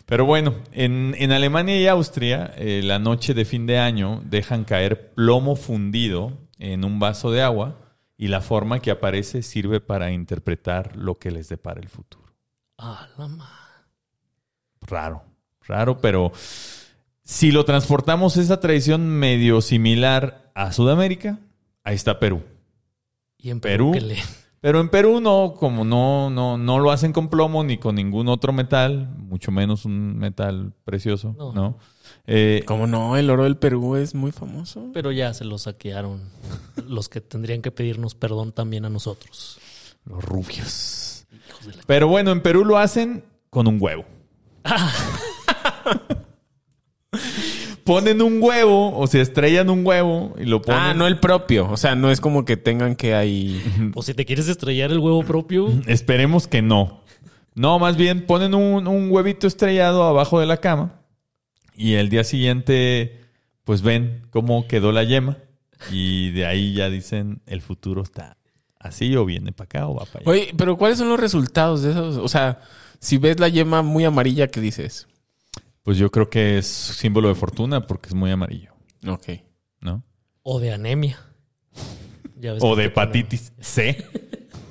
Pero 0.06 0.24
bueno, 0.24 0.54
en, 0.72 1.14
en 1.18 1.32
Alemania 1.32 1.78
y 1.80 1.87
Austria, 1.88 2.52
eh, 2.56 2.82
la 2.85 2.98
noche 2.98 3.35
de 3.35 3.44
fin 3.44 3.66
de 3.66 3.78
año 3.78 4.22
dejan 4.24 4.64
caer 4.64 5.12
plomo 5.12 5.54
fundido 5.56 6.38
en 6.58 6.85
un 6.85 6.98
vaso 7.00 7.30
de 7.30 7.42
agua 7.42 7.78
y 8.16 8.28
la 8.28 8.40
forma 8.40 8.80
que 8.80 8.90
aparece 8.92 9.42
sirve 9.42 9.80
para 9.80 10.12
interpretar 10.12 10.96
lo 10.96 11.18
que 11.18 11.30
les 11.32 11.48
depara 11.48 11.80
el 11.80 11.88
futuro. 11.88 12.32
Ah, 12.78 13.08
la 13.18 13.26
ma- 13.28 13.58
Raro, 14.82 15.22
raro, 15.66 15.98
pero 16.00 16.32
si 17.24 17.52
lo 17.52 17.64
transportamos 17.64 18.37
esa 18.37 18.61
tradición 18.61 19.06
medio 19.08 19.61
similar 19.61 20.50
a 20.54 20.72
Sudamérica, 20.72 21.38
ahí 21.85 21.94
está 21.94 22.18
Perú. 22.18 22.42
Y 23.38 23.50
en 23.50 23.61
Perú. 23.61 23.92
Perú. 23.92 24.00
que 24.08 24.14
le- 24.14 24.22
Pero 24.61 24.80
en 24.80 24.88
Perú 24.88 25.20
no, 25.20 25.54
como 25.58 25.85
no, 25.85 26.30
no, 26.30 26.56
no 26.58 26.78
lo 26.78 26.90
hacen 26.92 27.12
con 27.12 27.28
plomo 27.28 27.64
ni 27.64 27.78
con 27.78 27.96
ningún 27.96 28.28
otro 28.28 28.52
metal, 28.52 29.08
mucho 29.18 29.50
menos 29.50 29.85
un 29.85 30.16
metal 30.18 30.72
precioso, 30.85 31.35
¿no? 31.37 31.52
No. 31.52 31.78
Eh, 32.28 32.62
¿Cómo 32.66 32.87
no? 32.87 33.16
El 33.16 33.28
oro 33.30 33.42
del 33.44 33.56
Perú 33.56 33.96
es 33.96 34.14
muy 34.14 34.30
famoso. 34.30 34.90
Pero 34.94 35.11
ya 35.11 35.35
se 35.35 35.44
lo 35.44 35.58
saquearon 35.58 36.20
los 36.88 37.08
que 37.08 37.20
tendrían 37.20 37.62
que 37.62 37.72
pedirnos 37.72 38.14
perdón 38.14 38.52
también 38.52 38.85
a 38.85 38.90
nosotros. 38.90 39.58
los 40.04 40.24
rubios. 40.24 41.26
Hijos 41.48 41.66
de 41.66 41.74
la... 41.76 41.82
Pero 41.87 42.06
bueno, 42.06 42.30
en 42.30 42.40
Perú 42.42 42.64
lo 42.64 42.78
hacen 42.78 43.24
con 43.50 43.66
un 43.66 43.78
huevo. 43.80 44.04
ponen 47.85 48.23
un 48.23 48.42
huevo, 48.42 48.97
o 48.99 49.07
se 49.07 49.21
estrellan 49.21 49.71
un 49.71 49.87
huevo 49.87 50.35
y 50.38 50.45
lo 50.45 50.62
ponen. 50.62 50.81
Ah, 50.81 50.95
no 50.95 51.07
el 51.07 51.18
propio. 51.18 51.68
O 51.71 51.77
sea, 51.77 51.95
no 51.95 52.11
es 52.11 52.21
como 52.21 52.45
que 52.45 52.57
tengan 52.57 52.97
que 52.97 53.14
ahí. 53.14 53.62
Pues 53.92 54.07
si 54.07 54.14
te 54.14 54.25
quieres 54.25 54.49
estrellar 54.49 54.90
el 54.90 54.99
huevo 54.99 55.23
propio, 55.23 55.68
Esperemos 55.87 56.47
que 56.47 56.62
no. 56.62 57.03
No, 57.55 57.79
más 57.79 57.97
bien 57.97 58.27
ponen 58.27 58.55
un, 58.55 58.87
un 58.87 59.11
huevito 59.11 59.47
estrellado 59.47 60.05
abajo 60.05 60.40
de 60.40 60.47
la 60.47 60.57
cama 60.57 61.03
y 61.75 61.95
el 61.95 62.09
día 62.09 62.25
siguiente, 62.25 63.21
pues 63.64 63.83
ven 63.83 64.27
cómo 64.31 64.66
quedó 64.66 64.92
la 64.92 65.05
yema 65.05 65.38
y 65.90 66.31
de 66.31 66.47
ahí 66.47 66.75
ya 66.75 66.88
dicen 66.90 67.42
el 67.47 67.61
futuro 67.61 68.03
está 68.03 68.37
así 68.79 69.14
o 69.16 69.25
viene 69.25 69.53
para 69.53 69.64
acá 69.64 69.88
o 69.88 69.95
va 69.95 70.05
para 70.07 70.21
allá. 70.21 70.31
Oye, 70.31 70.55
pero 70.57 70.77
¿cuáles 70.77 70.99
son 70.99 71.09
los 71.09 71.21
resultados 71.21 71.83
de 71.83 71.90
esos? 71.92 72.16
O 72.16 72.29
sea, 72.29 72.61
si 73.01 73.18
ves 73.18 73.40
la 73.40 73.49
yema 73.49 73.83
muy 73.83 74.05
amarilla, 74.05 74.49
¿qué 74.49 74.61
dices? 74.61 75.09
Pues 75.83 75.99
yo 75.99 76.11
creo 76.11 76.31
que 76.31 76.59
es 76.59 76.66
símbolo 76.66 77.29
de 77.29 77.35
fortuna 77.35 77.87
porque 77.87 78.09
es 78.09 78.14
muy 78.14 78.31
amarillo, 78.31 78.73
Ok. 79.07 79.29
¿no? 79.81 80.05
o 80.45 80.59
de 80.61 80.73
anemia. 80.73 81.18
Ya 82.40 82.53
ves 82.55 82.62
O 82.64 82.75
de 82.77 82.87
hepatitis 82.87 83.53
C. 83.61 84.05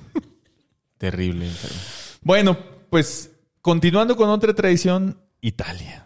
Terrible. 0.97 1.45
enfermo. 1.47 1.78
Bueno, 2.21 2.58
pues 2.89 3.32
continuando 3.62 4.15
con 4.15 4.30
otra 4.30 4.54
tradición, 4.54 5.19
Italia. 5.41 6.06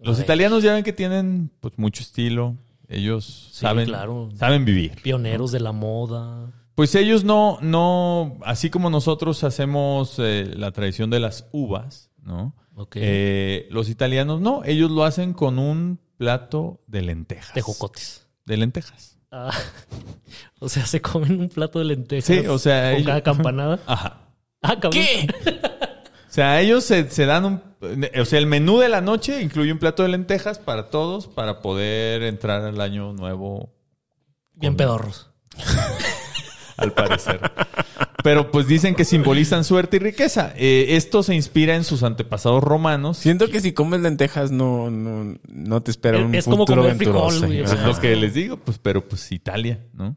Los 0.00 0.20
italianos 0.20 0.62
ya 0.62 0.74
ven 0.74 0.84
que 0.84 0.92
tienen 0.92 1.50
pues 1.60 1.78
mucho 1.78 2.02
estilo. 2.02 2.56
Ellos 2.88 3.50
Sí, 3.52 3.60
saben, 3.60 3.86
claro. 3.86 4.30
saben 4.34 4.64
vivir. 4.64 5.00
Pioneros 5.02 5.52
de 5.52 5.60
la 5.60 5.72
moda. 5.72 6.52
Pues 6.74 6.94
ellos 6.94 7.24
no, 7.24 7.58
no, 7.60 8.38
así 8.44 8.70
como 8.70 8.88
nosotros 8.90 9.42
hacemos 9.44 10.14
eh, 10.18 10.52
la 10.56 10.70
tradición 10.70 11.10
de 11.10 11.18
las 11.20 11.46
uvas, 11.52 12.10
¿no? 12.22 12.54
Ok. 12.80 12.96
Eh, 13.00 13.66
los 13.70 13.88
italianos 13.88 14.40
no, 14.40 14.62
ellos 14.64 14.90
lo 14.90 15.04
hacen 15.04 15.32
con 15.32 15.58
un 15.58 16.00
plato 16.16 16.80
de 16.86 17.02
lentejas. 17.02 17.52
Tejocotes. 17.52 18.26
De 18.46 18.56
lentejas. 18.56 19.18
Ah, 19.32 19.50
o 20.60 20.68
sea, 20.68 20.86
se 20.86 21.02
comen 21.02 21.40
un 21.40 21.48
plato 21.48 21.80
de 21.80 21.84
lentejas. 21.86 22.24
Sí, 22.24 22.46
o 22.46 22.58
sea, 22.58 22.90
Con 22.92 22.94
ellos- 22.94 23.06
cada 23.06 23.22
campanada. 23.22 23.80
Ajá. 23.86 24.20
Ah, 24.62 24.78
cabrón. 24.80 24.92
¿Qué? 24.92 25.28
O 26.28 26.30
sea, 26.40 26.60
ellos 26.60 26.84
se, 26.84 27.10
se 27.10 27.24
dan 27.24 27.44
un... 27.46 27.62
O 28.20 28.24
sea, 28.26 28.38
el 28.38 28.46
menú 28.46 28.78
de 28.78 28.88
la 28.90 29.00
noche 29.00 29.42
incluye 29.42 29.72
un 29.72 29.78
plato 29.78 30.02
de 30.04 30.10
lentejas 30.10 30.58
para 30.58 30.88
todos 30.90 31.26
para 31.26 31.62
poder 31.62 32.22
entrar 32.22 32.62
al 32.62 32.80
año 32.82 33.12
nuevo, 33.14 33.74
Bien 34.52 34.76
pedorros. 34.76 35.30
al 36.76 36.92
parecer. 36.92 37.40
Pero 38.28 38.50
pues 38.50 38.66
dicen 38.66 38.94
que 38.94 39.06
simbolizan 39.06 39.64
suerte 39.64 39.96
y 39.96 40.00
riqueza. 40.00 40.52
Eh, 40.54 40.96
esto 40.96 41.22
se 41.22 41.34
inspira 41.34 41.76
en 41.76 41.82
sus 41.84 42.02
antepasados 42.02 42.62
romanos. 42.62 43.16
Siento 43.16 43.48
que 43.48 43.62
si 43.62 43.72
comes 43.72 44.00
lentejas 44.02 44.50
no, 44.50 44.90
no, 44.90 45.38
no 45.48 45.82
te 45.82 45.90
espera 45.90 46.18
Es- 46.18 46.24
un 46.26 46.34
es 46.34 46.44
como 46.44 46.58
futuro 46.58 46.82
comer 46.82 46.96
frijol, 46.98 47.40
venturoso. 47.40 47.72
o 47.72 47.74
Es 47.74 47.82
lo 47.84 47.98
que 47.98 48.14
les 48.16 48.34
digo, 48.34 48.58
pues, 48.58 48.78
pero 48.78 49.08
pues 49.08 49.32
Italia, 49.32 49.80
¿no? 49.94 50.14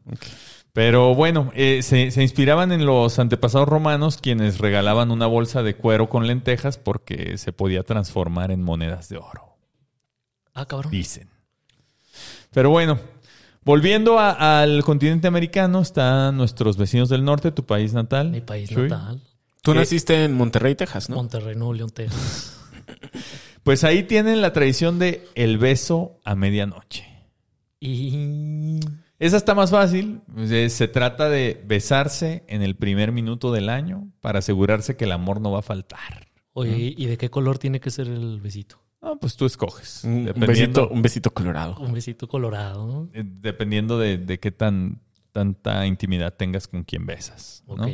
Pero 0.74 1.14
bueno, 1.14 1.50
eh, 1.54 1.80
se, 1.82 2.10
se 2.10 2.20
inspiraban 2.22 2.70
en 2.70 2.84
los 2.84 3.18
antepasados 3.18 3.66
romanos 3.66 4.18
quienes 4.20 4.58
regalaban 4.58 5.10
una 5.10 5.26
bolsa 5.26 5.62
de 5.62 5.74
cuero 5.74 6.10
con 6.10 6.26
lentejas 6.26 6.76
porque 6.76 7.38
se 7.38 7.52
podía 7.54 7.82
transformar 7.82 8.50
en 8.50 8.62
monedas 8.62 9.08
de 9.08 9.16
oro, 9.16 9.56
Ah, 10.52 10.66
cabrón. 10.66 10.90
dicen. 10.92 11.30
Pero 12.52 12.68
bueno, 12.68 12.98
volviendo 13.64 14.18
a- 14.18 14.60
al 14.62 14.82
continente 14.84 15.26
americano, 15.28 15.80
están 15.80 16.36
nuestros 16.36 16.76
vecinos 16.76 17.08
del 17.08 17.24
norte, 17.24 17.52
tu 17.52 17.64
país 17.64 17.92
natal. 17.92 18.30
Mi 18.30 18.40
país 18.40 18.68
Chuy. 18.70 18.88
natal. 18.88 19.20
Tú 19.62 19.72
Eh, 19.72 19.74
naciste 19.76 20.24
en 20.24 20.34
Monterrey, 20.34 20.74
Texas, 20.74 21.08
¿no? 21.08 21.16
Monterrey, 21.16 21.54
Nuevo 21.54 21.74
León, 21.74 21.90
Texas. 21.90 22.58
Pues 23.62 23.84
ahí 23.84 24.02
tienen 24.02 24.40
la 24.42 24.52
tradición 24.52 24.98
de 24.98 25.24
el 25.36 25.56
beso 25.56 26.18
a 26.24 26.34
medianoche. 26.34 27.06
Y... 27.78 28.80
Esa 29.20 29.36
está 29.36 29.54
más 29.54 29.70
fácil. 29.70 30.20
Eh, 30.36 30.68
Se 30.68 30.88
trata 30.88 31.28
de 31.28 31.62
besarse 31.64 32.42
en 32.48 32.62
el 32.62 32.74
primer 32.74 33.12
minuto 33.12 33.52
del 33.52 33.68
año 33.68 34.08
para 34.20 34.40
asegurarse 34.40 34.96
que 34.96 35.04
el 35.04 35.12
amor 35.12 35.40
no 35.40 35.52
va 35.52 35.60
a 35.60 35.62
faltar. 35.62 36.26
Oye, 36.54 36.92
¿y 36.96 37.06
de 37.06 37.16
qué 37.16 37.30
color 37.30 37.58
tiene 37.58 37.78
que 37.78 37.92
ser 37.92 38.08
el 38.08 38.40
besito? 38.40 38.81
No, 39.02 39.18
pues 39.18 39.36
tú 39.36 39.46
escoges. 39.46 40.04
Un, 40.04 40.32
besito, 40.46 40.88
un 40.88 41.02
besito 41.02 41.32
colorado. 41.32 41.76
Un 41.80 41.92
besito 41.92 42.28
colorado, 42.28 43.08
eh, 43.12 43.24
dependiendo 43.26 43.98
de, 43.98 44.16
de 44.18 44.38
qué 44.38 44.52
tan 44.52 45.00
tanta 45.32 45.86
intimidad 45.86 46.34
tengas 46.34 46.68
con 46.68 46.84
quien 46.84 47.06
besas. 47.06 47.64
¿no? 47.66 47.74
Ok. 47.74 47.88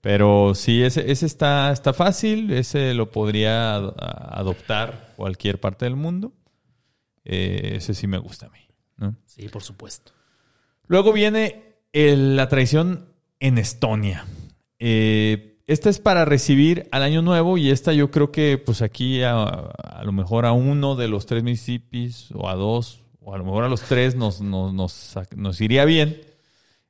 Pero 0.00 0.54
sí, 0.54 0.82
ese, 0.82 1.10
ese 1.10 1.24
está, 1.26 1.72
está 1.72 1.92
fácil. 1.92 2.52
Ese 2.52 2.94
lo 2.94 3.10
podría 3.10 3.76
ad- 3.76 3.94
adoptar 3.98 5.12
cualquier 5.16 5.60
parte 5.60 5.84
del 5.86 5.96
mundo. 5.96 6.32
Eh, 7.24 7.74
ese 7.76 7.94
sí 7.94 8.06
me 8.06 8.18
gusta 8.18 8.46
a 8.46 8.50
mí. 8.50 8.58
¿no? 8.96 9.16
Sí, 9.24 9.48
por 9.48 9.62
supuesto. 9.62 10.12
Luego 10.86 11.12
viene 11.12 11.76
el- 11.92 12.36
la 12.36 12.48
tradición 12.48 13.12
en 13.40 13.58
Estonia. 13.58 14.24
Eh, 14.80 15.47
esta 15.68 15.88
es 15.90 16.00
para 16.00 16.24
recibir 16.24 16.88
al 16.90 17.02
año 17.04 17.22
nuevo 17.22 17.56
y 17.58 17.70
esta 17.70 17.92
yo 17.92 18.10
creo 18.10 18.32
que 18.32 18.58
pues 18.58 18.82
aquí 18.82 19.22
a, 19.22 19.44
a 19.44 20.02
lo 20.02 20.10
mejor 20.12 20.44
a 20.46 20.52
uno 20.52 20.96
de 20.96 21.06
los 21.08 21.26
tres 21.26 21.42
municipios 21.44 22.30
o 22.34 22.48
a 22.48 22.54
dos 22.56 23.04
o 23.20 23.34
a 23.34 23.38
lo 23.38 23.44
mejor 23.44 23.64
a 23.64 23.68
los 23.68 23.82
tres 23.82 24.16
nos, 24.16 24.40
nos, 24.40 24.72
nos, 24.74 25.14
nos 25.36 25.60
iría 25.60 25.84
bien. 25.84 26.20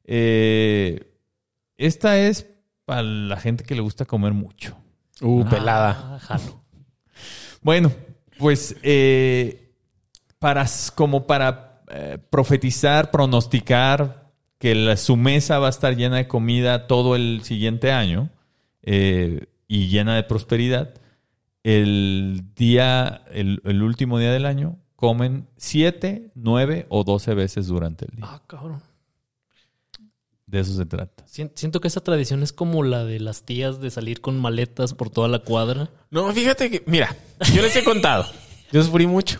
Eh, 0.04 1.12
esta 1.76 2.18
es 2.18 2.46
para 2.84 3.02
la 3.02 3.36
gente 3.38 3.64
que 3.64 3.74
le 3.74 3.80
gusta 3.82 4.04
comer 4.04 4.32
mucho. 4.32 4.76
Uh, 5.20 5.44
pelada. 5.48 6.14
Ah, 6.14 6.18
jalo. 6.20 6.62
Bueno, 7.60 7.92
pues 8.38 8.76
eh, 8.84 9.72
para 10.38 10.64
como 10.94 11.26
para 11.26 11.82
eh, 11.90 12.18
profetizar, 12.30 13.10
pronosticar 13.10 14.30
que 14.58 14.74
la- 14.76 14.96
su 14.96 15.16
mesa 15.16 15.58
va 15.58 15.66
a 15.66 15.70
estar 15.70 15.96
llena 15.96 16.16
de 16.16 16.28
comida 16.28 16.86
todo 16.86 17.16
el 17.16 17.40
siguiente 17.42 17.90
año 17.90 18.30
eh, 18.90 19.46
y 19.66 19.88
llena 19.88 20.16
de 20.16 20.22
prosperidad, 20.22 20.94
el 21.62 22.42
día, 22.56 23.22
el, 23.32 23.60
el 23.64 23.82
último 23.82 24.18
día 24.18 24.32
del 24.32 24.46
año, 24.46 24.78
comen 24.96 25.46
siete, 25.56 26.30
nueve 26.34 26.86
o 26.88 27.04
doce 27.04 27.34
veces 27.34 27.66
durante 27.66 28.06
el 28.06 28.16
día. 28.16 28.24
Ah, 28.26 28.42
cabrón. 28.46 28.80
De 30.46 30.60
eso 30.60 30.72
se 30.72 30.86
trata. 30.86 31.26
Sien- 31.26 31.52
Siento 31.54 31.80
que 31.80 31.88
esa 31.88 32.00
tradición 32.00 32.42
es 32.42 32.54
como 32.54 32.82
la 32.82 33.04
de 33.04 33.20
las 33.20 33.42
tías 33.42 33.80
de 33.80 33.90
salir 33.90 34.22
con 34.22 34.38
maletas 34.40 34.94
por 34.94 35.10
toda 35.10 35.28
la 35.28 35.40
cuadra. 35.40 35.90
No, 36.10 36.32
fíjate 36.32 36.70
que, 36.70 36.82
mira, 36.86 37.14
yo 37.54 37.60
les 37.60 37.76
he 37.76 37.84
contado. 37.84 38.24
Yo 38.72 38.82
sufrí 38.82 39.06
mucho. 39.06 39.38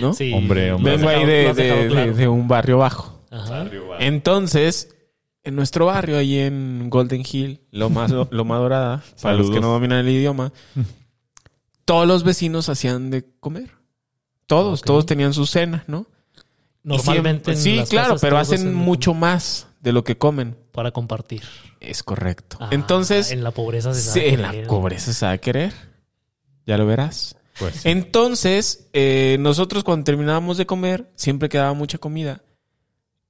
¿no? 0.00 0.12
Sí. 0.14 0.32
Hombre, 0.32 0.70
hombre. 0.72 0.96
Vengo 0.96 1.08
ahí 1.08 1.24
de, 1.24 1.52
de- 1.54 1.88
claro. 1.88 2.12
de- 2.12 2.12
de 2.12 2.28
un 2.28 2.46
barrio 2.46 2.78
bajo. 2.78 3.24
Ajá. 3.30 3.68
Entonces, 3.98 4.95
en 5.46 5.56
nuestro 5.56 5.86
barrio, 5.86 6.18
ahí 6.18 6.38
en 6.38 6.90
Golden 6.90 7.22
Hill, 7.30 7.60
Loma, 7.70 8.06
Loma 8.30 8.56
Dorada, 8.58 9.02
para 9.22 9.36
los 9.36 9.50
que 9.50 9.60
no 9.60 9.68
dominan 9.70 10.00
el 10.00 10.08
idioma, 10.10 10.52
todos 11.84 12.06
los 12.06 12.24
vecinos 12.24 12.68
hacían 12.68 13.10
de 13.10 13.24
comer. 13.40 13.70
Todos, 14.46 14.82
todos 14.82 15.06
tenían 15.06 15.32
su 15.34 15.46
cena, 15.46 15.84
¿no? 15.88 16.06
Normalmente. 16.82 17.52
siempre- 17.52 17.52
en 17.54 17.58
sí, 17.58 17.76
las 17.76 17.88
claro, 17.88 18.08
casas 18.10 18.20
pero 18.20 18.38
hacen 18.38 18.74
mucho 18.74 19.12
más 19.14 19.66
de 19.80 19.92
lo 19.92 20.04
que 20.04 20.16
comen. 20.18 20.56
Para 20.72 20.92
compartir. 20.92 21.42
Es 21.80 22.02
correcto. 22.02 22.56
Ah, 22.60 22.68
Entonces, 22.70 23.30
En 23.32 23.42
la 23.42 23.50
pobreza 23.50 23.92
se 23.94 24.02
sí, 24.02 24.08
sabe. 24.08 24.28
en 24.34 24.42
la 24.42 24.52
pobreza 24.68 25.12
se 25.12 25.26
va 25.26 25.32
a 25.32 25.38
querer. 25.38 25.72
Ya 26.64 26.76
lo 26.78 26.86
verás. 26.86 27.36
Pues, 27.58 27.86
Entonces, 27.86 28.88
eh, 28.92 29.36
nosotros 29.40 29.82
cuando 29.82 30.04
terminábamos 30.04 30.58
de 30.58 30.66
comer, 30.66 31.10
siempre 31.16 31.48
quedaba 31.48 31.72
mucha 31.72 31.98
comida. 31.98 32.42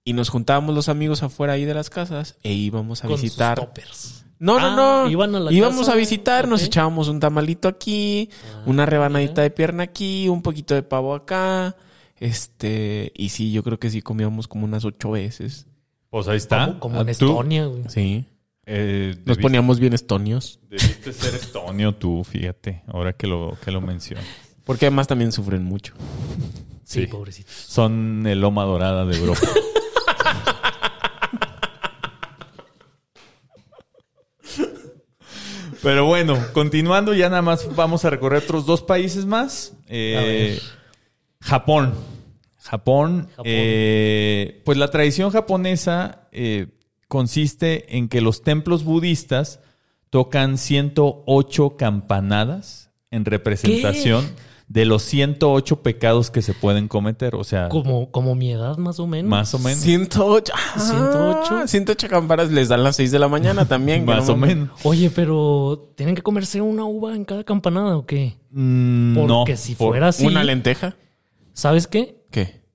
Y 0.06 0.12
nos 0.14 0.28
juntábamos 0.30 0.72
los 0.74 0.88
amigos 0.88 1.22
afuera 1.24 1.54
ahí 1.54 1.64
de 1.64 1.74
las 1.74 1.90
casas 1.90 2.36
e 2.44 2.52
íbamos 2.52 3.02
a 3.04 3.08
Con 3.08 3.16
sus 3.16 3.22
visitar. 3.24 3.58
toppers. 3.58 4.24
No, 4.38 4.60
no, 4.60 4.66
Ah, 4.68 4.76
no. 5.04 5.10
iban 5.10 5.34
a 5.34 5.40
la 5.40 5.52
íbamos 5.52 5.80
casa, 5.80 5.92
a 5.92 5.96
visitar, 5.96 6.46
nos 6.46 6.62
echábamos 6.62 7.08
un 7.08 7.18
tamalito 7.20 7.66
aquí, 7.68 8.30
Ah, 8.54 8.62
una 8.66 8.86
rebanadita 8.86 9.42
de 9.42 9.50
pierna 9.50 9.82
aquí, 9.82 10.28
un 10.28 10.42
poquito 10.42 10.74
de 10.74 10.82
pavo 10.84 11.12
acá. 11.14 11.74
Este, 12.20 13.12
y 13.16 13.30
sí, 13.30 13.50
yo 13.50 13.62
creo 13.64 13.78
que 13.80 13.90
sí 13.90 14.00
comíamos 14.00 14.46
como 14.48 14.64
unas 14.64 14.84
ocho 14.84 15.10
veces. 15.10 15.66
pues 16.10 16.28
ahí 16.28 16.36
está. 16.36 16.66
Como, 16.66 16.80
como 16.80 17.00
en 17.00 17.08
Ah, 17.08 17.12
tú, 17.18 17.26
Estonia, 17.26 17.66
güey. 17.66 17.82
Sí. 17.88 18.26
eh, 18.64 19.16
Nos 19.24 19.38
poníamos 19.38 19.80
bien 19.80 19.92
estonios. 19.92 20.60
Debiste 20.70 21.12
ser 21.12 21.34
estonio 21.34 21.94
tú, 21.94 22.22
fíjate, 22.24 22.82
ahora 22.86 23.12
que 23.12 23.26
lo, 23.26 23.58
que 23.64 23.70
lo 23.72 23.80
mencionas. 23.80 24.24
Porque 24.64 24.86
además 24.86 25.08
también 25.08 25.32
sufren 25.32 25.64
mucho. 25.64 25.94
Sí, 26.84 27.00
Sí. 27.02 27.06
pobrecito. 27.08 27.50
Son 27.52 28.24
el 28.26 28.40
loma 28.40 28.62
dorada 28.64 29.04
de 29.04 29.16
Europa. 29.16 29.40
Pero 35.82 36.06
bueno, 36.06 36.38
continuando, 36.52 37.14
ya 37.14 37.28
nada 37.28 37.42
más 37.42 37.74
vamos 37.76 38.04
a 38.04 38.10
recorrer 38.10 38.42
otros 38.42 38.66
dos 38.66 38.82
países 38.82 39.24
más. 39.24 39.74
Eh. 39.88 40.60
Japón. 41.40 41.94
Japón. 42.58 43.28
eh, 43.44 44.62
pues 44.64 44.78
la 44.78 44.90
tradición 44.90 45.30
japonesa 45.30 46.26
eh, 46.32 46.66
consiste 47.06 47.96
en 47.96 48.08
que 48.08 48.20
los 48.20 48.42
templos 48.42 48.82
budistas 48.82 49.60
tocan 50.10 50.58
108 50.58 51.76
campanadas 51.76 52.90
en 53.10 53.24
representación 53.24 54.28
de 54.68 54.84
los 54.84 55.02
108 55.02 55.82
pecados 55.82 56.30
que 56.32 56.42
se 56.42 56.52
pueden 56.52 56.88
cometer. 56.88 57.36
O 57.36 57.44
sea, 57.44 57.68
Como, 57.68 58.10
como 58.10 58.34
mi 58.34 58.50
edad, 58.50 58.76
más 58.78 58.98
o 58.98 59.06
menos. 59.06 59.30
más 59.30 59.54
o 59.54 59.58
menos. 59.60 59.78
108. 59.78 60.52
Ah, 60.56 60.80
108. 60.80 61.68
108 61.68 62.08
campanas 62.08 62.50
les 62.50 62.68
dan 62.68 62.82
las 62.82 62.96
6 62.96 63.12
de 63.12 63.18
la 63.20 63.28
mañana 63.28 63.66
también. 63.66 64.04
Más 64.06 64.26
no 64.26 64.34
o 64.34 64.36
menos. 64.36 64.70
Oye, 64.82 65.10
pero 65.10 65.92
¿tienen 65.94 66.14
que 66.16 66.22
comerse 66.22 66.60
una 66.60 66.84
uva 66.84 67.14
en 67.14 67.24
cada 67.24 67.44
campanada 67.44 67.96
o 67.96 68.06
qué? 68.06 68.38
Mm, 68.50 69.14
Porque 69.14 69.52
no, 69.52 69.56
si 69.58 69.74
por- 69.76 69.88
fuera 69.90 70.08
así, 70.08 70.26
¿Una 70.26 70.42
lenteja? 70.42 70.96
¿sabes 71.52 71.86
qué? 71.86 72.24
¿Qué? 72.30 72.66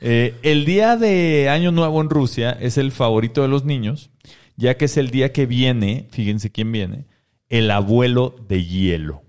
Eh, 0.05 0.35
el 0.43 0.65
día 0.65 0.97
de 0.97 1.49
Año 1.49 1.71
Nuevo 1.71 2.01
en 2.01 2.11
Rusia 2.11 2.51
es 2.51 2.77
el 2.77 2.91
favorito 2.91 3.43
de 3.43 3.47
los 3.47 3.65
niños, 3.65 4.11
ya 4.57 4.77
que 4.77 4.87
es 4.87 4.97
el 4.97 5.11
día 5.11 5.33
que 5.33 5.47
viene, 5.47 6.09
fíjense 6.11 6.51
quién 6.51 6.73
viene, 6.73 7.07
el 7.49 7.71
abuelo 7.71 8.35
de 8.49 8.65
hielo, 8.65 9.23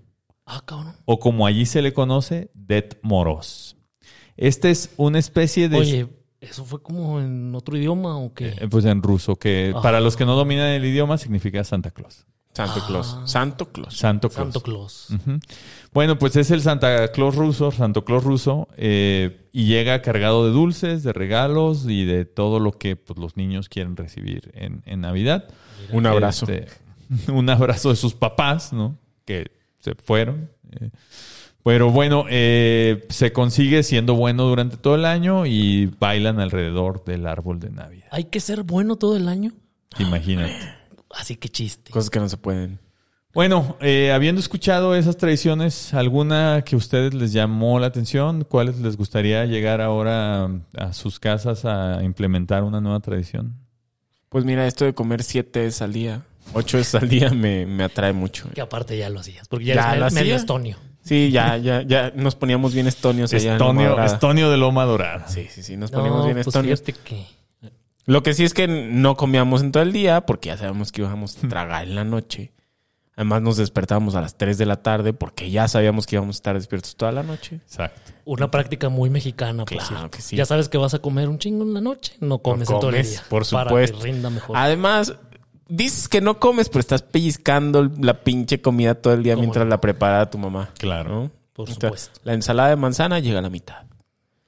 Ah, 0.46 0.62
cabrón. 0.66 0.96
o 1.04 1.20
como 1.20 1.46
allí 1.46 1.64
se 1.66 1.80
le 1.80 1.92
conoce, 1.92 2.50
Det 2.54 2.98
Moros. 3.02 3.76
Este 4.36 4.72
es 4.72 4.90
una 4.96 5.20
especie 5.20 5.68
de... 5.68 5.78
Oye, 5.78 6.08
¿eso 6.40 6.64
fue 6.64 6.82
como 6.82 7.20
en 7.20 7.54
otro 7.54 7.76
idioma 7.76 8.16
o 8.18 8.34
qué? 8.34 8.48
Eh, 8.58 8.66
Pues 8.68 8.84
en 8.84 9.00
ruso, 9.00 9.36
que 9.36 9.72
Ah. 9.76 9.80
para 9.80 10.00
los 10.00 10.16
que 10.16 10.24
no 10.24 10.34
dominan 10.34 10.70
el 10.70 10.84
idioma 10.84 11.18
significa 11.18 11.62
Santa 11.62 11.92
Claus. 11.92 12.26
Santo 12.52 12.80
Ah. 12.82 12.86
Claus. 12.88 13.16
Santo 13.26 13.72
Claus. 13.72 13.96
Santo 13.96 14.28
Claus. 14.28 14.44
Santo 14.52 14.60
Claus. 14.60 15.10
Ujú. 15.10 15.38
Bueno, 15.94 16.18
pues 16.18 16.34
es 16.34 16.50
el 16.50 16.60
Santa 16.60 17.08
Claus 17.12 17.36
ruso, 17.36 17.70
Santo 17.70 18.04
Claus 18.04 18.24
ruso, 18.24 18.66
eh, 18.76 19.46
y 19.52 19.66
llega 19.66 20.02
cargado 20.02 20.44
de 20.44 20.50
dulces, 20.52 21.04
de 21.04 21.12
regalos 21.12 21.86
y 21.88 22.04
de 22.04 22.24
todo 22.24 22.58
lo 22.58 22.72
que 22.72 22.96
pues, 22.96 23.18
los 23.18 23.36
niños 23.36 23.68
quieren 23.68 23.96
recibir 23.96 24.50
en, 24.54 24.82
en 24.86 25.00
Navidad. 25.00 25.48
Un 25.92 26.06
abrazo. 26.06 26.46
Este, 26.50 26.66
un 27.32 27.48
abrazo 27.48 27.90
de 27.90 27.96
sus 27.96 28.12
papás, 28.12 28.72
¿no? 28.72 28.98
Que 29.24 29.52
se 29.78 29.94
fueron. 29.94 30.50
eh. 30.72 30.90
Pero 31.62 31.90
bueno, 31.90 32.26
eh, 32.28 33.06
se 33.08 33.32
consigue 33.32 33.82
siendo 33.84 34.14
bueno 34.14 34.44
durante 34.44 34.76
todo 34.76 34.96
el 34.96 35.06
año 35.06 35.46
y 35.46 35.86
bailan 35.86 36.38
alrededor 36.38 37.04
del 37.04 37.26
árbol 37.26 37.58
de 37.58 37.70
Navidad. 37.70 38.08
¿Hay 38.10 38.24
que 38.24 38.40
ser 38.40 38.64
bueno 38.64 38.96
todo 38.96 39.16
el 39.16 39.28
año? 39.28 39.52
Imagínate. 39.98 40.52
Así 41.10 41.36
que 41.36 41.48
chiste. 41.48 41.90
Cosas 41.90 42.10
que 42.10 42.18
no 42.18 42.28
se 42.28 42.36
pueden. 42.36 42.80
Bueno, 43.34 43.76
eh, 43.80 44.12
habiendo 44.12 44.40
escuchado 44.40 44.94
esas 44.94 45.16
tradiciones, 45.16 45.92
¿alguna 45.92 46.62
que 46.64 46.76
a 46.76 46.78
ustedes 46.78 47.14
les 47.14 47.32
llamó 47.32 47.80
la 47.80 47.88
atención? 47.88 48.44
¿Cuáles 48.48 48.78
les 48.78 48.96
gustaría 48.96 49.44
llegar 49.44 49.80
ahora 49.80 50.48
a 50.76 50.92
sus 50.92 51.18
casas 51.18 51.64
a 51.64 52.00
implementar 52.04 52.62
una 52.62 52.80
nueva 52.80 53.00
tradición? 53.00 53.54
Pues 54.28 54.44
mira, 54.44 54.66
esto 54.68 54.84
de 54.84 54.94
comer 54.94 55.24
siete 55.24 55.60
veces 55.60 55.82
al 55.82 55.92
día, 55.92 56.22
ocho 56.52 56.76
veces 56.78 56.94
al 56.94 57.08
día 57.08 57.30
me, 57.30 57.66
me 57.66 57.82
atrae 57.82 58.12
mucho. 58.12 58.48
Que 58.54 58.60
aparte 58.60 58.96
ya 58.96 59.10
lo 59.10 59.18
hacías. 59.18 59.48
Porque 59.48 59.64
ya, 59.66 59.74
Ya 59.74 59.88
eres 59.90 59.98
lo 60.00 60.04
me- 60.06 60.10
medio 60.12 60.34
hacía. 60.34 60.36
estonio. 60.36 60.76
Sí, 61.02 61.30
ya, 61.32 61.56
ya, 61.58 61.82
ya 61.82 62.12
nos 62.14 62.34
poníamos 62.36 62.72
bien 62.72 62.86
estonios 62.86 63.32
allá 63.34 63.54
en 63.54 63.58
Loma 63.58 63.82
Estonio. 63.82 64.04
Estonio 64.04 64.50
de 64.50 64.56
Loma 64.56 64.84
Dorada. 64.84 65.26
Sí, 65.28 65.48
sí, 65.50 65.62
sí, 65.64 65.76
nos 65.76 65.90
poníamos 65.90 66.20
No, 66.20 66.24
bien 66.24 66.36
pues 66.36 66.46
estonios. 66.46 66.80
fíjate 66.82 67.02
que... 67.04 67.26
Lo 68.06 68.22
que 68.22 68.32
sí 68.32 68.44
es 68.44 68.54
que 68.54 68.68
no 68.68 69.16
comíamos 69.16 69.60
en 69.62 69.72
todo 69.72 69.82
el 69.82 69.92
día 69.92 70.24
porque 70.24 70.48
ya 70.50 70.56
sabíamos 70.56 70.92
que 70.92 71.02
íbamos 71.02 71.36
a 71.42 71.48
tragar 71.48 71.82
en 71.82 71.94
la 71.96 72.04
noche. 72.04 72.52
Además 73.16 73.42
nos 73.42 73.56
despertábamos 73.56 74.14
a 74.16 74.20
las 74.20 74.36
3 74.36 74.58
de 74.58 74.66
la 74.66 74.82
tarde 74.82 75.12
porque 75.12 75.50
ya 75.50 75.68
sabíamos 75.68 76.06
que 76.06 76.16
íbamos 76.16 76.36
a 76.36 76.38
estar 76.38 76.54
despiertos 76.56 76.96
toda 76.96 77.12
la 77.12 77.22
noche. 77.22 77.56
Exacto. 77.56 78.12
Una 78.24 78.50
práctica 78.50 78.88
muy 78.88 79.08
mexicana, 79.08 79.64
por 79.64 79.76
Claro 79.76 79.86
cierto. 79.86 80.10
que 80.10 80.20
sí. 80.22 80.34
Ya 80.36 80.46
sabes 80.46 80.68
que 80.68 80.78
vas 80.78 80.94
a 80.94 80.98
comer 80.98 81.28
un 81.28 81.38
chingo 81.38 81.62
en 81.62 81.74
la 81.74 81.80
noche. 81.80 82.14
No 82.20 82.38
comes 82.38 82.68
en 82.68 82.80
todo 82.80 82.90
el 82.90 82.96
comes, 82.96 83.10
día. 83.10 83.22
por 83.28 83.48
Para 83.48 83.70
supuesto. 83.70 83.98
que 83.98 84.04
rinda 84.04 84.30
mejor. 84.30 84.56
Además, 84.56 85.14
dices 85.68 86.08
que 86.08 86.20
no 86.20 86.40
comes, 86.40 86.68
pero 86.68 86.80
estás 86.80 87.02
pellizcando 87.02 87.88
la 88.00 88.24
pinche 88.24 88.60
comida 88.60 88.96
todo 88.96 89.12
el 89.14 89.22
día 89.22 89.34
¿Cómo 89.34 89.42
mientras 89.42 89.64
no? 89.64 89.70
la 89.70 89.80
prepara 89.80 90.28
tu 90.28 90.38
mamá. 90.38 90.70
Claro. 90.78 91.10
¿no? 91.24 91.30
Por 91.52 91.70
supuesto. 91.70 92.18
La 92.24 92.34
ensalada 92.34 92.70
de 92.70 92.76
manzana 92.76 93.20
llega 93.20 93.38
a 93.38 93.42
la 93.42 93.50
mitad. 93.50 93.84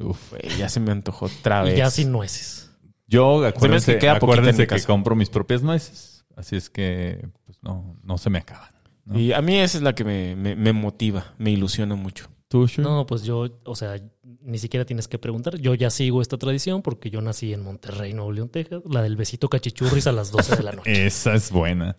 Uf. 0.00 0.34
Ya 0.58 0.68
se 0.68 0.80
me 0.80 0.90
antojó 0.90 1.26
otra 1.26 1.62
vez. 1.62 1.74
Y 1.74 1.78
ya 1.78 1.90
sin 1.90 2.10
nueces. 2.10 2.70
Yo, 3.06 3.40
que 3.42 3.46
acuérdense, 3.46 3.92
en 3.98 4.08
acuérdense 4.08 4.66
que 4.66 4.82
compro 4.82 5.14
mis 5.14 5.30
propias 5.30 5.62
nueces. 5.62 6.15
Así 6.36 6.54
es 6.54 6.70
que 6.70 7.26
pues, 7.44 7.58
no, 7.62 7.96
no 8.04 8.18
se 8.18 8.30
me 8.30 8.38
acaban. 8.38 8.70
¿no? 9.04 9.18
Y 9.18 9.32
a 9.32 9.40
mí 9.42 9.56
esa 9.58 9.78
es 9.78 9.82
la 9.82 9.94
que 9.94 10.04
me, 10.04 10.36
me- 10.36 10.54
me 10.54 10.72
motiva, 10.72 11.34
me 11.38 11.50
ilusiona 11.50 11.94
mucho. 11.96 12.28
¿Tú, 12.48 12.68
Shu? 12.68 12.80
No, 12.82 13.06
pues 13.06 13.24
yo, 13.24 13.48
o 13.64 13.74
sea, 13.74 13.96
ni 14.42 14.58
siquiera 14.58 14.84
tienes 14.86 15.08
que 15.08 15.18
preguntar. 15.18 15.56
Yo 15.58 15.74
ya 15.74 15.90
sigo 15.90 16.22
esta 16.22 16.38
tradición 16.38 16.80
porque 16.80 17.10
yo 17.10 17.20
nací 17.20 17.52
en 17.52 17.64
Monterrey, 17.64 18.12
Nuevo 18.12 18.30
León, 18.30 18.50
Texas. 18.50 18.82
La 18.88 19.02
del 19.02 19.16
besito 19.16 19.48
cachichurris 19.48 20.06
a 20.06 20.12
las 20.12 20.30
12 20.30 20.54
de 20.56 20.62
la 20.62 20.70
noche. 20.72 20.90
Esa 21.06 21.34
es 21.34 21.50
buena. 21.50 21.96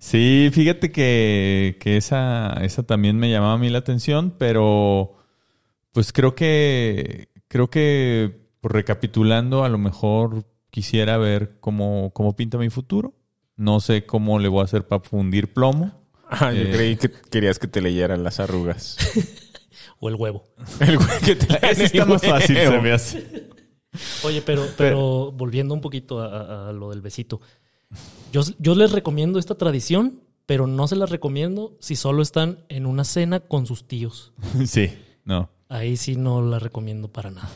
Sí, 0.00 0.50
fíjate 0.52 0.90
que, 0.90 1.76
que 1.80 1.96
esa, 1.96 2.54
esa 2.62 2.82
también 2.82 3.18
me 3.18 3.30
llamaba 3.30 3.52
a 3.52 3.58
mí 3.58 3.68
la 3.70 3.78
atención, 3.78 4.34
pero 4.36 5.14
pues 5.92 6.12
creo 6.12 6.34
que, 6.34 7.28
creo 7.46 7.70
que 7.70 8.48
pues, 8.60 8.72
recapitulando, 8.72 9.62
a 9.64 9.68
lo 9.68 9.78
mejor 9.78 10.44
quisiera 10.70 11.18
ver 11.18 11.60
cómo, 11.60 12.10
cómo 12.14 12.34
pinta 12.34 12.58
mi 12.58 12.68
futuro. 12.68 13.14
No 13.56 13.80
sé 13.80 14.04
cómo 14.06 14.38
le 14.38 14.48
voy 14.48 14.60
a 14.62 14.64
hacer 14.64 14.86
para 14.86 15.02
fundir 15.02 15.52
plomo. 15.52 15.92
Ah, 16.28 16.52
yo 16.52 16.62
Eh. 16.62 16.70
creí 16.72 16.96
que 16.96 17.10
querías 17.10 17.58
que 17.58 17.68
te 17.68 17.80
leyeran 17.80 18.22
las 18.24 18.40
arrugas. 18.40 18.96
o 20.00 20.08
el 20.08 20.16
huevo. 20.16 20.48
El 20.80 20.96
güey 20.96 21.20
que 21.24 21.36
te 21.36 21.46
Ese 21.70 21.84
está 21.84 22.04
más 22.04 22.22
fácil, 22.22 22.56
huevo. 22.56 22.72
se 22.72 22.80
me 22.80 22.92
hace. 22.92 23.48
Oye, 24.24 24.42
pero, 24.42 24.66
pero 24.76 25.30
volviendo 25.32 25.72
un 25.74 25.80
poquito 25.80 26.20
a, 26.20 26.26
a- 26.26 26.68
a 26.70 26.72
lo 26.72 26.90
del 26.90 27.00
besito. 27.00 27.40
Yo, 28.32 28.42
yo 28.58 28.74
les 28.74 28.90
recomiendo 28.90 29.38
esta 29.38 29.54
tradición, 29.54 30.20
pero 30.46 30.66
no 30.66 30.88
se 30.88 30.96
las 30.96 31.10
recomiendo 31.10 31.76
si 31.80 31.94
solo 31.94 32.22
están 32.22 32.64
en 32.68 32.86
una 32.86 33.04
cena 33.04 33.40
con 33.40 33.66
sus 33.66 33.86
tíos. 33.86 34.32
Sí, 34.66 34.90
no. 35.24 35.48
Ahí 35.68 35.96
sí 35.96 36.16
no 36.16 36.42
la 36.42 36.58
recomiendo 36.58 37.08
para 37.12 37.30
nada. 37.30 37.48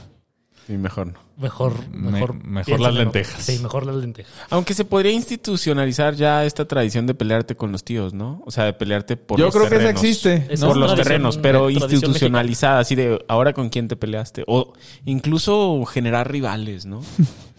Sí, 0.69 0.77
mejor 0.77 1.07
no. 1.09 1.19
Mejor, 1.39 1.89
Me- 1.89 2.11
mejor, 2.13 2.35
mejor 2.45 2.79
las 2.81 2.93
¿no? 2.93 3.01
lentejas. 3.01 3.43
Sí, 3.43 3.59
mejor 3.61 3.87
las 3.87 3.97
lentejas. 3.97 4.31
Aunque 4.51 4.75
se 4.75 4.85
podría 4.85 5.13
institucionalizar 5.13 6.15
ya 6.15 6.45
esta 6.45 6.67
tradición 6.67 7.07
de 7.07 7.15
pelearte 7.15 7.57
con 7.57 7.73
los 7.73 7.85
tíos, 7.85 8.13
¿no? 8.13 8.43
O 8.45 8.51
sea, 8.51 8.65
de 8.65 8.75
pelearte 8.75 9.17
por 9.17 9.39
Yo 9.39 9.47
los 9.47 9.55
creo 9.55 9.65
que 9.69 9.77
esa 9.77 9.85
terrenos. 9.95 10.03
existe. 10.05 10.57
Por 10.61 10.77
los 10.77 10.95
terrenos, 10.95 11.39
pero 11.39 11.71
institucionalizada, 11.71 12.81
así 12.81 12.95
de 12.95 13.25
ahora 13.29 13.55
con 13.55 13.71
quién 13.71 13.89
te 13.89 13.97
peleaste. 13.97 14.45
O 14.47 14.75
incluso 15.07 15.85
generar 15.87 16.31
rivales, 16.31 16.85
¿no? 16.87 17.01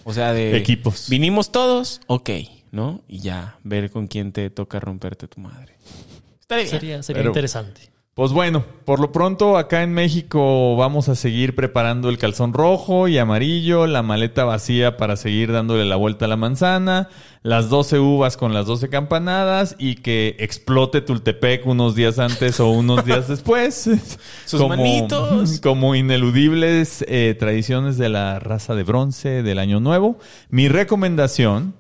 O 0.04 0.14
sea, 0.14 0.32
de 0.34 0.56
Equipos. 0.58 1.08
Vinimos 1.10 1.52
todos, 1.52 2.02
ok, 2.08 2.30
¿no? 2.72 3.02
Y 3.08 3.20
ya, 3.20 3.58
ver 3.64 3.90
con 3.90 4.06
quién 4.08 4.32
te 4.32 4.50
toca 4.52 4.80
romperte 4.80 5.28
tu 5.28 5.42
madre. 5.42 5.76
Estaría 6.40 6.64
bien. 6.66 6.80
Sería, 6.80 7.04
sería 7.04 7.20
Pero- 7.22 7.30
interesante. 7.32 7.90
Pues 8.20 8.34
bueno, 8.34 8.66
por 8.84 9.00
lo 9.00 9.14
pronto 9.14 9.58
acá 9.58 9.82
en 9.82 9.94
México 9.94 10.76
vamos 10.76 11.08
a 11.08 11.16
seguir 11.16 11.56
preparando 11.56 12.10
el 12.10 12.18
calzón 12.18 12.52
rojo 12.52 13.08
y 13.08 13.18
amarillo, 13.18 13.88
la 13.88 14.04
maleta 14.04 14.44
vacía 14.44 14.98
para 14.98 15.16
seguir 15.16 15.54
dándole 15.54 15.86
la 15.86 15.96
vuelta 15.96 16.26
a 16.26 16.28
la 16.28 16.36
manzana, 16.36 17.08
las 17.44 17.70
12 17.70 18.00
uvas 18.00 18.36
con 18.36 18.54
las 18.54 18.66
12 18.66 18.90
campanadas 18.90 19.78
y 19.80 19.96
que 19.96 20.36
explote 20.40 21.00
Tultepec 21.00 21.66
unos 21.66 21.96
días 21.96 22.20
antes 22.20 22.60
o 22.60 22.70
unos 22.70 23.06
días 23.06 23.26
después. 23.30 23.90
Sus 24.44 24.68
manitos. 24.68 25.62
Como 25.62 25.96
ineludibles 25.96 27.06
eh, 27.08 27.38
tradiciones 27.40 27.98
de 27.98 28.10
la 28.10 28.38
raza 28.40 28.76
de 28.76 28.84
bronce 28.84 29.44
del 29.44 29.60
Año 29.60 29.80
Nuevo. 29.80 30.18
Mi 30.50 30.68
recomendación 30.68 31.74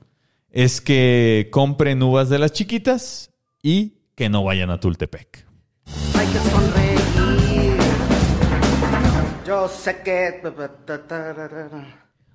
es 0.52 0.80
que 0.80 1.50
compren 1.52 2.02
uvas 2.02 2.30
de 2.30 2.40
las 2.40 2.54
chiquitas 2.54 3.32
y 3.62 3.96
que 4.16 4.30
no 4.30 4.46
vayan 4.46 4.70
a 4.70 4.80
Tultepec. 4.80 5.49
Hay 6.16 6.28
que 6.28 6.40
sonreír. 6.40 7.80
Yo 9.46 9.68
sé 9.68 10.02
que. 10.04 10.42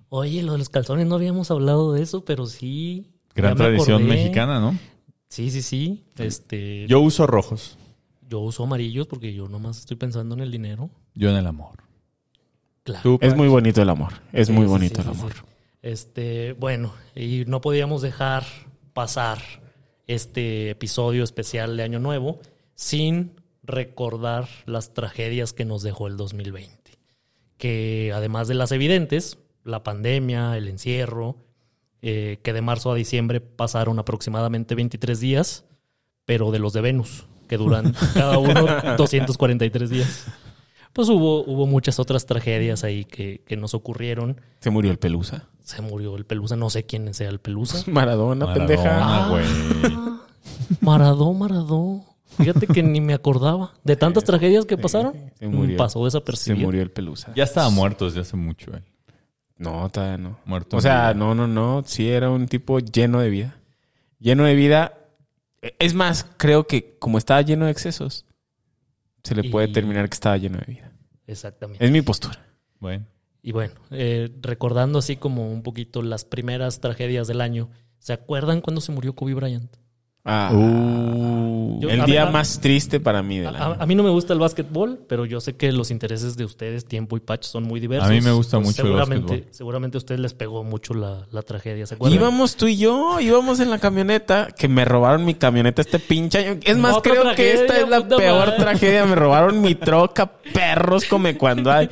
Oye, 0.09 0.43
lo 0.43 0.53
de 0.53 0.59
los 0.59 0.69
calzones 0.69 1.07
no 1.07 1.15
habíamos 1.17 1.51
hablado 1.51 1.93
de 1.93 2.03
eso, 2.03 2.25
pero 2.25 2.47
sí. 2.47 3.11
Gran 3.35 3.53
me 3.53 3.57
tradición 3.57 4.03
acordé. 4.03 4.17
mexicana, 4.17 4.61
¿no? 4.61 4.79
Sí, 5.29 5.51
sí, 5.51 5.63
sí. 5.63 6.05
Este, 6.19 6.83
yo, 6.83 6.99
Yo 6.99 7.01
uso 7.01 7.27
rojos, 7.27 7.77
uso 8.31 8.65
amarillos 8.65 9.07
porque 9.07 9.33
yo 9.33 9.49
nomás 9.49 9.79
estoy 9.79 9.97
pensando 9.97 10.35
en 10.35 10.41
el 10.41 10.51
dinero. 10.51 10.91
yo 11.15 11.31
en 11.31 11.37
el 11.37 11.47
amor. 11.47 11.79
Claro. 12.83 13.19
Es 13.21 13.35
muy 13.37 13.49
bonito 13.49 13.81
el 13.81 13.89
amor. 13.89 14.13
Es 14.33 14.49
Sí, 14.49 14.53
muy 14.53 14.67
bonito 14.67 15.03
sí, 15.03 15.09
el 15.09 15.17
amor. 15.17 15.33
sí. 15.33 15.41
Este, 15.83 16.53
bueno, 16.55 16.93
y 17.15 17.45
no 17.47 17.61
podíamos 17.61 18.03
dejar 18.03 18.45
pasar 18.93 19.39
este 20.07 20.71
episodio 20.71 21.23
especial 21.25 21.77
de 21.77 21.83
Año 21.85 21.99
Nuevo 22.01 22.41
sin 22.75 23.33
recordar 23.65 24.49
las 24.67 24.95
tragedias 24.95 25.53
que 25.53 25.65
nos 25.65 25.83
dejó 25.83 26.07
el 26.07 26.17
2020. 26.17 26.99
Que 27.57 28.12
además 28.15 28.49
de 28.49 28.55
las 28.55 28.73
evidentes, 28.73 29.39
la 29.65 29.83
pandemia, 29.83 30.57
el 30.57 30.69
encierro, 30.69 31.37
eh, 32.03 32.39
que 32.43 32.53
de 32.53 32.61
marzo 32.61 32.93
a 32.93 32.95
diciembre 32.95 33.41
pasaron 33.41 33.99
aproximadamente 33.99 34.75
23 34.75 35.19
días, 35.21 35.65
pero 36.27 36.51
de 36.51 36.59
los 36.59 36.73
de 36.73 36.81
Venus, 36.83 37.27
que 37.49 37.57
duran 37.57 37.95
cada 38.15 38.39
uno 38.39 38.67
243 38.97 39.91
días. 39.91 40.27
Pues 40.93 41.09
hubo, 41.09 41.43
hubo 41.45 41.67
muchas 41.67 41.99
otras 41.99 42.25
tragedias 42.27 42.85
ahí 42.85 43.05
que, 43.05 43.43
que 43.47 43.57
nos 43.57 43.75
ocurrieron. 43.75 44.41
Se 44.61 44.71
murió 44.71 44.91
el 44.93 44.99
Pelusa. 44.99 45.49
Se 45.61 45.83
murió 45.83 46.17
el 46.17 46.25
Pelusa, 46.25 46.57
no 46.57 46.71
sé 46.71 46.85
quién 46.85 47.12
sea 47.15 47.31
el 47.31 47.41
Pelusa. 47.41 47.83
Maradona, 47.91 48.47
Maradona, 48.47 48.55
pendeja. 48.67 49.29
güey. 49.29 49.45
Maradó, 50.81 51.33
Maradó. 51.33 52.05
Fíjate 52.37 52.66
que 52.66 52.82
ni 52.82 53.01
me 53.01 53.14
acordaba. 53.14 53.74
De 53.85 53.97
tantas 53.97 54.24
tragedias 54.24 54.64
que 54.66 54.76
pasaron, 54.76 55.14
se 55.39 55.49
murió. 55.49 55.76
pasó 55.76 56.01
Se 56.01 56.05
desapercibido. 56.07 56.66
murió 56.66 56.82
el 56.82 56.91
Pelusa. 56.91 57.32
Ya 57.35 57.45
estaba 57.45 57.70
muerto 57.70 58.07
desde 58.07 58.20
hace 58.20 58.37
mucho. 58.37 58.72
él. 58.74 58.82
No, 59.57 59.89
todavía 59.91 60.18
no. 60.18 60.39
Muerto 60.45 60.76
O 60.76 60.80
sea, 60.80 61.12
vida. 61.12 61.14
no, 61.14 61.35
no, 61.35 61.47
no. 61.47 61.82
Sí 61.87 62.09
era 62.09 62.30
un 62.30 62.47
tipo 62.49 62.78
lleno 62.80 63.20
de 63.20 63.30
vida. 63.30 63.57
Lleno 64.18 64.45
de 64.45 64.55
vida. 64.55 64.99
Es 65.78 65.95
más, 65.95 66.26
creo 66.37 66.66
que 66.66 66.97
como 66.99 67.18
estaba 67.18 67.41
lleno 67.43 67.66
de 67.66 67.70
excesos, 67.70 68.26
se 69.22 69.35
le 69.35 69.49
puede 69.51 69.68
determinar 69.68 70.09
que 70.09 70.14
estaba 70.14 70.37
lleno 70.37 70.59
de 70.59 70.66
vida. 70.72 70.93
Exactamente. 71.26 71.85
Es 71.85 71.91
mi 71.91 72.03
postura. 72.03 72.45
Bueno. 72.80 73.07
Y 73.43 73.53
bueno, 73.53 73.74
eh, 73.91 74.30
recordando 74.41 74.99
así 74.99 75.16
como 75.16 75.51
un 75.51 75.62
poquito 75.62 76.03
las 76.03 76.24
primeras 76.24 76.80
tragedias 76.80 77.26
del 77.28 77.41
año, 77.41 77.70
¿se 77.99 78.12
acuerdan 78.12 78.61
cuando 78.61 78.80
se 78.80 78.91
murió 78.93 79.14
Kobe 79.14 79.35
Bryant? 79.35 79.74
Ah, 80.27 80.51
Uh, 80.55 81.81
Yo- 81.81 81.91
el 81.91 82.05
día 82.07 82.25
ver, 82.25 82.33
más 82.33 82.59
triste 82.59 82.99
para 82.99 83.22
mí 83.22 83.41
del 83.41 83.55
A, 83.55 83.59
a- 83.59 83.66
año. 83.72 83.77
a 83.79 83.85
mí 83.87 83.95
no 83.95 84.03
me 84.03 84.09
gusta 84.09 84.33
el 84.33 84.39
básquetbol, 84.39 85.01
pero 85.07 85.27
yo 85.27 85.39
sé 85.41 85.55
que 85.57 85.70
los 85.70 85.91
intereses 85.91 86.35
de 86.39 86.47
ustedes, 86.47 86.87
Tiempo 86.87 87.18
y 87.18 87.20
Patch, 87.20 87.45
son 87.45 87.64
muy 87.64 87.79
diversos. 87.79 88.09
A 88.09 88.11
mí 88.11 88.22
me 88.22 88.33
gusta 88.33 88.59
mucho 88.59 88.83
el 88.83 88.89
seguramente, 88.89 89.27
básquetbol. 89.33 89.55
Seguramente 89.55 89.97
a 89.97 89.99
ustedes 89.99 90.20
les 90.22 90.33
pegó 90.33 90.64
mucho 90.64 90.95
la, 90.95 91.27
la 91.31 91.43
tragedia, 91.43 91.87
¿se 91.87 91.97
acuerdan? 91.97 92.18
Íbamos 92.18 92.57
tú 92.57 92.66
y 92.68 92.79
yo, 92.79 93.20
íbamos 93.20 93.61
en 93.61 93.68
la 93.68 93.79
camioneta, 93.79 94.49
que 94.57 94.66
me 94.66 94.87
robaron 94.87 95.27
mi 95.27 95.35
camioneta 95.35 95.83
este 95.83 95.99
pinche 95.99 96.39
año. 96.39 96.59
Es 96.64 96.79
más, 96.79 96.95
Otra 96.97 97.12
creo 97.12 97.35
que 97.35 97.53
esta 97.53 97.79
es 97.81 97.89
la 97.89 98.09
peor 98.09 98.47
madre. 98.49 98.57
tragedia. 98.64 99.05
Me 99.05 99.16
robaron 99.16 99.61
mi 99.61 99.75
troca, 99.75 100.33
perros 100.55 101.05
come 101.05 101.37
cuando 101.37 101.70
hay. 101.70 101.91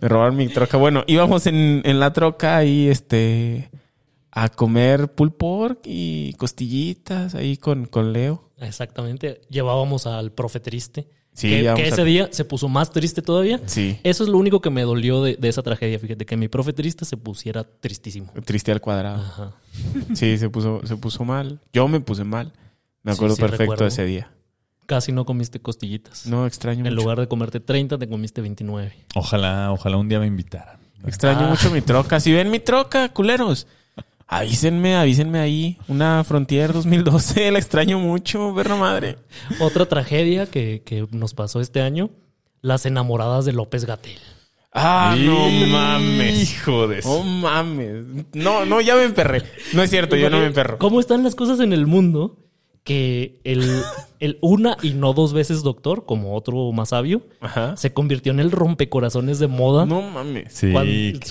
Me 0.00 0.08
robaron 0.08 0.36
mi 0.36 0.46
troca. 0.46 0.76
Bueno, 0.76 1.02
íbamos 1.08 1.46
en, 1.48 1.82
en 1.84 1.98
la 1.98 2.12
troca 2.12 2.58
ahí, 2.58 2.86
este, 2.86 3.70
a 4.38 4.50
comer 4.50 5.10
pulled 5.14 5.32
pork 5.32 5.80
y 5.84 6.34
costillitas 6.34 7.34
ahí 7.34 7.56
con, 7.56 7.86
con 7.86 8.12
Leo. 8.12 8.50
Exactamente. 8.58 9.40
Llevábamos 9.48 10.06
al 10.06 10.30
profe 10.30 10.60
triste. 10.60 11.08
Sí, 11.32 11.48
que, 11.48 11.88
ese 11.88 12.04
día 12.04 12.28
se 12.30 12.44
puso 12.44 12.68
más 12.68 12.90
triste 12.90 13.22
todavía. 13.22 13.60
Sí. 13.64 13.98
Eso 14.02 14.24
es 14.24 14.28
lo 14.28 14.36
único 14.36 14.60
que 14.60 14.68
me 14.68 14.82
dolió 14.82 15.22
de, 15.22 15.36
de 15.36 15.48
esa 15.48 15.62
tragedia. 15.62 15.98
Fíjate, 15.98 16.26
que 16.26 16.36
mi 16.36 16.48
profe 16.48 16.74
triste 16.74 17.06
se 17.06 17.16
pusiera 17.16 17.64
tristísimo. 17.64 18.30
Triste 18.44 18.72
al 18.72 18.80
cuadrado. 18.82 19.22
Ajá. 19.22 19.52
Sí, 20.14 20.36
se 20.36 20.50
puso, 20.50 20.80
se 20.84 20.96
puso 20.96 21.24
mal. 21.24 21.60
Yo 21.72 21.88
me 21.88 22.00
puse 22.00 22.24
mal. 22.24 22.52
Me 23.02 23.12
acuerdo 23.12 23.36
sí, 23.36 23.40
perfecto 23.40 23.62
recuerdo. 23.62 23.84
de 23.84 23.88
ese 23.88 24.04
día. 24.04 24.30
Casi 24.84 25.12
no 25.12 25.24
comiste 25.24 25.60
costillitas. 25.60 26.26
No, 26.26 26.46
extraño 26.46 26.80
en 26.86 26.92
mucho. 26.92 26.96
lugar 26.96 27.20
de 27.20 27.26
comerte 27.28 27.60
30, 27.60 27.96
te 27.98 28.06
comiste 28.08 28.40
29. 28.42 28.92
Ojalá, 29.14 29.72
ojalá 29.72 29.96
un 29.96 30.08
día 30.10 30.20
me 30.20 30.26
invitaran. 30.26 30.78
Extraño 31.06 31.46
Ah. 31.46 31.48
mucho 31.50 31.70
mi 31.70 31.80
troca. 31.82 32.20
Si 32.20 32.32
ven 32.32 32.50
mi 32.50 32.60
troca, 32.60 33.10
culeros, 33.10 33.66
avísenme, 34.26 34.96
avísenme 34.96 35.38
ahí. 35.38 35.78
Una 35.88 36.22
Frontier 36.24 36.72
2012, 36.72 37.50
la 37.52 37.58
extraño 37.58 37.98
mucho, 37.98 38.52
verla 38.54 38.76
madre. 38.76 39.18
Otra 39.60 39.86
tragedia 39.86 40.46
que, 40.46 40.82
que 40.84 41.06
nos 41.10 41.34
pasó 41.34 41.60
este 41.60 41.80
año, 41.80 42.10
las 42.60 42.86
enamoradas 42.86 43.44
de 43.44 43.52
López 43.52 43.84
Gatel. 43.84 44.18
Ah, 44.78 45.16
no 45.18 45.48
mames. 45.48 46.52
Hijo 46.52 46.86
de 46.86 47.00
No 47.00 47.22
mames. 47.22 48.04
No, 48.34 48.66
no, 48.66 48.82
ya 48.82 48.94
me 48.94 49.04
emperré. 49.04 49.42
No 49.72 49.82
es 49.82 49.88
cierto, 49.88 50.16
yo 50.16 50.28
no 50.28 50.38
me 50.38 50.46
emperro. 50.46 50.76
¿Cómo 50.78 51.00
están 51.00 51.22
las 51.22 51.34
cosas 51.34 51.60
en 51.60 51.72
el 51.72 51.86
mundo? 51.86 52.45
Que 52.86 53.40
el, 53.42 53.82
el 54.20 54.38
una 54.42 54.76
y 54.80 54.90
no 54.90 55.12
dos 55.12 55.32
veces 55.32 55.64
doctor, 55.64 56.06
como 56.06 56.36
otro 56.36 56.70
más 56.70 56.90
sabio, 56.90 57.26
Ajá. 57.40 57.76
se 57.76 57.92
convirtió 57.92 58.30
en 58.30 58.38
el 58.38 58.52
rompecorazones 58.52 59.40
de 59.40 59.48
moda. 59.48 59.86
No 59.86 60.02
mames. 60.02 60.52
Sí, 60.52 60.72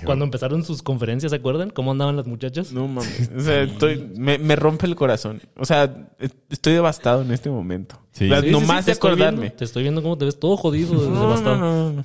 cuando, 0.03 0.25
empezaron 0.25 0.65
sus 0.65 0.83
conferencias, 0.83 1.29
¿se 1.29 1.37
acuerdan? 1.37 1.69
¿Cómo 1.69 1.91
andaban 1.91 2.17
las 2.17 2.27
muchachas? 2.27 2.73
No 2.73 2.89
mames. 2.89 3.31
O 3.33 3.39
sea, 3.39 3.63
estoy, 3.63 4.11
me, 4.17 4.37
me 4.37 4.57
rompe 4.57 4.85
el 4.85 4.97
corazón. 4.97 5.41
O 5.55 5.63
sea, 5.63 6.09
estoy 6.49 6.73
devastado 6.73 7.21
en 7.21 7.31
este 7.31 7.49
momento. 7.49 8.01
Sí. 8.11 8.27
Sea, 8.27 8.41
Sí, 8.41 8.51
nomás 8.51 8.85
de 8.85 8.91
estoy 8.91 9.11
acordarme. 9.11 9.39
viendo- 9.39 9.55
te 9.57 9.63
estoy 9.63 9.83
viendo 9.83 10.03
cómo 10.03 10.17
te 10.17 10.25
ves 10.25 10.37
todo 10.37 10.57
jodido, 10.57 10.93
No, 10.93 11.21
devastado. 11.21 11.55
no, 11.55 11.71
no, 11.71 11.93
no. 11.93 12.03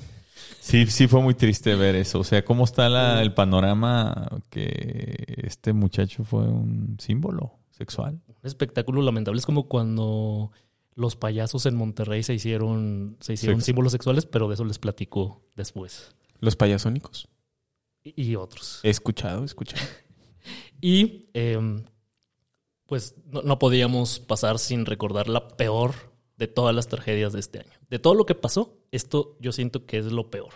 Sí, 0.61 0.85
sí 0.85 1.07
fue 1.07 1.21
muy 1.21 1.33
triste 1.33 1.75
ver 1.75 1.95
eso. 1.95 2.19
O 2.19 2.23
sea, 2.23 2.45
cómo 2.45 2.63
está 2.63 2.87
la- 2.87 3.21
el 3.21 3.33
panorama 3.33 4.29
que 4.49 5.25
este 5.43 5.73
muchacho 5.73 6.23
fue 6.23 6.41
un 6.43 6.95
símbolo 6.99 7.51
sexual. 7.71 8.17
Un 8.43 8.47
espectáculo 8.47 9.01
lamentable. 9.01 9.39
Es 9.39 9.45
como 9.45 9.67
cuando 9.67 10.51
los 10.95 11.15
payasos 11.15 11.65
en 11.65 11.75
Monterrey 11.75 12.23
se 12.23 12.33
hicieron, 12.33 13.17
se 13.21 13.33
hicieron 13.33 13.59
Sex- 13.59 13.65
símbolos 13.65 13.91
sexuales, 13.91 14.25
pero 14.25 14.47
de 14.47 14.55
eso 14.55 14.65
les 14.65 14.79
platico 14.79 15.41
después. 15.55 16.15
Los 16.39 16.55
payasónicos. 16.55 17.27
Y, 18.03 18.19
y 18.31 18.35
otros. 18.35 18.79
He 18.83 18.89
escuchado, 18.89 19.41
he 19.43 19.45
escuchado. 19.45 19.81
Y 20.83 21.29
eh, 21.35 21.83
pues 22.87 23.13
no, 23.27 23.43
no 23.43 23.59
podíamos 23.59 24.19
pasar 24.19 24.57
sin 24.57 24.87
recordar 24.87 25.29
la 25.29 25.47
peor 25.49 25.93
de 26.37 26.47
todas 26.47 26.73
las 26.73 26.87
tragedias 26.87 27.33
de 27.33 27.39
este 27.39 27.59
año. 27.59 27.71
De 27.91 27.99
todo 27.99 28.15
lo 28.15 28.25
que 28.25 28.33
pasó, 28.33 28.79
esto 28.89 29.37
yo 29.39 29.51
siento 29.51 29.85
que 29.85 29.99
es 29.99 30.05
lo 30.07 30.31
peor. 30.31 30.53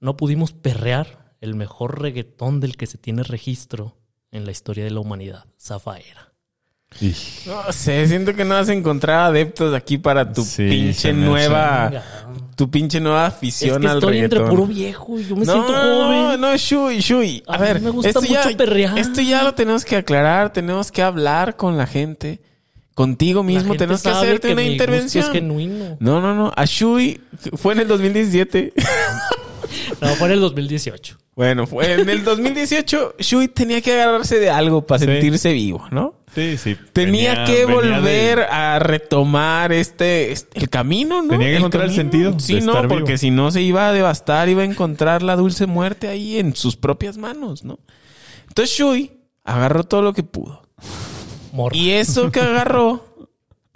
No 0.00 0.18
pudimos 0.18 0.52
perrear 0.52 1.34
el 1.40 1.54
mejor 1.54 2.02
reggaetón 2.02 2.60
del 2.60 2.76
que 2.76 2.86
se 2.86 2.98
tiene 2.98 3.22
registro 3.22 3.96
en 4.30 4.44
la 4.44 4.50
historia 4.52 4.84
de 4.84 4.90
la 4.90 5.00
humanidad, 5.00 5.46
Zafaera. 5.58 6.33
No 7.46 7.72
sé, 7.72 8.06
siento 8.06 8.34
que 8.34 8.44
no 8.44 8.54
vas 8.54 8.68
a 8.68 8.72
encontrar 8.72 9.20
adeptos 9.30 9.74
aquí 9.74 9.98
para 9.98 10.32
tu 10.32 10.42
Sí, 10.42 10.66
pinche 10.68 11.12
nueva, 11.12 11.90
tu 12.56 12.70
pinche 12.70 13.00
nueva 13.00 13.26
Es 13.26 13.34
afición 13.34 13.82
que 13.82 13.88
al 13.88 13.98
estoy 13.98 14.18
entre 14.18 14.40
puro 14.40 14.66
viejo 14.66 15.18
y 15.18 15.24
yo 15.24 15.36
me 15.36 15.44
no, 15.44 15.52
siento 15.52 15.72
joven. 15.72 15.80
no, 15.80 16.36
no, 16.36 16.56
Shui, 16.56 17.00
Shui. 17.00 17.42
A, 17.46 17.58
ver, 17.58 17.80
me 17.80 17.90
gusta 17.90 18.08
esto, 18.08 18.22
ya, 18.22 18.48
perrear. 18.56 18.98
esto 18.98 19.20
ya 19.20 19.42
lo 19.42 19.54
tenemos 19.54 19.84
que 19.84 19.96
aclarar, 19.96 20.52
tenemos 20.52 20.92
que 20.92 21.02
hablar 21.02 21.56
con 21.56 21.76
la 21.76 21.86
gente. 21.86 22.40
Contigo 22.94 23.42
mismo 23.42 23.74
tenemos 23.74 24.02
que 24.02 24.10
hacerte 24.10 24.52
una 24.52 24.62
mi 24.62 24.68
gusto 24.68 24.72
intervención. 24.84 25.24
Es 25.24 25.30
genuino. 25.32 25.96
No, 25.98 26.20
no, 26.20 26.32
no. 26.34 26.52
A 26.54 26.64
Shui 26.64 27.20
fue 27.54 27.74
en 27.74 27.80
el 27.80 27.88
2017. 27.88 28.72
No, 30.00 30.08
fue 30.10 30.28
en 30.28 30.34
el 30.34 30.40
2018. 30.40 31.18
Bueno, 31.36 31.66
fue 31.66 31.92
en 31.94 32.08
el 32.08 32.24
2018. 32.24 33.14
Shui 33.18 33.48
tenía 33.48 33.80
que 33.80 33.92
agarrarse 33.92 34.38
de 34.38 34.50
algo 34.50 34.86
para 34.86 35.00
Sí. 35.00 35.04
sentirse 35.06 35.52
vivo, 35.52 35.84
¿no? 35.90 36.14
Sí, 36.34 36.56
sí. 36.58 36.76
Tenía 36.92 37.30
Venía- 37.34 37.44
que 37.44 37.64
volver 37.64 38.38
de- 38.38 38.44
a 38.44 38.78
retomar 38.80 39.72
este, 39.72 40.32
este- 40.32 40.58
el 40.58 40.68
camino, 40.68 41.22
¿no? 41.22 41.28
Tenía 41.30 41.48
que 41.50 41.56
encontrar 41.56 41.84
el 41.84 41.94
sentido 41.94 42.38
Sí, 42.40 42.54
de 42.54 42.60
no, 42.62 42.72
estar 42.72 42.88
porque 42.88 43.04
vivo. 43.12 43.18
si 43.18 43.30
no 43.30 43.50
se 43.52 43.62
iba 43.62 43.88
a 43.88 43.92
devastar, 43.92 44.48
iba 44.48 44.62
a 44.62 44.64
encontrar 44.64 45.22
la 45.22 45.36
dulce 45.36 45.66
muerte 45.66 46.08
ahí 46.08 46.38
en 46.38 46.56
sus 46.56 46.76
propias 46.76 47.18
manos, 47.18 47.62
¿no? 47.64 47.78
Entonces 48.48 48.76
Shui 48.76 49.12
agarró 49.44 49.84
todo 49.84 50.02
lo 50.02 50.12
que 50.12 50.22
pudo. 50.24 50.62
Morra. 51.52 51.76
Y 51.76 51.92
eso 51.92 52.32
que 52.32 52.40
agarró 52.40 53.04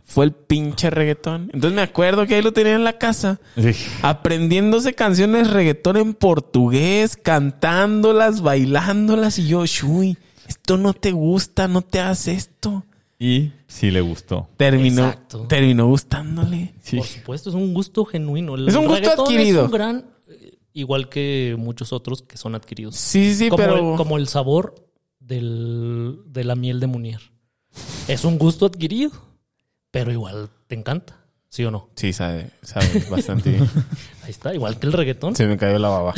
fue 0.08 0.24
el 0.24 0.32
pinche 0.32 0.88
reggaetón. 0.88 1.50
Entonces 1.52 1.76
me 1.76 1.82
acuerdo 1.82 2.26
que 2.26 2.34
ahí 2.34 2.42
lo 2.42 2.54
tenía 2.54 2.74
en 2.74 2.82
la 2.82 2.96
casa. 2.96 3.40
Sí. 3.56 3.72
Aprendiéndose 4.00 4.94
canciones 4.94 5.50
reggaetón 5.50 5.98
en 5.98 6.14
portugués, 6.14 7.18
cantándolas, 7.18 8.40
bailándolas. 8.40 9.38
Y 9.38 9.48
yo, 9.48 9.66
Shui, 9.66 10.16
esto 10.48 10.78
no 10.78 10.94
te 10.94 11.12
gusta, 11.12 11.68
no 11.68 11.82
te 11.82 12.00
hagas 12.00 12.26
esto. 12.26 12.86
Y 13.18 13.52
sí 13.66 13.90
le 13.90 14.00
gustó. 14.00 14.48
Terminó, 14.56 15.08
Exacto. 15.08 15.46
terminó 15.46 15.86
gustándole. 15.88 16.72
Sí. 16.80 16.96
Por 16.96 17.06
supuesto, 17.06 17.50
es 17.50 17.54
un 17.54 17.74
gusto 17.74 18.06
genuino. 18.06 18.54
El 18.54 18.66
Es 18.66 18.76
un 18.76 18.86
gusto 18.86 19.10
adquirido. 19.10 19.60
Es 19.60 19.66
un 19.66 19.72
gran, 19.72 20.06
eh, 20.30 20.56
igual 20.72 21.10
que 21.10 21.54
muchos 21.58 21.92
otros 21.92 22.22
que 22.22 22.38
son 22.38 22.54
adquiridos. 22.54 22.96
Sí, 22.96 23.34
sí, 23.34 23.50
como, 23.50 23.62
pero. 23.62 23.90
el, 23.92 23.96
como 23.98 24.16
el 24.16 24.26
sabor 24.26 24.74
del, 25.20 26.20
de 26.24 26.44
la 26.44 26.54
miel 26.54 26.80
de 26.80 26.86
Munier. 26.86 27.20
Es 28.08 28.24
un 28.24 28.38
gusto 28.38 28.64
adquirido, 28.64 29.12
pero 29.90 30.12
igual 30.12 30.50
te 30.66 30.74
encanta, 30.74 31.18
¿sí 31.48 31.64
o 31.64 31.70
no? 31.70 31.90
Sí, 31.96 32.12
sabe, 32.12 32.50
sabe 32.62 33.04
bastante 33.10 33.50
bien. 33.50 33.68
Ahí 34.22 34.30
está, 34.30 34.54
igual 34.54 34.78
que 34.78 34.86
el 34.86 34.92
reggaetón. 34.92 35.34
Se 35.36 35.46
me 35.46 35.56
cayó 35.56 35.78
la 35.78 35.88
baba. 35.88 36.14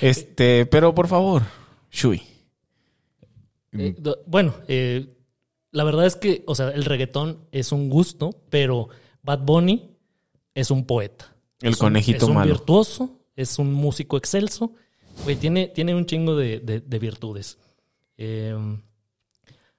Este, 0.00 0.66
pero 0.66 0.94
por 0.94 1.08
favor, 1.08 1.42
Shui. 1.90 2.22
Eh, 3.72 3.94
bueno, 4.26 4.54
eh, 4.68 5.14
la 5.72 5.84
verdad 5.84 6.06
es 6.06 6.16
que, 6.16 6.42
o 6.46 6.54
sea, 6.54 6.70
el 6.70 6.84
reggaetón 6.84 7.38
es 7.52 7.72
un 7.72 7.88
gusto, 7.88 8.30
pero 8.50 8.88
Bad 9.22 9.40
Bunny 9.40 9.96
es 10.54 10.70
un 10.70 10.86
poeta. 10.86 11.34
El 11.60 11.72
Es 11.72 11.76
un- 11.80 11.86
conejito 11.86 12.24
es 12.24 12.28
un 12.30 12.34
malo. 12.34 12.52
virtuoso, 12.54 13.18
es 13.36 13.58
un 13.58 13.72
músico 13.72 14.16
excelso. 14.16 14.72
Güey, 15.24 15.36
tiene, 15.36 15.68
tiene 15.68 15.94
un 15.94 16.06
chingo 16.06 16.34
de, 16.36 16.60
de- 16.60 16.80
de 16.80 16.98
virtudes. 16.98 17.58
Eh, 18.16 18.56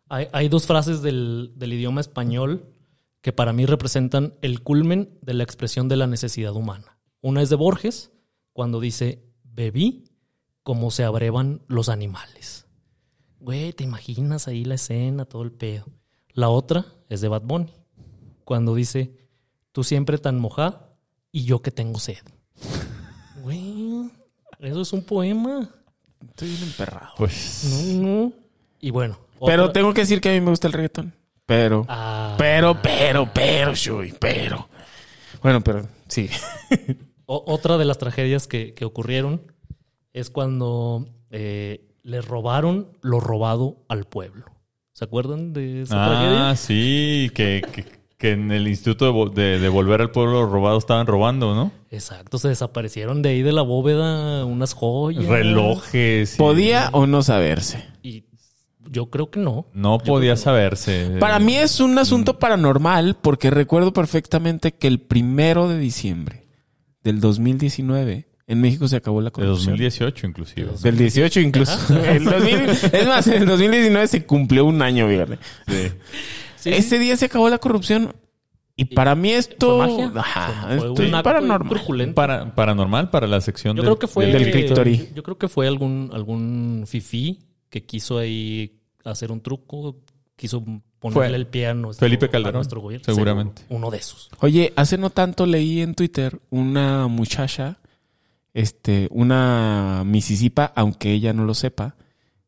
hay, 0.08 0.28
hay 0.32 0.50
dos 0.50 0.68
frases 0.68 1.02
del, 1.02 1.52
del 1.56 1.74
idioma 1.74 2.02
español 2.02 2.66
que 3.22 3.32
para 3.34 3.54
mí 3.54 3.66
representan 3.66 4.34
el 4.42 4.62
culmen 4.64 5.18
de 5.22 5.34
la 5.34 5.44
expresión 5.44 5.88
de 5.88 5.96
la 5.96 6.08
necesidad 6.08 6.54
humana. 6.56 6.98
Una 7.22 7.42
es 7.42 7.50
de 7.50 7.56
Borges, 7.56 8.12
cuando 8.54 8.80
dice, 8.80 9.24
bebí 9.44 10.06
como 10.64 10.92
se 10.92 11.04
abrevan 11.04 11.62
los 11.68 11.90
animales. 11.90 12.66
Güey, 13.40 13.74
¿te 13.74 13.84
imaginas 13.84 14.48
ahí 14.48 14.66
la 14.66 14.76
escena, 14.76 15.26
todo 15.26 15.44
el 15.44 15.52
pedo? 15.52 15.86
La 16.34 16.50
otra 16.50 16.86
es 17.10 17.22
de 17.22 17.28
Bad 17.28 17.44
Bunny, 17.44 17.74
cuando 18.44 18.76
dice, 18.76 19.18
tú 19.72 19.84
siempre 19.84 20.18
tan 20.18 20.40
mojada 20.40 20.94
y 21.32 21.44
yo 21.46 21.62
que 21.62 21.72
tengo 21.72 22.00
sed. 22.00 22.18
Güey, 23.44 24.10
eso 24.60 24.82
es 24.82 24.94
un 24.94 25.04
poema. 25.04 25.70
Estoy 26.28 26.50
bien 26.50 26.64
emperrado. 26.64 27.14
Pues. 27.18 27.96
No, 27.98 28.02
no. 28.08 28.34
Y 28.80 28.92
bueno. 28.92 29.18
Pero 29.44 29.64
otra- 29.66 29.74
tengo 29.74 29.94
que 29.94 30.02
decir 30.02 30.22
que 30.22 30.30
a 30.30 30.34
mí 30.34 30.42
me 30.42 30.52
gusta 30.52 30.68
el 30.68 30.74
reggaetón. 30.74 31.14
Pero, 31.52 31.86
Ah, 31.90 32.36
pero, 32.38 32.82
pero, 32.82 33.30
pero, 33.34 33.76
Shui, 33.76 34.14
pero. 34.18 34.70
Bueno, 35.44 35.60
pero 35.62 35.86
sí. 36.08 36.30
o- 37.26 37.44
otra 37.46 37.78
de 37.78 37.84
las 37.84 37.98
tragedias 37.98 38.48
que, 38.48 38.74
que 38.74 38.86
ocurrieron 38.86 39.42
es 40.14 40.30
cuando 40.30 41.08
eh, 41.30 41.90
le 42.04 42.22
robaron 42.22 42.98
lo 43.02 43.20
robado 43.20 43.84
al 43.90 44.06
pueblo. 44.06 44.46
¿Se 44.94 45.04
acuerdan 45.04 45.52
de 45.52 45.82
esa 45.82 45.96
Ah, 46.04 46.08
tragedia? 46.10 46.56
sí, 46.56 47.32
que, 47.34 47.62
que, 47.74 47.86
que 48.18 48.32
en 48.32 48.52
el 48.52 48.68
Instituto 48.70 49.04
de, 49.06 49.12
Vo- 49.12 49.34
de, 49.34 49.60
de 49.60 49.68
Volver 49.70 50.00
al 50.00 50.12
Pueblo 50.12 50.46
Robado 50.46 50.78
estaban 50.78 51.06
robando, 51.08 51.54
¿no? 51.56 51.72
Exacto, 51.90 52.38
se 52.38 52.48
desaparecieron 52.48 53.22
de 53.22 53.30
ahí 53.30 53.42
de 53.42 53.52
la 53.52 53.62
bóveda 53.62 54.46
unas 54.46 54.74
joyas. 54.74 55.26
Relojes. 55.26 56.36
y- 56.36 56.38
¿Podía 56.38 56.90
o 56.94 57.08
no 57.08 57.24
saberse? 57.24 57.84
Y 58.04 58.24
yo 58.90 59.10
creo 59.10 59.30
que 59.30 59.40
no. 59.40 59.68
No 59.74 60.00
podía 60.00 60.36
saberse. 60.36 61.18
Para 61.20 61.40
mí 61.40 61.56
es 61.56 61.80
un 61.80 61.98
asunto 61.98 62.40
paranormal 62.40 63.18
porque 63.22 63.50
recuerdo 63.50 63.94
perfectamente 63.94 64.74
que 64.74 64.88
el 64.88 65.00
primero 65.00 65.68
de 65.68 65.78
diciembre 65.80 66.48
del 67.04 67.20
2019 67.20 68.28
en 68.48 68.60
México 68.62 68.88
se 68.88 68.98
acabó 68.98 69.22
la 69.22 69.32
corrupción. 69.32 69.74
2018, 69.78 70.28
inclusive. 70.28 70.70
Del 70.82 70.98
18 70.98 71.40
incluso. 71.40 71.74
El 72.04 72.26
2000 72.26 72.54
es 72.70 73.08
más, 73.08 73.28
en 73.28 73.44
el 73.44 73.46
2019 73.48 74.08
se 74.08 74.26
cumplió 74.26 74.66
un 74.66 74.82
año, 74.82 75.08
fíjate. 75.08 75.38
Sí. 75.68 75.92
Sí, 76.58 76.70
Ese 76.74 77.00
día 77.00 77.16
se 77.16 77.26
acabó 77.26 77.50
la 77.50 77.60
corrupción. 77.60 78.14
Y 78.76 78.86
para 78.86 79.16
mí 79.16 79.32
esto... 79.32 79.78
¿Fue 79.78 79.88
magia? 79.88 80.12
Ajá, 80.16 80.48
Fue- 80.48 80.68
fue 80.68 80.76
esto 80.90 81.02
un 81.04 81.16
es 81.16 81.24
paranormal. 81.24 82.14
Para, 82.14 82.54
paranormal 82.56 83.10
para 83.10 83.28
la 83.28 83.40
sección 83.42 83.76
Yo 83.78 83.84
del- 83.84 83.90
creo 83.92 84.00
que 84.00 84.08
fue 84.08 84.26
del 84.28 84.52
Crictory. 84.52 85.10
Yo 85.16 85.24
creo 85.24 85.38
que 85.38 85.48
fue 85.48 85.68
algún 85.68 86.10
algún 86.14 86.84
fifí 86.88 87.40
que 87.72 87.84
quiso 87.84 88.20
ahí 88.20 88.78
hacer 89.04 89.32
un 89.32 89.42
truco, 89.42 89.96
quiso 90.36 90.64
ponerle 91.00 91.30
Fue 91.30 91.36
el 91.36 91.48
pie 91.48 91.68
a 91.68 91.74
nuestro, 91.74 92.06
Felipe 92.06 92.28
a 92.28 92.30
Calderón, 92.30 92.60
nuestro 92.60 92.82
gobierno. 92.82 93.06
seguramente. 93.06 93.64
Seguro, 93.64 93.78
uno 93.78 93.90
de 93.90 93.98
esos. 93.98 94.30
Oye, 94.42 94.74
hace 94.76 95.00
no 95.00 95.10
tanto 95.10 95.48
leí 95.48 95.82
en 95.82 95.96
Twitter 95.96 96.40
una 96.52 97.08
muchacha, 97.08 97.80
este, 98.54 99.08
una 99.10 100.04
Mississippa, 100.06 100.74
aunque 100.76 101.12
ella 101.14 101.34
no 101.34 101.46
lo 101.46 101.56
sepa, 101.56 101.96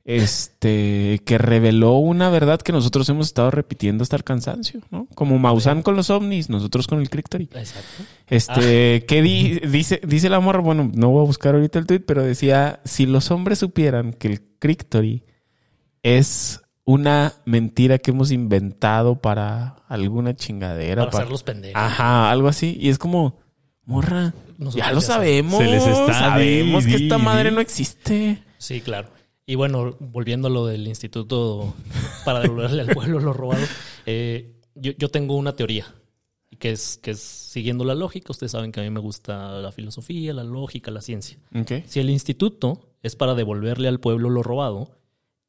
este, 0.06 1.22
que 1.26 1.38
reveló 1.38 1.94
una 1.94 2.30
verdad 2.30 2.62
que 2.62 2.72
nosotros 2.74 3.08
hemos 3.10 3.28
estado 3.28 3.52
repitiendo 3.52 4.04
hasta 4.04 4.16
el 4.16 4.24
cansancio, 4.24 4.82
¿no? 4.92 5.08
Como 5.16 5.40
Maussan 5.40 5.82
con 5.82 5.96
los 5.96 6.10
ovnis, 6.10 6.50
nosotros 6.50 6.88
con 6.88 7.00
el 7.00 7.10
Crictory. 7.10 7.50
Exacto. 7.54 8.04
Este, 8.28 9.06
¿qué 9.08 9.22
di- 9.22 9.60
dice, 9.60 10.02
dice 10.06 10.30
la 10.30 10.40
morra? 10.40 10.60
Bueno, 10.60 10.92
no 10.94 11.10
voy 11.10 11.24
a 11.24 11.28
buscar 11.28 11.56
ahorita 11.56 11.80
el 11.80 11.86
tweet, 11.86 12.02
pero 12.02 12.22
decía, 12.24 12.82
si 12.84 13.06
los 13.06 13.32
hombres 13.32 13.60
supieran 13.60 14.14
que 14.14 14.28
el 14.28 14.42
Crictory 14.60 15.24
es 16.02 16.62
una 16.86 17.34
mentira 17.46 17.98
que 17.98 18.12
hemos 18.12 18.32
inventado 18.32 19.22
para 19.22 19.76
alguna 19.88 20.36
chingadera. 20.36 21.06
Para 21.06 21.20
hacerlos 21.20 21.44
pendejos. 21.44 21.82
Ajá, 21.82 22.30
algo 22.30 22.50
así. 22.50 22.78
Y 22.80 22.90
es 22.90 22.98
como, 22.98 23.40
morra, 23.86 24.34
Nosotros 24.58 24.76
ya 24.76 24.92
lo 24.92 25.00
ya 25.00 25.08
sabemos. 25.08 25.60
Se 25.64 25.70
les 25.70 25.88
está 25.88 26.14
sabemos 26.14 26.84
di, 26.84 26.92
que 26.92 26.98
di, 26.98 27.04
esta 27.06 27.18
madre 27.18 27.50
di. 27.52 27.56
no 27.56 27.62
existe. 27.62 28.44
Sí, 28.58 28.82
claro. 28.82 29.08
Y 29.46 29.56
bueno, 29.56 29.96
volviendo 30.00 30.48
a 30.48 30.52
lo 30.52 30.66
del 30.66 30.88
instituto 30.88 31.74
para 32.26 32.40
devolverle 32.40 32.82
al 32.82 32.94
pueblo 32.94 33.20
lo 33.20 33.34
robado, 33.34 33.66
eh, 34.06 34.56
yo, 34.76 34.94
yo 34.94 35.10
tengo 35.10 35.36
una 35.36 35.56
teoría 35.56 35.86
que 36.60 36.72
es, 36.72 36.98
que 36.98 37.12
es 37.12 37.20
siguiendo 37.20 37.84
la 37.84 37.96
lógica. 37.96 38.32
Ustedes 38.32 38.54
saben 38.54 38.72
que 38.72 38.80
a 38.80 38.84
mí 38.84 38.90
me 38.90 39.02
gusta 39.02 39.60
la 39.60 39.72
filosofía, 39.72 40.34
la 40.34 40.46
lógica, 40.46 40.92
la 40.92 41.02
ciencia. 41.02 41.38
Si 41.86 42.00
el 42.00 42.10
instituto 42.10 42.96
es 43.02 43.16
para 43.16 43.36
devolverle 43.36 43.90
al 43.90 44.00
pueblo 44.00 44.30
lo 44.30 44.44
robado, 44.44 44.98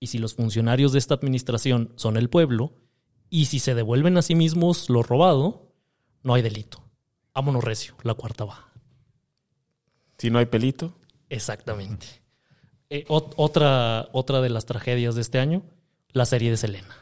y 0.01 0.09
si 0.09 0.18
los 0.18 0.34
funcionarios 0.34 0.92
de 0.92 0.99
esta 0.99 1.14
administración 1.14 1.92
son 1.97 2.16
el 2.16 2.28
pueblo, 2.28 2.72
y 3.30 3.45
si 3.47 3.59
se 3.61 3.74
devuelven 3.74 4.16
a 4.18 4.22
sí 4.22 4.34
mismos 4.34 4.90
lo 4.90 5.03
robado, 5.03 5.72
no 6.22 6.34
hay 6.34 6.42
delito. 6.42 6.82
Vámonos 7.32 7.62
recio, 7.62 7.95
la 8.03 8.14
cuarta 8.14 8.45
va. 8.45 8.72
Si 10.18 10.30
no 10.30 10.38
hay 10.38 10.47
pelito. 10.47 10.95
Exactamente. 11.28 12.23
Eh, 12.91 13.05
ot- 13.09 13.32
otra, 13.37 14.09
otra 14.12 14.41
de 14.41 14.51
las 14.51 14.66
tragedias 14.66 15.14
de 15.14 15.20
este 15.22 15.39
año, 15.39 15.62
la 16.12 16.24
serie 16.26 16.51
de 16.51 16.57
Selena. 16.57 16.95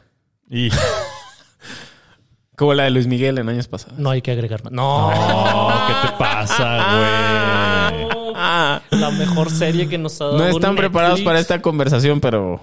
Y 0.49 0.69
Como 2.55 2.73
la 2.75 2.83
de 2.83 2.91
Luis 2.91 3.07
Miguel 3.07 3.39
en 3.39 3.49
años 3.49 3.67
pasados. 3.67 3.97
No 3.97 4.11
hay 4.11 4.21
que 4.21 4.31
agregar 4.31 4.63
más. 4.63 4.71
No, 4.71 5.09
no, 5.09 5.87
¿qué 5.87 6.07
te 6.07 6.13
pasa, 6.17 7.93
güey? 7.97 8.33
Ah, 8.35 8.81
la 8.91 9.09
mejor 9.11 9.49
serie 9.49 9.87
que 9.89 9.97
nos 9.97 10.19
ha 10.21 10.25
dado 10.25 10.37
no 10.37 10.45
están 10.45 10.61
Netflix. 10.75 10.77
preparados 10.79 11.21
para 11.21 11.39
esta 11.39 11.61
conversación, 11.61 12.19
pero 12.19 12.61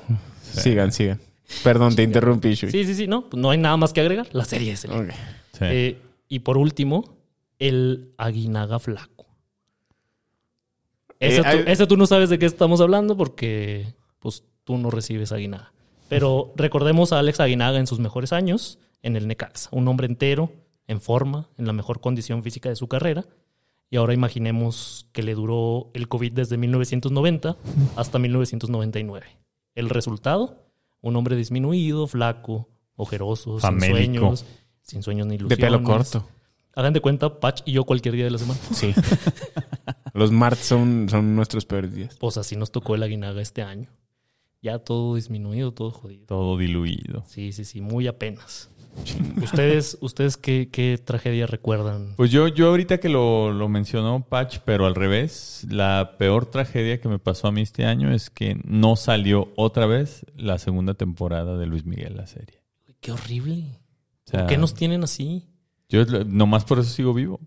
sigan, 0.53 0.93
sigan. 0.93 1.21
Perdón, 1.65 1.97
te 1.97 2.05
interrumpí, 2.05 2.55
Shui. 2.55 2.71
Sí, 2.71 2.85
sí, 2.85 2.95
sí, 2.95 3.07
no, 3.09 3.29
pues 3.29 3.41
no 3.41 3.51
hay 3.51 3.59
nada 3.59 3.77
más 3.77 3.93
que 3.93 4.01
agregar. 4.01 4.29
La 4.33 4.45
serie 4.45 4.71
de 4.71 4.77
Selena. 4.77 5.03
Ok. 5.03 5.11
Sí. 5.59 5.65
Eh, 5.65 5.99
y 6.29 6.39
por 6.41 6.57
último, 6.57 7.17
el 7.59 8.13
Aguinaga 8.17 8.79
Flaco. 8.79 9.20
Ese, 11.21 11.39
Eh, 11.39 11.43
tú, 11.43 11.49
hay- 11.49 11.65
ese 11.67 11.87
tú 11.87 11.97
no 11.97 12.07
sabes 12.07 12.29
de 12.31 12.39
qué 12.39 12.47
estamos 12.47 12.81
hablando 12.81 13.17
porque 13.17 13.95
pues, 14.19 14.43
tú 14.65 14.77
no 14.79 14.91
recibes 14.91 15.31
Aguinaga. 15.33 15.73
Pero 16.09 16.53
recordemos 16.57 17.13
a 17.13 17.21
Alex 17.21 17.39
Aguinaga 17.41 17.79
en 17.79 17.87
sus 17.87 18.01
mejores 18.01 18.33
años 18.33 18.79
en 19.03 19.15
el 19.17 19.29
Necaxa. 19.29 19.69
Un 19.73 19.87
hombre 19.87 20.07
entero, 20.09 20.51
en 20.89 21.01
forma, 21.01 21.49
en 21.57 21.67
la 21.67 21.73
mejor 21.73 22.01
condición 22.01 22.43
física 22.43 22.69
de 22.69 22.77
su 22.77 22.89
carrera. 22.89 23.25
Y 23.91 23.97
ahora 23.97 24.15
imaginemos 24.15 25.07
que 25.13 25.23
le 25.23 25.35
duró 25.35 25.91
el 25.95 26.09
COVID 26.09 26.33
desde 26.33 26.57
1990 26.57 27.57
hasta 27.97 28.19
1999. 28.19 29.27
El 29.75 29.89
resultado, 29.91 30.65
un 31.01 31.17
hombre 31.17 31.37
disminuido, 31.37 32.07
flaco, 32.07 32.69
ojeroso, 32.97 33.59
Famélico. 33.59 33.87
sin 33.97 33.97
sueños, 33.97 34.45
sin 34.83 35.03
sueños 35.03 35.27
ni 35.27 35.37
De 35.37 35.45
ilusiones. 35.45 35.65
pelo 35.67 35.83
corto. 35.83 36.25
Hagan 36.75 36.93
de 36.93 37.01
cuenta, 37.01 37.41
Patch 37.41 37.63
y 37.65 37.73
yo 37.73 37.85
cualquier 37.85 38.15
día 38.15 38.25
de 38.25 38.31
la 38.31 38.39
semana. 38.39 38.61
Sí. 38.73 38.93
Los 40.15 40.33
martes 40.33 40.67
son, 40.67 41.09
son 41.09 41.35
nuestros 41.37 41.65
peores 41.67 41.95
días. 41.95 42.17
Pues 42.19 42.37
así 42.37 42.57
nos 42.57 42.73
tocó 42.73 42.95
el 42.95 43.03
aguinaga 43.03 43.41
este 43.41 43.63
año. 43.63 43.91
Ya 44.63 44.79
todo 44.79 45.15
disminuido, 45.15 45.73
todo 45.73 45.91
jodido. 45.91 46.27
Todo 46.27 46.59
diluido. 46.59 47.25
Sí, 47.27 47.53
sí, 47.53 47.65
sí, 47.65 47.81
muy 47.81 48.07
apenas. 48.07 48.71
¿Ustedes, 49.43 49.97
ustedes 50.01 50.37
qué, 50.37 50.69
qué 50.71 50.99
tragedia 51.03 51.47
recuerdan? 51.47 52.15
Pues 52.17 52.31
yo, 52.31 52.49
yo 52.49 52.69
ahorita 52.69 52.99
que 52.99 53.09
lo, 53.09 53.53
lo 53.53 53.69
mencionó 53.69 54.27
Patch, 54.29 54.59
pero 54.65 54.87
al 54.87 54.95
revés, 54.95 55.67
la 55.71 56.17
peor 56.19 56.47
tragedia 56.47 57.01
que 57.01 57.09
me 57.09 57.19
pasó 57.19 57.49
a 57.49 57.53
mí 57.53 57.63
este 57.63 57.87
año 57.87 58.13
es 58.13 58.31
que 58.31 58.61
no 58.65 58.97
salió 58.97 59.53
otra 59.57 59.87
vez 59.87 60.27
la 60.35 60.59
segunda 60.59 60.95
temporada 60.95 61.57
de 61.57 61.67
Luis 61.67 61.85
Miguel, 61.87 62.17
la 62.17 62.27
serie. 62.27 62.63
Qué 63.01 63.13
horrible. 63.13 63.65
O 64.27 64.31
sea, 64.31 64.41
¿Por 64.41 64.49
qué 64.49 64.59
nos 64.59 64.75
tienen 64.75 65.05
así? 65.05 65.47
Yo 65.89 66.05
nomás 66.27 66.65
por 66.65 66.79
eso 66.79 66.91
sigo 66.91 67.15
vivo. 67.15 67.41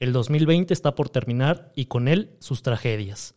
El 0.00 0.12
2020 0.12 0.72
está 0.74 0.94
por 0.94 1.08
terminar 1.08 1.72
y 1.76 1.86
con 1.86 2.08
él 2.08 2.30
sus 2.40 2.62
tragedias. 2.62 3.34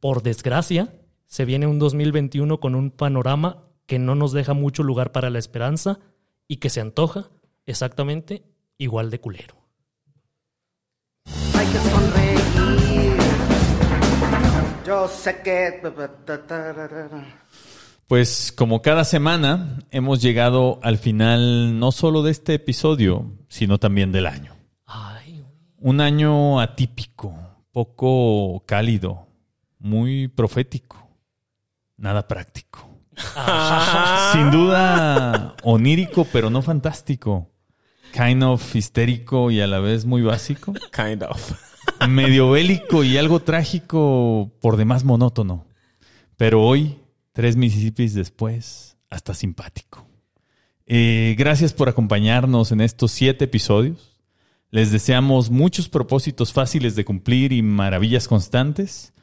Por 0.00 0.22
desgracia, 0.22 0.92
se 1.34 1.44
viene 1.44 1.66
un 1.66 1.80
2021 1.80 2.60
con 2.60 2.76
un 2.76 2.92
panorama 2.92 3.64
que 3.86 3.98
no 3.98 4.14
nos 4.14 4.30
deja 4.30 4.54
mucho 4.54 4.84
lugar 4.84 5.10
para 5.10 5.30
la 5.30 5.40
esperanza 5.40 5.98
y 6.46 6.58
que 6.58 6.70
se 6.70 6.80
antoja 6.80 7.28
exactamente 7.66 8.44
igual 8.78 9.10
de 9.10 9.18
culero. 9.18 9.56
Hay 11.54 11.66
que 11.66 11.78
sonreír. 11.90 12.40
Yo 14.86 15.08
sé 15.08 15.40
que. 15.42 15.82
Pues 18.06 18.52
como 18.52 18.80
cada 18.80 19.02
semana 19.02 19.80
hemos 19.90 20.22
llegado 20.22 20.78
al 20.84 20.98
final 20.98 21.80
no 21.80 21.90
solo 21.90 22.22
de 22.22 22.30
este 22.30 22.54
episodio, 22.54 23.26
sino 23.48 23.78
también 23.78 24.12
del 24.12 24.26
año. 24.26 24.54
Ay. 24.86 25.44
Un 25.78 26.00
año 26.00 26.60
atípico, 26.60 27.34
poco 27.72 28.62
cálido, 28.66 29.26
muy 29.80 30.28
profético, 30.28 31.03
nada 32.04 32.28
práctico. 32.28 32.86
Sin 34.32 34.50
duda 34.50 35.56
onírico, 35.62 36.26
pero 36.30 36.50
no 36.50 36.60
fantástico. 36.60 37.50
Kind 38.12 38.44
of 38.44 38.76
histérico 38.76 39.50
y 39.50 39.60
a 39.60 39.66
la 39.66 39.80
vez 39.80 40.04
muy 40.04 40.20
básico. 40.20 40.74
Kind 40.94 41.22
of. 41.22 41.52
Medio 42.08 42.50
bélico 42.50 43.04
y 43.04 43.16
algo 43.16 43.40
trágico, 43.40 44.52
por 44.60 44.76
demás 44.76 45.04
monótono. 45.04 45.66
Pero 46.36 46.62
hoy, 46.62 46.98
tres 47.32 47.56
Mississippis 47.56 48.12
después, 48.12 48.98
hasta 49.08 49.32
simpático. 49.32 50.06
Eh, 50.86 51.34
gracias 51.38 51.72
por 51.72 51.88
acompañarnos 51.88 52.70
en 52.70 52.82
estos 52.82 53.12
siete 53.12 53.46
episodios. 53.46 54.20
Les 54.70 54.92
deseamos 54.92 55.50
muchos 55.50 55.88
propósitos 55.88 56.52
fáciles 56.52 56.96
de 56.96 57.04
cumplir 57.06 57.52
y 57.52 57.62
maravillas 57.62 58.28
constantes. 58.28 59.14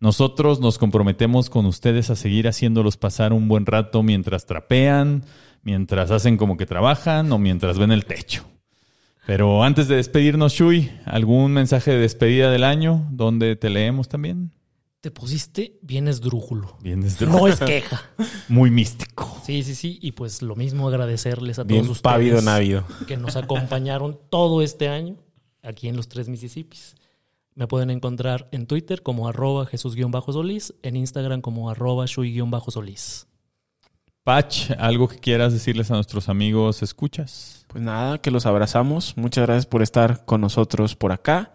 Nosotros 0.00 0.60
nos 0.60 0.78
comprometemos 0.78 1.48
con 1.50 1.66
ustedes 1.66 2.10
a 2.10 2.16
seguir 2.16 2.46
haciéndolos 2.48 2.96
pasar 2.96 3.32
un 3.32 3.48
buen 3.48 3.64
rato 3.64 4.02
mientras 4.02 4.44
trapean, 4.46 5.24
mientras 5.62 6.10
hacen 6.10 6.36
como 6.36 6.56
que 6.56 6.66
trabajan 6.66 7.30
o 7.32 7.38
mientras 7.38 7.78
ven 7.78 7.92
el 7.92 8.04
techo. 8.04 8.44
Pero 9.26 9.62
antes 9.62 9.88
de 9.88 9.96
despedirnos, 9.96 10.52
Shui, 10.52 10.90
¿algún 11.06 11.52
mensaje 11.52 11.92
de 11.92 11.98
despedida 11.98 12.50
del 12.50 12.64
año 12.64 13.06
donde 13.10 13.56
te 13.56 13.70
leemos 13.70 14.08
también? 14.08 14.52
Te 15.00 15.10
pusiste 15.10 15.78
bien 15.82 16.08
esdrújulo. 16.08 16.76
Bien 16.82 17.00
desde 17.00 17.26
No 17.26 17.46
es 17.46 17.60
queja. 17.60 18.02
muy 18.48 18.70
místico. 18.70 19.38
Sí, 19.44 19.62
sí, 19.62 19.74
sí. 19.74 19.98
Y 20.02 20.12
pues 20.12 20.42
lo 20.42 20.56
mismo 20.56 20.88
agradecerles 20.88 21.58
a 21.58 21.64
Bien 21.64 21.82
todos 21.82 21.98
ustedes 21.98 22.12
pávido 22.14 22.42
navido. 22.42 22.84
que 23.06 23.16
nos 23.16 23.36
acompañaron 23.36 24.18
todo 24.30 24.60
este 24.62 24.88
año 24.88 25.16
aquí 25.62 25.88
en 25.88 25.96
los 25.96 26.08
tres 26.08 26.28
Mississippis. 26.28 26.94
Me 27.54 27.68
pueden 27.68 27.90
encontrar 27.90 28.48
en 28.50 28.66
Twitter 28.66 29.02
como 29.02 29.28
arroba 29.28 29.66
Jesús-Solís, 29.66 30.74
en 30.82 30.96
Instagram 30.96 31.40
como 31.40 31.70
arroba 31.70 32.06
Shui-Solís. 32.06 33.26
Patch, 34.24 34.70
¿algo 34.78 35.06
que 35.06 35.18
quieras 35.18 35.52
decirles 35.52 35.90
a 35.90 35.94
nuestros 35.94 36.28
amigos 36.28 36.82
escuchas? 36.82 37.64
Pues 37.68 37.84
nada, 37.84 38.18
que 38.18 38.30
los 38.30 38.46
abrazamos. 38.46 39.16
Muchas 39.16 39.46
gracias 39.46 39.66
por 39.66 39.82
estar 39.82 40.24
con 40.24 40.40
nosotros 40.40 40.96
por 40.96 41.12
acá. 41.12 41.52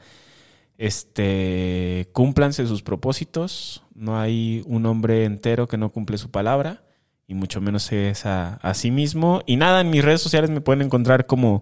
Este, 0.77 2.07
cúmplanse 2.13 2.65
sus 2.67 2.81
propósitos. 2.83 3.83
No 3.93 4.19
hay 4.19 4.63
un 4.67 4.85
hombre 4.85 5.25
entero 5.25 5.67
que 5.67 5.77
no 5.77 5.91
cumple 5.91 6.17
su 6.17 6.31
palabra 6.31 6.83
y 7.27 7.33
mucho 7.33 7.59
menos 7.59 7.91
es 7.91 8.25
a, 8.25 8.53
a 8.55 8.73
sí 8.73 8.91
mismo. 8.91 9.41
Y 9.45 9.57
nada, 9.57 9.81
en 9.81 9.89
mis 9.89 10.05
redes 10.05 10.21
sociales 10.21 10.49
me 10.49 10.61
pueden 10.61 10.83
encontrar 10.83 11.25
como 11.25 11.61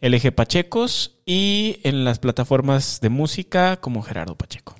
LG 0.00 0.32
Pachecos 0.34 1.19
y 1.30 1.78
en 1.84 2.02
las 2.02 2.18
plataformas 2.18 3.00
de 3.00 3.08
música 3.08 3.76
como 3.76 4.02
Gerardo 4.02 4.34
Pacheco. 4.34 4.74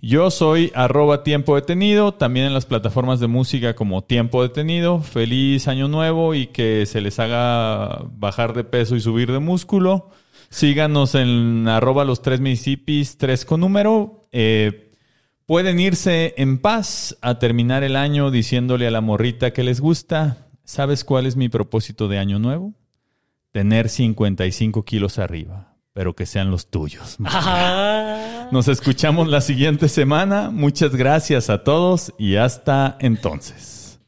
Yo 0.00 0.30
soy 0.30 0.72
arroba 0.74 1.22
tiempo 1.22 1.54
detenido, 1.54 2.14
también 2.14 2.46
en 2.46 2.54
las 2.54 2.64
plataformas 2.64 3.20
de 3.20 3.26
música 3.26 3.74
como 3.74 4.02
tiempo 4.02 4.42
detenido. 4.42 5.02
Feliz 5.02 5.68
año 5.68 5.88
nuevo 5.88 6.34
y 6.34 6.46
que 6.46 6.86
se 6.86 7.02
les 7.02 7.18
haga 7.18 8.06
bajar 8.16 8.54
de 8.54 8.64
peso 8.64 8.96
y 8.96 9.02
subir 9.02 9.30
de 9.30 9.38
músculo. 9.38 10.08
Síganos 10.48 11.14
en 11.14 11.68
arroba 11.68 12.06
los 12.06 12.22
tres 12.22 12.40
Mississippis, 12.40 13.18
tres 13.18 13.44
con 13.44 13.60
número. 13.60 14.28
Eh, 14.32 14.94
pueden 15.44 15.78
irse 15.78 16.32
en 16.38 16.56
paz 16.56 17.18
a 17.20 17.38
terminar 17.38 17.84
el 17.84 17.96
año 17.96 18.30
diciéndole 18.30 18.86
a 18.86 18.90
la 18.90 19.02
morrita 19.02 19.52
que 19.52 19.62
les 19.62 19.78
gusta. 19.82 20.48
¿Sabes 20.64 21.04
cuál 21.04 21.26
es 21.26 21.36
mi 21.36 21.50
propósito 21.50 22.08
de 22.08 22.18
año 22.18 22.38
nuevo? 22.38 22.72
Tener 23.50 23.90
55 23.90 24.84
kilos 24.84 25.18
arriba, 25.18 25.71
pero 25.92 26.14
que 26.14 26.26
sean 26.26 26.50
los 26.50 26.70
tuyos. 26.70 27.18
Nos 28.50 28.68
escuchamos 28.68 29.28
la 29.28 29.40
siguiente 29.40 29.88
semana. 29.88 30.50
Muchas 30.50 30.96
gracias 30.96 31.50
a 31.50 31.64
todos 31.64 32.12
y 32.18 32.36
hasta 32.36 32.96
entonces. 33.00 34.00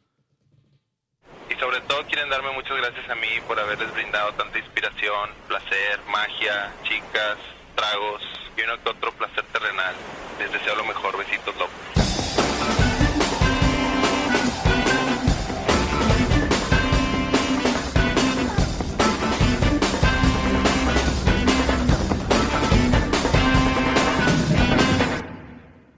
Y 1.50 1.54
sobre 1.60 1.80
todo 1.82 2.02
quieren 2.06 2.28
darme 2.30 2.52
muchas 2.52 2.76
gracias 2.76 3.08
a 3.10 3.14
mí 3.14 3.28
por 3.46 3.58
haberles 3.58 3.92
brindado 3.92 4.32
tanta 4.32 4.58
inspiración, 4.58 5.30
placer, 5.48 6.00
magia, 6.10 6.72
chicas, 6.84 7.36
tragos 7.74 8.22
y 8.56 8.62
uno 8.62 8.82
que 8.82 8.90
otro 8.90 9.12
placer 9.12 9.44
terrenal. 9.52 9.94
Les 10.38 10.52
deseo 10.52 10.74
lo 10.76 10.84
mejor. 10.84 11.16
Besitos 11.18 11.54
locos. 11.56 11.93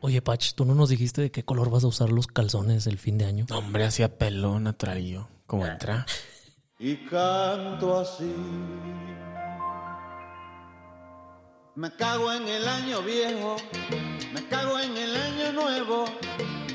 Oye, 0.07 0.23
Patch, 0.23 0.53
¿tú 0.55 0.65
no 0.65 0.77
nos 0.77 0.89
dijiste 0.89 1.21
de 1.21 1.33
qué 1.33 1.45
color 1.45 1.69
vas 1.69 1.83
a 1.83 1.89
usar 1.89 2.11
los 2.11 2.29
calzones 2.29 2.87
el 2.87 2.97
fin 2.97 3.19
de 3.19 3.25
año? 3.25 3.45
No, 3.51 3.59
Hombre, 3.59 3.85
hacía 3.85 4.17
pelón 4.17 4.63
naturalillo. 4.63 5.27
¿Cómo 5.49 5.67
entra? 5.67 6.07
y 6.79 6.95
canto 7.07 7.99
así. 7.99 8.33
Me 11.75 11.91
cago 11.97 12.33
en 12.33 12.47
el 12.47 12.69
año 12.69 13.03
viejo, 13.03 13.57
me 14.33 14.47
cago 14.47 14.79
en 14.79 14.97
el 14.97 15.17
año 15.17 15.53
nuevo, 15.55 16.05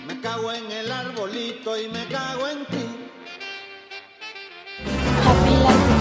me 0.05 0.19
cago 0.19 0.51
en 0.51 0.69
el 0.69 0.91
arbolito 0.91 1.81
y 1.81 1.87
me 1.87 2.05
cago 2.07 2.49
en 2.49 2.65
ti. 2.65 2.85
Happy 5.23 6.00